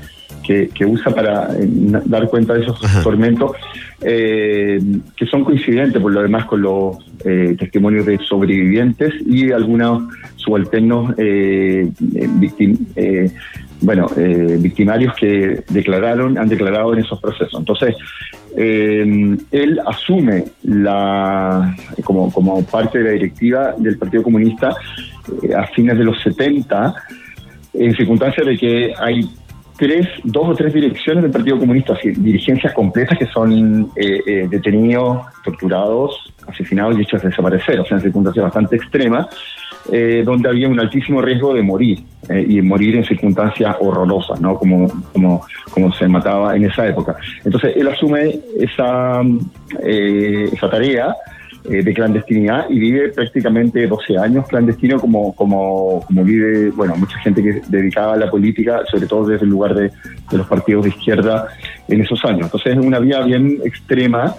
que, 0.47 0.69
que 0.69 0.85
usa 0.85 1.13
para 1.15 1.49
eh, 1.59 1.67
dar 2.05 2.29
cuenta 2.29 2.55
de 2.55 2.63
esos 2.63 2.79
tormentos, 3.03 3.53
eh, 4.03 4.79
que 5.17 5.27
son 5.27 5.45
coincidentes 5.45 6.01
por 6.01 6.13
lo 6.13 6.23
demás 6.23 6.45
con 6.47 6.63
los 6.63 6.97
eh, 7.25 7.57
testimonios 7.59 8.07
de 8.07 8.19
sobrevivientes 8.19 9.13
y 9.27 9.51
algunos 9.51 10.05
subalternos 10.37 11.15
eh, 11.19 11.91
victim- 12.39 12.79
bueno, 13.81 14.07
victimarios 14.61 15.15
que 15.15 15.63
declararon, 15.69 16.39
han 16.39 16.49
declarado 16.49 16.95
en 16.95 17.01
esos 17.01 17.21
procesos. 17.21 17.59
Entonces, 17.59 17.95
él 18.57 19.81
asume 19.87 20.45
la 20.63 21.77
como, 22.03 22.33
como 22.33 22.65
parte 22.65 22.99
de 22.99 23.05
la 23.05 23.11
directiva 23.11 23.75
del 23.77 23.99
Partido 23.99 24.23
Comunista 24.23 24.71
a 25.57 25.67
fines 25.75 25.99
de 25.99 26.05
los 26.05 26.19
70, 26.23 26.95
en 27.75 27.95
circunstancias 27.95 28.47
de 28.47 28.57
que 28.57 28.95
hay 28.99 29.29
tres, 29.77 30.09
dos 30.23 30.49
o 30.49 30.55
tres 30.55 30.73
direcciones 30.73 31.23
del 31.23 31.33
Partido 31.33 31.59
Comunista, 31.59 31.97
dirigencias 32.03 32.73
completas 32.73 33.19
que 33.19 33.27
son 33.27 33.91
eh, 33.97 34.21
eh, 34.27 34.47
detenidos, 34.49 35.27
torturados, 35.45 36.33
asesinados 36.47 36.99
y 36.99 37.03
hechos 37.03 37.23
desaparecer, 37.23 37.81
o 37.81 37.85
sea, 37.85 37.97
en 37.97 38.03
circunstancias 38.03 38.45
bastante 38.45 38.77
extremas, 38.77 39.27
eh, 39.93 40.23
donde 40.25 40.49
había 40.49 40.69
un 40.69 40.81
altísimo 40.81 41.21
riesgo 41.21 41.55
de 41.55 41.63
morir, 41.63 42.03
eh, 42.29 42.45
y 42.49 42.63
morir 42.63 42.97
en 42.97 43.05
circunstancias 43.05 43.77
horrorosas, 43.81 44.41
¿no? 44.41 44.57
Como, 44.57 44.89
como, 45.13 45.45
como 45.71 45.93
se 45.93 46.09
mataba 46.09 46.57
en 46.57 46.65
esa 46.65 46.87
época. 46.87 47.17
Entonces, 47.45 47.77
él 47.77 47.89
asume 47.89 48.41
esa, 48.59 49.21
esa 49.83 50.71
tarea 50.71 51.15
eh, 51.65 51.83
de 51.83 51.95
clandestinidad 51.95 52.69
y 52.69 52.79
vive 52.79 53.09
prácticamente 53.11 53.87
12 53.87 54.19
años 54.19 54.47
clandestino 54.49 54.99
como, 55.01 55.35
como, 55.35 56.03
como 56.07 56.23
vive, 56.25 56.71
bueno, 56.71 56.95
mucha 56.97 57.19
gente 57.21 57.43
que 57.43 57.51
es 57.51 57.71
dedicada 57.71 58.15
a 58.15 58.17
la 58.17 58.31
política, 58.31 58.83
sobre 58.91 59.07
todo 59.07 59.27
desde 59.27 59.45
el 59.45 59.51
lugar 59.51 59.75
de, 59.75 59.85
de 60.31 60.39
los 60.39 60.47
partidos 60.47 60.85
de 60.85 60.91
izquierda 60.91 61.49
en 61.89 62.03
esos 62.03 62.23
años. 62.25 62.43
Entonces 62.47 62.77
es 62.77 62.85
una 62.85 62.99
vía 62.99 63.21
bien 63.23 63.61
extrema 63.65 64.35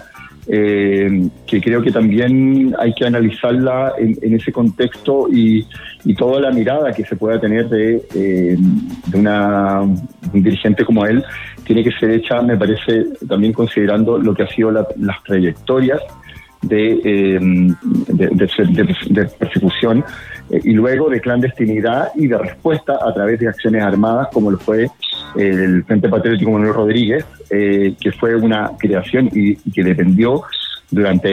eh, 0.48 1.28
que 1.46 1.60
creo 1.60 1.82
que 1.82 1.90
también 1.90 2.72
hay 2.78 2.94
que 2.94 3.04
analizarla 3.04 3.94
en, 3.98 4.16
en 4.22 4.34
ese 4.36 4.52
contexto 4.52 5.26
y, 5.28 5.66
y 6.04 6.14
toda 6.14 6.40
la 6.40 6.52
mirada 6.52 6.92
que 6.92 7.04
se 7.04 7.16
pueda 7.16 7.40
tener 7.40 7.68
de, 7.68 8.00
eh, 8.14 8.56
de 9.08 9.18
una, 9.18 9.80
un 9.80 10.42
dirigente 10.44 10.84
como 10.84 11.04
él 11.04 11.24
tiene 11.64 11.82
que 11.82 11.90
ser 11.98 12.10
hecha, 12.10 12.40
me 12.42 12.56
parece, 12.56 13.06
también 13.28 13.52
considerando 13.52 14.18
lo 14.18 14.32
que 14.34 14.44
ha 14.44 14.48
sido 14.48 14.70
la- 14.70 14.86
las 15.00 15.20
trayectorias 15.24 16.00
de, 16.68 17.00
eh, 17.04 17.38
de, 17.40 18.26
de- 18.28 18.84
de- 18.84 18.96
de 19.10 19.24
persecución 19.38 20.04
eh, 20.50 20.60
y 20.64 20.72
luego 20.72 21.08
de 21.08 21.20
clandestinidad 21.20 22.08
y 22.14 22.26
de 22.26 22.38
respuesta 22.38 22.98
a 23.04 23.12
través 23.14 23.38
de 23.40 23.48
acciones 23.48 23.82
armadas 23.82 24.28
como 24.32 24.50
lo 24.50 24.58
fue 24.58 24.88
el 25.36 25.84
Frente 25.84 26.08
Patriótico 26.08 26.50
Manuel 26.52 26.72
Rodríguez, 26.74 27.24
eh, 27.50 27.94
que 28.00 28.10
fue 28.12 28.34
una 28.36 28.70
creación 28.78 29.28
y, 29.34 29.50
y 29.52 29.70
que 29.72 29.82
dependió 29.84 30.42
durante 30.90 31.30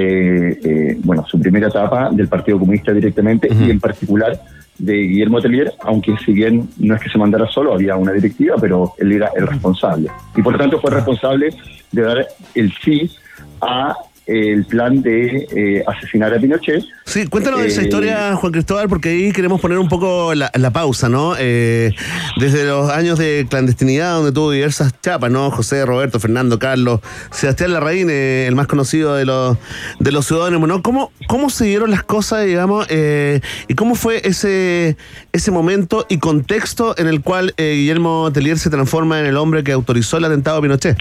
eh, 0.92 0.98
bueno 1.04 1.26
su 1.28 1.40
primera 1.40 1.68
etapa 1.68 2.10
del 2.12 2.28
Partido 2.28 2.60
Comunista 2.60 2.92
directamente 2.92 3.48
y 3.68 3.72
en 3.72 3.80
particular 3.80 4.40
de 4.80 4.94
Guillermo 4.96 5.40
Tellier, 5.40 5.72
aunque 5.84 6.16
si 6.26 6.34
bien 6.34 6.68
no 6.80 6.96
es 6.96 7.02
que 7.02 7.10
se 7.10 7.18
mandara 7.20 7.48
solo, 7.48 7.74
había 7.74 7.96
una 7.96 8.12
directiva, 8.12 8.56
pero 8.60 8.94
él 8.98 9.12
era 9.12 9.30
el 9.36 9.46
responsable. 9.48 10.10
Y 10.36 10.42
por 10.42 10.54
lo 10.54 10.60
tanto 10.60 10.80
fue 10.82 10.90
responsable 10.92 11.50
de 11.92 12.02
dar 12.02 12.28
el 12.56 12.74
sí 12.84 13.10
a 13.62 13.96
el 14.26 14.66
plan 14.66 15.02
de 15.02 15.48
eh, 15.56 15.84
asesinar 15.86 16.34
a 16.34 16.40
Pinochet. 16.40 16.82
Sí, 17.06 17.28
cuéntanos 17.28 17.62
esa 17.62 17.82
Eh, 17.82 17.84
historia, 17.84 18.36
Juan 18.36 18.52
Cristóbal, 18.54 18.88
porque 18.88 19.10
ahí 19.10 19.32
queremos 19.32 19.60
poner 19.60 19.78
un 19.78 19.90
poco 19.90 20.34
la, 20.34 20.50
la 20.54 20.72
pausa, 20.72 21.10
¿no? 21.10 21.34
Eh, 21.38 21.92
desde 22.38 22.66
los 22.66 22.90
años 22.90 23.20
de 23.20 23.46
clandestinidad, 23.50 24.16
donde 24.16 24.32
tuvo 24.32 24.52
diversas 24.52 24.94
chapas, 25.02 25.30
¿no? 25.30 25.52
José, 25.52 25.86
Roberto, 25.86 26.20
Fernando, 26.20 26.58
Carlos, 26.60 27.02
Sebastián 27.32 27.74
Larraín, 27.74 28.08
eh, 28.10 28.48
el 28.48 28.56
más 28.56 28.68
conocido 28.68 29.16
de 29.16 29.26
los, 29.26 29.58
de 30.00 30.12
los 30.12 30.26
ciudadanos, 30.26 30.66
¿no? 30.68 30.82
¿Cómo, 30.82 31.12
¿Cómo 31.28 31.50
se 31.50 31.66
dieron 31.66 31.92
las 31.92 32.04
cosas, 32.04 32.46
digamos, 32.46 32.88
eh, 32.90 33.42
y 33.68 33.74
cómo 33.76 33.96
fue 33.96 34.22
ese, 34.24 34.96
ese 35.34 35.52
momento 35.52 36.06
y 36.10 36.20
contexto 36.20 36.96
en 36.98 37.08
el 37.08 37.22
cual 37.22 37.54
eh, 37.58 37.74
Guillermo 37.76 38.32
Tellier 38.34 38.58
se 38.58 38.70
transforma 38.70 39.20
en 39.20 39.26
el 39.26 39.36
hombre 39.38 39.64
que 39.64 39.74
autorizó 39.74 40.18
el 40.18 40.26
atentado 40.26 40.58
a 40.60 40.62
Pinochet? 40.62 40.98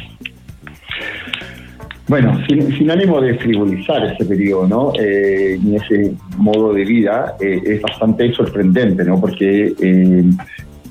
Bueno, 2.13 2.39
sin, 2.47 2.71
sin 2.77 2.91
ánimo 2.91 3.21
de 3.23 3.35
frivolizar 3.39 4.05
ese 4.05 4.25
periodo, 4.27 4.69
¿no? 4.69 4.93
Eh, 5.01 5.59
ni 5.63 5.77
ese 5.77 6.13
modo 6.37 6.75
de 6.75 6.85
vida, 6.85 7.37
eh, 7.41 7.59
es 7.65 7.81
bastante 7.81 8.31
sorprendente, 8.35 9.03
¿no? 9.05 9.19
Porque 9.19 9.73
eh, 9.81 10.25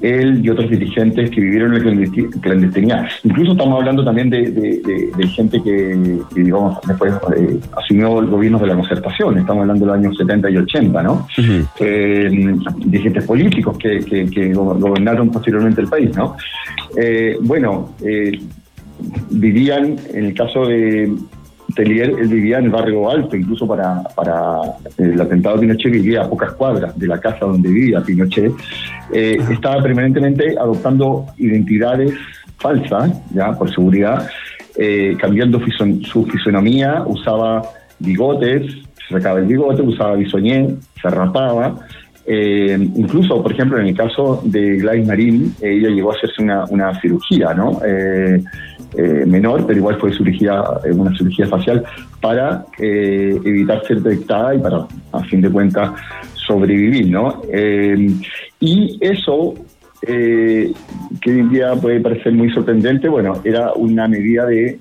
él 0.02 0.44
y 0.44 0.50
otros 0.50 0.68
dirigentes 0.72 1.30
que 1.30 1.40
vivieron 1.42 1.76
en 1.76 1.78
la 1.78 1.92
clandesti- 1.92 2.40
clandestinidad, 2.42 3.06
incluso 3.24 3.52
estamos 3.52 3.78
hablando 3.80 4.04
también 4.04 4.32
de, 4.32 4.50
de- 4.50 4.82
de- 4.82 5.12
de 5.16 5.28
gente 5.28 5.62
que, 5.62 6.18
que, 6.34 6.42
digamos, 6.44 6.80
después 6.88 7.14
eh, 7.38 7.60
asumió 7.78 8.20
el 8.20 8.26
gobierno 8.26 8.58
de 8.58 8.66
la 8.66 8.76
concertación, 8.76 9.38
estamos 9.38 9.62
hablando 9.62 9.86
de 9.86 9.92
los 9.92 10.00
años 10.00 10.18
70 10.18 10.50
y 10.50 10.58
80, 10.58 11.04
¿no? 11.04 11.28
Eh, 11.80 12.30
dirigentes 12.78 13.26
políticos 13.26 13.78
que, 13.78 14.00
que- 14.00 14.26
que 14.26 14.54
go- 14.54 14.74
gobernaron 14.80 15.30
posteriormente 15.30 15.82
el 15.82 15.88
país, 15.88 16.10
¿no? 16.18 16.36
Eh, 16.98 17.38
bueno, 17.42 17.92
eh, 18.04 18.32
vivían, 19.30 19.98
en 20.14 20.26
el 20.26 20.34
caso 20.34 20.66
de, 20.66 21.14
Telier, 21.76 22.10
él 22.20 22.28
vivía 22.28 22.58
en 22.58 22.66
el 22.66 22.70
barrio 22.70 23.10
alto, 23.10 23.36
incluso 23.36 23.66
para, 23.66 24.04
para 24.16 24.60
el 24.98 25.20
atentado 25.20 25.56
de 25.56 25.62
Pinochet 25.62 25.92
vivía 25.92 26.24
a 26.24 26.30
pocas 26.30 26.52
cuadras 26.54 26.98
de 27.00 27.08
la 27.08 27.20
casa 27.20 27.46
donde 27.46 27.70
vivía 27.70 28.02
Pinochet. 28.02 28.52
Eh, 29.14 29.38
estaba 29.50 29.82
permanentemente 29.82 30.56
adoptando 30.60 31.28
identidades 31.38 32.14
falsas, 32.58 33.12
ya 33.34 33.54
por 33.54 33.74
seguridad, 33.74 34.28
eh, 34.78 35.16
cambiando 35.20 35.60
fison- 35.62 36.04
su 36.06 36.26
fisonomía, 36.26 37.04
usaba 37.06 37.64
bigotes, 38.00 38.64
se 39.08 39.14
sacaba 39.16 39.40
el 39.40 39.46
bigote, 39.46 39.82
usaba 39.82 40.16
bisoñé, 40.16 40.76
se 41.02 41.10
rapaba. 41.10 41.80
Eh, 42.26 42.78
incluso, 42.96 43.42
por 43.42 43.52
ejemplo, 43.52 43.80
en 43.80 43.88
el 43.88 43.96
caso 43.96 44.42
de 44.44 44.78
Gladys 44.78 45.08
Marín, 45.08 45.56
eh, 45.62 45.74
ella 45.74 45.90
llegó 45.90 46.12
a 46.12 46.16
hacerse 46.16 46.44
una, 46.44 47.02
cirugía, 47.02 47.54
¿no? 47.54 47.80
Eh, 47.86 48.44
menor, 49.26 49.66
pero 49.66 49.80
igual 49.80 49.98
fue 50.00 50.12
cirugía, 50.14 50.62
una 50.92 51.16
cirugía 51.18 51.48
facial 51.48 51.82
para 52.20 52.66
evitar 52.78 53.86
ser 53.86 54.02
detectada 54.02 54.54
y 54.54 54.60
para, 54.60 54.86
a 55.14 55.24
fin 55.24 55.40
de 55.40 55.50
cuentas, 55.50 55.92
sobrevivir, 56.34 57.10
¿no? 57.10 57.42
Y 58.60 58.98
eso, 59.00 59.54
que 60.02 60.74
hoy 61.26 61.40
en 61.40 61.50
día 61.52 61.74
puede 61.76 62.02
parecer 62.02 62.34
muy 62.34 62.52
sorprendente, 62.52 63.08
bueno, 63.08 63.40
era 63.46 63.72
una 63.76 64.10
medida 64.10 64.46
de 64.46 64.78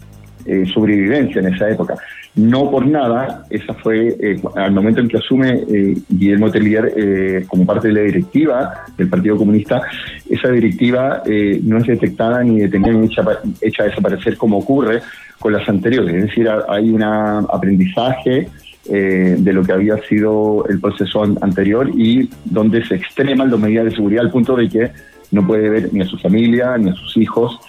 sobrevivencia 0.74 1.40
en 1.40 1.54
esa 1.54 1.70
época. 1.70 1.94
No 2.36 2.70
por 2.70 2.86
nada, 2.86 3.44
esa 3.50 3.74
fue, 3.74 4.16
eh, 4.20 4.40
al 4.54 4.70
momento 4.72 5.00
en 5.00 5.08
que 5.08 5.16
asume 5.16 5.64
eh, 5.68 5.96
Guillermo 6.08 6.50
Tellier 6.50 6.92
eh, 6.96 7.44
como 7.48 7.66
parte 7.66 7.88
de 7.88 7.94
la 7.94 8.00
directiva 8.02 8.84
del 8.96 9.08
Partido 9.08 9.36
Comunista, 9.36 9.82
esa 10.28 10.48
directiva 10.48 11.22
eh, 11.26 11.60
no 11.64 11.78
es 11.78 11.86
detectada 11.86 12.42
ni 12.44 12.60
detenida 12.60 12.92
ni 12.92 13.06
hecha, 13.06 13.24
hecha 13.60 13.84
desaparecer 13.84 14.36
como 14.36 14.58
ocurre 14.58 15.00
con 15.40 15.52
las 15.52 15.68
anteriores. 15.68 16.14
Es 16.14 16.22
decir, 16.26 16.48
ha- 16.48 16.64
hay 16.68 16.90
un 16.90 17.02
aprendizaje 17.02 18.48
eh, 18.88 19.36
de 19.38 19.52
lo 19.52 19.62
que 19.62 19.72
había 19.72 19.96
sido 20.08 20.64
el 20.68 20.80
proceso 20.80 21.22
an- 21.24 21.36
anterior 21.42 21.90
y 21.94 22.30
donde 22.44 22.84
se 22.86 22.94
extreman 22.94 23.50
las 23.50 23.58
medidas 23.60 23.86
de 23.86 23.90
seguridad 23.96 24.24
al 24.24 24.30
punto 24.30 24.56
de 24.56 24.68
que 24.68 24.90
no 25.32 25.46
puede 25.46 25.68
ver 25.68 25.90
ni 25.92 26.00
a 26.00 26.06
su 26.06 26.16
familia, 26.18 26.76
ni 26.78 26.90
a 26.90 26.94
sus 26.94 27.16
hijos, 27.16 27.60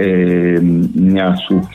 eh, 0.00 0.60
ni 0.62 1.18
a 1.18 1.36
sus 1.36 1.66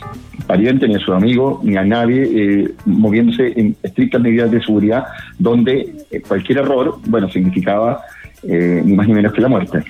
parientes, 0.47 0.87
ni 0.87 0.95
a 0.95 0.99
sus 0.99 1.13
amigos, 1.13 1.63
ni 1.63 1.75
a 1.75 1.83
nadie, 1.83 2.23
eh, 2.23 2.71
moviéndose 2.85 3.53
en 3.55 3.75
estrictas 3.83 4.21
medidas 4.21 4.49
de 4.49 4.61
seguridad, 4.61 5.05
donde 5.37 5.93
cualquier 6.27 6.59
error, 6.59 6.99
bueno, 7.07 7.29
significaba 7.29 8.01
eh, 8.43 8.81
ni 8.83 8.93
más 8.93 9.07
ni 9.07 9.13
menos 9.13 9.33
que 9.33 9.41
la 9.41 9.47
muerte. 9.47 9.83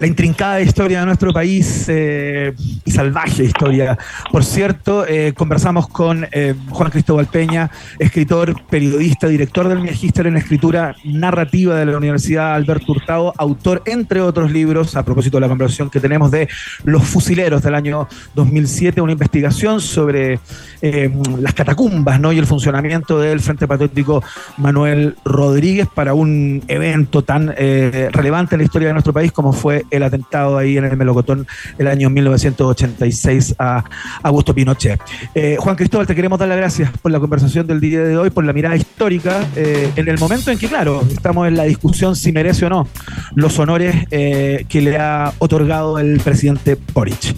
La 0.00 0.06
intrincada 0.06 0.60
historia 0.60 1.00
de 1.00 1.06
nuestro 1.06 1.32
país 1.32 1.86
eh, 1.88 2.54
y 2.84 2.90
salvaje 2.90 3.44
historia. 3.44 3.98
Por 4.30 4.44
cierto, 4.44 5.06
eh, 5.06 5.32
conversamos 5.36 5.88
con 5.88 6.26
eh, 6.30 6.54
Juan 6.70 6.90
Cristóbal 6.90 7.26
Peña, 7.26 7.70
escritor, 7.98 8.62
periodista, 8.66 9.26
director 9.26 9.68
del 9.68 9.80
Magíster 9.80 10.26
en 10.26 10.36
Escritura 10.36 10.94
Narrativa 11.04 11.76
de 11.76 11.86
la 11.86 11.96
Universidad 11.96 12.54
Alberto 12.54 12.92
Hurtado, 12.92 13.34
autor, 13.36 13.82
entre 13.86 14.20
otros 14.20 14.52
libros, 14.52 14.96
a 14.96 15.04
propósito 15.04 15.38
de 15.38 15.42
la 15.42 15.48
conversación 15.48 15.90
que 15.90 16.00
tenemos 16.00 16.30
de 16.30 16.48
Los 16.84 17.04
Fusileros 17.04 17.62
del 17.62 17.74
año 17.74 18.08
2007, 18.34 19.00
una 19.00 19.12
investigación 19.12 19.80
sobre 19.80 20.38
las 20.80 21.54
catacumbas 21.54 22.20
¿no? 22.20 22.32
y 22.32 22.38
el 22.38 22.46
funcionamiento 22.46 23.18
del 23.18 23.40
Frente 23.40 23.66
Patriótico 23.66 24.22
Manuel 24.58 25.16
Rodríguez 25.24 25.88
para 25.92 26.14
un 26.14 26.62
evento 26.68 27.22
tan 27.22 27.48
relevante 27.48 28.54
en 28.54 28.60
la 28.60 28.64
historia 28.64 28.88
de 28.88 28.94
nuestro 28.94 29.12
país 29.12 29.32
como 29.32 29.52
fue 29.52 29.84
el 29.90 30.02
atentado 30.02 30.58
ahí 30.58 30.76
en 30.76 30.84
el 30.84 30.96
Melocotón 30.96 31.46
el 31.78 31.86
año 31.86 32.10
1986 32.10 33.56
a 33.58 33.84
Augusto 34.22 34.54
Pinochet. 34.54 35.00
Eh, 35.34 35.56
Juan 35.58 35.76
Cristóbal, 35.76 36.06
te 36.06 36.14
queremos 36.14 36.38
dar 36.38 36.48
las 36.48 36.58
gracias 36.58 36.90
por 37.02 37.12
la 37.12 37.20
conversación 37.20 37.66
del 37.66 37.80
día 37.80 38.02
de 38.02 38.16
hoy, 38.16 38.30
por 38.30 38.44
la 38.44 38.52
mirada 38.52 38.76
histórica, 38.76 39.46
eh, 39.56 39.90
en 39.96 40.08
el 40.08 40.18
momento 40.18 40.50
en 40.50 40.58
que, 40.58 40.68
claro, 40.68 41.02
estamos 41.10 41.46
en 41.48 41.56
la 41.56 41.64
discusión 41.64 42.16
si 42.16 42.32
merece 42.32 42.66
o 42.66 42.68
no 42.68 42.88
los 43.34 43.58
honores 43.58 43.94
eh, 44.10 44.64
que 44.68 44.80
le 44.80 44.96
ha 44.96 45.32
otorgado 45.38 45.98
el 45.98 46.20
presidente 46.20 46.76
Boric. 46.92 47.34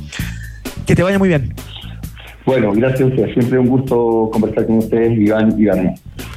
Que 0.86 0.94
te 0.94 1.02
vaya 1.02 1.18
muy 1.18 1.28
bien. 1.28 1.54
Bueno, 2.46 2.72
gracias 2.72 3.02
a 3.02 3.06
ustedes. 3.06 3.32
Siempre 3.34 3.58
un 3.58 3.68
gusto 3.68 4.30
conversar 4.32 4.66
con 4.66 4.78
ustedes, 4.78 5.18
Iván 5.18 5.54
y. 5.58 5.66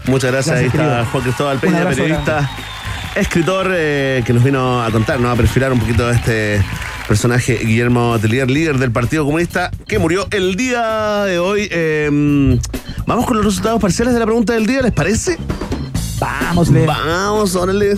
Muchas 0.09 0.32
gracias. 0.32 0.32
Gracias, 0.32 0.59
Ahí 0.59 0.66
está. 0.66 1.05
Juan 1.05 1.24
Cristóbal 1.24 1.59
Peña, 1.59 1.89
periodista, 1.89 2.49
escritor, 3.16 3.72
eh, 3.74 4.24
que 4.26 4.34
nos 4.34 4.43
vino 4.43 4.84
a 4.84 4.91
contar, 4.91 5.20
¿no? 5.20 5.30
a 5.30 5.36
perfilar 5.36 5.72
un 5.72 5.80
poquito 5.80 6.09
este 6.09 6.64
personaje, 7.07 7.59
Guillermo 7.64 8.18
Telier, 8.20 8.49
líder 8.49 8.78
del 8.78 8.91
Partido 8.91 9.26
Comunista, 9.26 9.72
que 9.88 9.99
murió 9.99 10.28
el 10.32 10.55
día 10.55 11.24
de 11.26 11.39
hoy. 11.39 11.68
Eh, 11.72 12.59
Vamos 13.05 13.26
con 13.26 13.36
los 13.36 13.45
resultados 13.45 13.82
parciales 13.82 14.14
de 14.14 14.20
la 14.20 14.26
pregunta 14.26 14.53
del 14.53 14.66
día, 14.66 14.82
¿les 14.82 14.91
parece? 14.91 15.38
Vamos. 16.20 16.72
Vamos, 16.72 17.55
órale. 17.55 17.97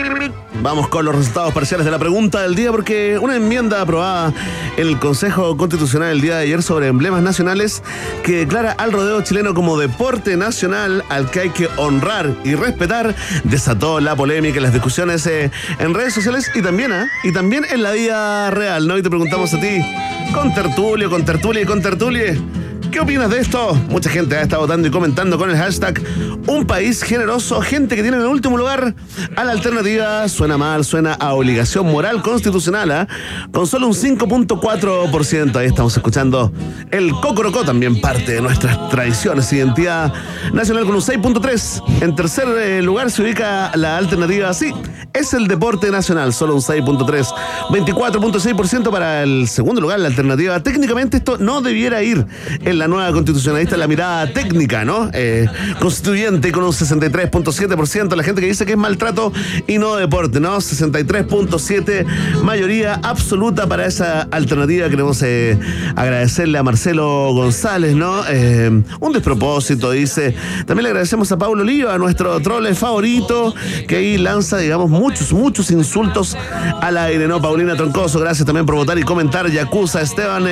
Vamos 0.61 0.89
con 0.89 1.05
los 1.05 1.15
resultados 1.15 1.53
parciales 1.53 1.85
de 1.85 1.91
la 1.91 1.97
pregunta 1.97 2.43
del 2.43 2.53
día 2.53 2.69
porque 2.69 3.17
una 3.17 3.35
enmienda 3.35 3.81
aprobada 3.81 4.31
en 4.77 4.87
el 4.87 4.99
Consejo 4.99 5.57
Constitucional 5.57 6.11
el 6.11 6.21
día 6.21 6.37
de 6.37 6.43
ayer 6.43 6.61
sobre 6.61 6.87
emblemas 6.87 7.23
nacionales 7.23 7.81
que 8.23 8.37
declara 8.37 8.71
al 8.73 8.91
rodeo 8.91 9.21
chileno 9.23 9.55
como 9.55 9.79
deporte 9.79 10.37
nacional 10.37 11.03
al 11.09 11.31
que 11.31 11.39
hay 11.39 11.49
que 11.49 11.67
honrar 11.77 12.35
y 12.43 12.53
respetar 12.53 13.15
desató 13.43 13.99
la 13.99 14.15
polémica 14.15 14.59
y 14.59 14.61
las 14.61 14.71
discusiones 14.71 15.25
eh, 15.25 15.49
en 15.79 15.95
redes 15.95 16.13
sociales 16.13 16.51
y 16.53 16.61
también, 16.61 16.91
¿ah? 16.91 17.07
y 17.23 17.31
también 17.31 17.65
en 17.67 17.81
la 17.81 17.91
vida 17.91 18.51
real, 18.51 18.87
¿no? 18.87 18.99
Y 18.99 19.01
te 19.01 19.09
preguntamos 19.09 19.51
a 19.55 19.59
ti, 19.59 19.81
con 20.31 20.53
tertulio, 20.53 21.09
con 21.09 21.25
tertulia 21.25 21.63
y 21.63 21.65
con 21.65 21.81
tertulie. 21.81 22.60
¿Qué 22.91 22.99
opinas 22.99 23.29
de 23.29 23.39
esto? 23.39 23.73
Mucha 23.89 24.09
gente 24.09 24.35
ha 24.35 24.41
estado 24.41 24.63
votando 24.63 24.85
y 24.85 24.91
comentando 24.91 25.37
con 25.37 25.49
el 25.49 25.55
hashtag 25.55 26.01
Un 26.47 26.65
país 26.65 27.01
generoso, 27.01 27.61
gente 27.61 27.95
que 27.95 28.01
tiene 28.01 28.17
en 28.17 28.23
el 28.23 28.29
último 28.29 28.57
lugar 28.57 28.93
a 29.37 29.43
la 29.45 29.53
alternativa. 29.53 30.27
Suena 30.27 30.57
mal, 30.57 30.83
suena 30.83 31.13
a 31.13 31.33
obligación 31.33 31.89
moral 31.89 32.21
constitucional, 32.21 32.91
¿ah? 32.91 33.07
con 33.53 33.65
solo 33.65 33.87
un 33.87 33.93
5.4%. 33.93 35.55
Ahí 35.55 35.67
estamos 35.67 35.95
escuchando 35.95 36.51
el 36.91 37.11
Cocorocó, 37.11 37.63
también 37.63 38.01
parte 38.01 38.33
de 38.33 38.41
nuestras 38.41 38.89
tradiciones, 38.89 39.51
identidad 39.53 40.11
nacional 40.51 40.83
con 40.83 40.95
un 40.95 41.01
6.3%. 41.01 42.01
En 42.01 42.13
tercer 42.15 42.45
eh, 42.57 42.81
lugar 42.81 43.09
se 43.09 43.21
ubica 43.21 43.71
la 43.75 43.95
alternativa, 43.95 44.53
sí, 44.53 44.73
es 45.13 45.33
el 45.33 45.47
deporte 45.47 45.91
nacional, 45.91 46.33
solo 46.33 46.55
un 46.55 46.61
6.3%. 46.61 47.33
24.6% 47.69 48.91
para 48.91 49.23
el 49.23 49.47
segundo 49.47 49.79
lugar, 49.79 49.99
la 49.99 50.07
alternativa. 50.07 50.61
Técnicamente 50.61 51.17
esto 51.17 51.37
no 51.37 51.61
debiera 51.61 52.03
ir 52.03 52.25
en 52.59 52.80
la 52.81 52.87
nueva 52.87 53.11
está 53.59 53.77
la 53.77 53.87
mirada 53.87 54.33
técnica, 54.33 54.83
¿no? 54.83 55.11
Eh, 55.13 55.45
constituyente 55.79 56.51
con 56.51 56.63
un 56.63 56.71
63.7%. 56.71 58.15
La 58.15 58.23
gente 58.23 58.41
que 58.41 58.47
dice 58.47 58.65
que 58.65 58.71
es 58.71 58.77
maltrato 58.77 59.31
y 59.67 59.77
no 59.77 59.97
deporte, 59.97 60.39
¿no? 60.39 60.57
63.7%. 60.57 62.41
Mayoría 62.41 62.99
absoluta 63.03 63.67
para 63.67 63.85
esa 63.85 64.23
alternativa. 64.31 64.89
Queremos 64.89 65.21
eh, 65.21 65.59
agradecerle 65.95 66.57
a 66.57 66.63
Marcelo 66.63 67.31
González, 67.33 67.95
¿no? 67.95 68.23
Eh, 68.27 68.81
un 68.99 69.13
despropósito, 69.13 69.91
dice. 69.91 70.33
También 70.65 70.83
le 70.83 70.89
agradecemos 70.89 71.31
a 71.31 71.37
Pablo 71.37 71.61
Oliva, 71.61 71.99
nuestro 71.99 72.39
trole 72.39 72.73
favorito, 72.73 73.53
que 73.87 73.97
ahí 73.97 74.17
lanza, 74.17 74.57
digamos, 74.57 74.89
muchos, 74.89 75.33
muchos 75.33 75.69
insultos 75.69 76.35
al 76.81 76.97
aire, 76.97 77.27
¿no? 77.27 77.39
Paulina 77.39 77.75
Troncoso, 77.75 78.19
gracias 78.19 78.45
también 78.45 78.65
por 78.65 78.73
votar 78.73 78.97
y 78.97 79.03
comentar. 79.03 79.51
Yacuza, 79.51 80.01
Esteban 80.01 80.45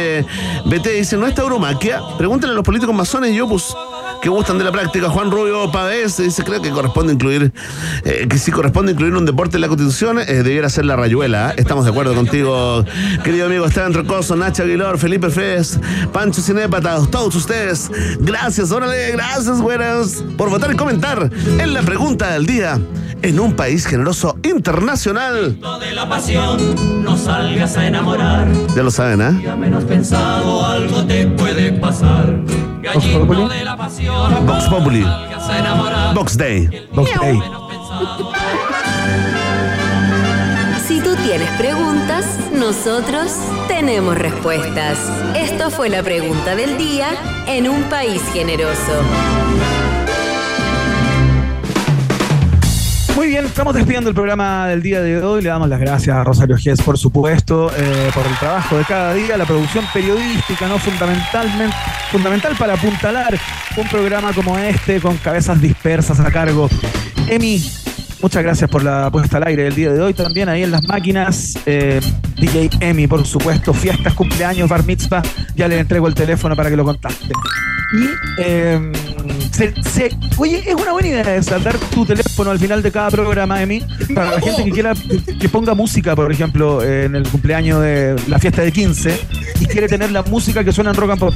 BT 0.65 0.87
dice, 0.89 1.17
¿no 1.17 1.25
está 1.25 1.41
euromaquia? 1.41 2.01
Pregúntenle 2.19 2.51
a 2.51 2.55
los 2.57 2.65
políticos 2.65 2.93
masones 2.93 3.31
y 3.31 3.39
opus 3.39 3.73
que 4.21 4.29
gustan 4.29 4.57
de 4.57 4.63
la 4.63 4.71
práctica. 4.71 5.09
Juan 5.09 5.31
Rubio 5.31 5.71
Pavés 5.71 6.17
dice, 6.17 6.43
creo 6.43 6.61
que 6.61 6.69
corresponde 6.71 7.13
incluir, 7.13 7.51
eh, 8.03 8.27
que 8.29 8.37
si 8.37 8.51
corresponde 8.51 8.91
incluir 8.91 9.13
un 9.15 9.25
deporte 9.25 9.57
en 9.57 9.61
la 9.61 9.67
Constitución, 9.67 10.19
eh, 10.19 10.43
debiera 10.43 10.69
ser 10.69 10.85
la 10.85 10.95
rayuela. 10.95 11.51
¿eh? 11.51 11.55
Estamos 11.57 11.85
de 11.85 11.91
acuerdo 11.91 12.13
contigo, 12.15 12.83
querido 13.23 13.47
amigo 13.47 13.65
Esteban 13.65 13.93
Troncoso, 13.93 14.35
Nacho 14.35 14.63
Aguilar, 14.63 14.97
Felipe 14.97 15.29
Fez, 15.29 15.79
Pancho 16.11 16.41
Cinépata, 16.41 16.99
todos 17.09 17.35
ustedes. 17.35 17.89
Gracias, 18.19 18.71
órale, 18.71 19.11
gracias, 19.11 19.61
buenas, 19.61 20.23
por 20.37 20.49
votar 20.49 20.71
y 20.71 20.75
comentar 20.75 21.29
en 21.59 21.73
la 21.73 21.81
pregunta 21.81 22.31
del 22.31 22.45
día. 22.45 22.79
En 23.21 23.37
un 23.37 23.53
país 23.53 23.85
generoso 23.85 24.37
internacional. 24.43 25.59
de 25.81 25.91
la 25.93 26.07
pasión, 26.07 27.03
no 27.03 27.17
salgas 27.17 27.75
a 27.75 27.85
enamorar. 27.85 28.47
Ya 28.73 28.81
lo 28.81 28.91
saben, 28.91 29.21
¿ah? 29.21 29.37
Ya 29.43 29.57
menos 29.57 29.83
pensado, 29.83 30.65
algo 30.65 31.03
te 31.05 31.27
puede 31.27 31.73
pasar. 31.73 32.39
Pasión, 33.77 34.45
Vox 34.45 34.67
Populi. 34.69 35.05
Vox 36.13 36.37
Day. 36.37 36.87
Vox 36.93 37.19
Day. 37.19 37.37
Menos 37.37 37.61
pensado, 37.69 38.39
tienes 41.29 41.49
preguntas, 41.51 42.25
nosotros 42.53 43.31
tenemos 43.67 44.17
respuestas. 44.17 44.97
Esto 45.35 45.69
fue 45.69 45.89
la 45.89 46.01
pregunta 46.01 46.55
del 46.55 46.77
día 46.77 47.09
en 47.47 47.69
un 47.69 47.83
país 47.83 48.21
generoso. 48.33 49.03
Muy 53.19 53.27
bien, 53.27 53.43
estamos 53.43 53.73
despidiendo 53.73 54.09
el 54.09 54.15
programa 54.15 54.69
del 54.69 54.81
día 54.81 55.01
de 55.01 55.21
hoy. 55.21 55.41
Le 55.41 55.49
damos 55.49 55.67
las 55.67 55.81
gracias 55.81 56.15
a 56.15 56.23
Rosario 56.23 56.55
Gess, 56.55 56.81
por 56.81 56.97
supuesto, 56.97 57.69
eh, 57.75 58.09
por 58.13 58.25
el 58.25 58.33
trabajo 58.37 58.77
de 58.77 58.85
cada 58.85 59.13
día, 59.13 59.35
la 59.35 59.43
producción 59.43 59.83
periodística, 59.93 60.69
¿no? 60.69 60.79
Fundamentalmente, 60.79 61.75
fundamental 62.13 62.55
para 62.57 62.75
apuntalar 62.75 63.37
un 63.75 63.87
programa 63.89 64.31
como 64.31 64.57
este 64.57 65.01
con 65.01 65.17
cabezas 65.17 65.59
dispersas 65.59 66.21
a 66.21 66.31
cargo. 66.31 66.69
Emi, 67.27 67.61
muchas 68.21 68.43
gracias 68.43 68.69
por 68.69 68.83
la 68.83 69.09
puesta 69.11 69.37
al 69.37 69.47
aire 69.47 69.63
del 69.63 69.75
día 69.75 69.91
de 69.91 70.01
hoy. 70.01 70.13
También 70.13 70.49
ahí 70.49 70.63
en 70.63 70.71
las 70.71 70.87
máquinas, 70.87 71.53
eh, 71.65 71.99
DJ 72.37 72.69
Emi, 72.81 73.07
por 73.07 73.25
supuesto, 73.25 73.73
fiestas, 73.73 74.13
cumpleaños, 74.13 74.69
bar 74.69 74.85
mitzvah. 74.85 75.21
Ya 75.55 75.67
le 75.67 75.79
entrego 75.79 76.07
el 76.07 76.13
teléfono 76.13 76.55
para 76.55 76.69
que 76.69 76.75
lo 76.75 76.83
contacten. 76.83 77.31
Y 77.91 78.05
eh, 78.37 78.91
se- 79.51 80.11
oye, 80.37 80.59
es 80.69 80.75
una 80.75 80.91
buena 80.91 81.07
idea 81.07 81.35
esa, 81.35 81.57
tu 81.91 82.05
teléfono 82.05 82.51
al 82.51 82.59
final 82.59 82.83
de 82.83 82.91
cada 82.91 83.09
programa, 83.09 83.61
Emi, 83.61 83.81
para 84.13 84.31
la 84.35 84.41
gente 84.41 84.63
que 84.63 84.71
quiera 84.71 84.93
que 85.39 85.49
ponga 85.49 85.73
música, 85.73 86.15
por 86.15 86.31
ejemplo, 86.31 86.83
en 86.83 87.15
el 87.15 87.27
cumpleaños 87.27 87.81
de 87.81 88.15
la 88.27 88.37
fiesta 88.37 88.61
de 88.61 88.71
15 88.71 89.19
y 89.59 89.65
quiere 89.65 89.87
tener 89.87 90.11
la 90.11 90.21
música 90.23 90.63
que 90.63 90.71
suena 90.71 90.91
en 90.91 90.95
rock 90.97 91.11
and 91.11 91.19
pop. 91.19 91.33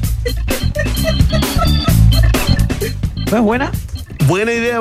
¿No 3.32 3.38
es 3.38 3.44
buena? 3.44 3.72
Buena 4.28 4.54
idea, 4.54 4.80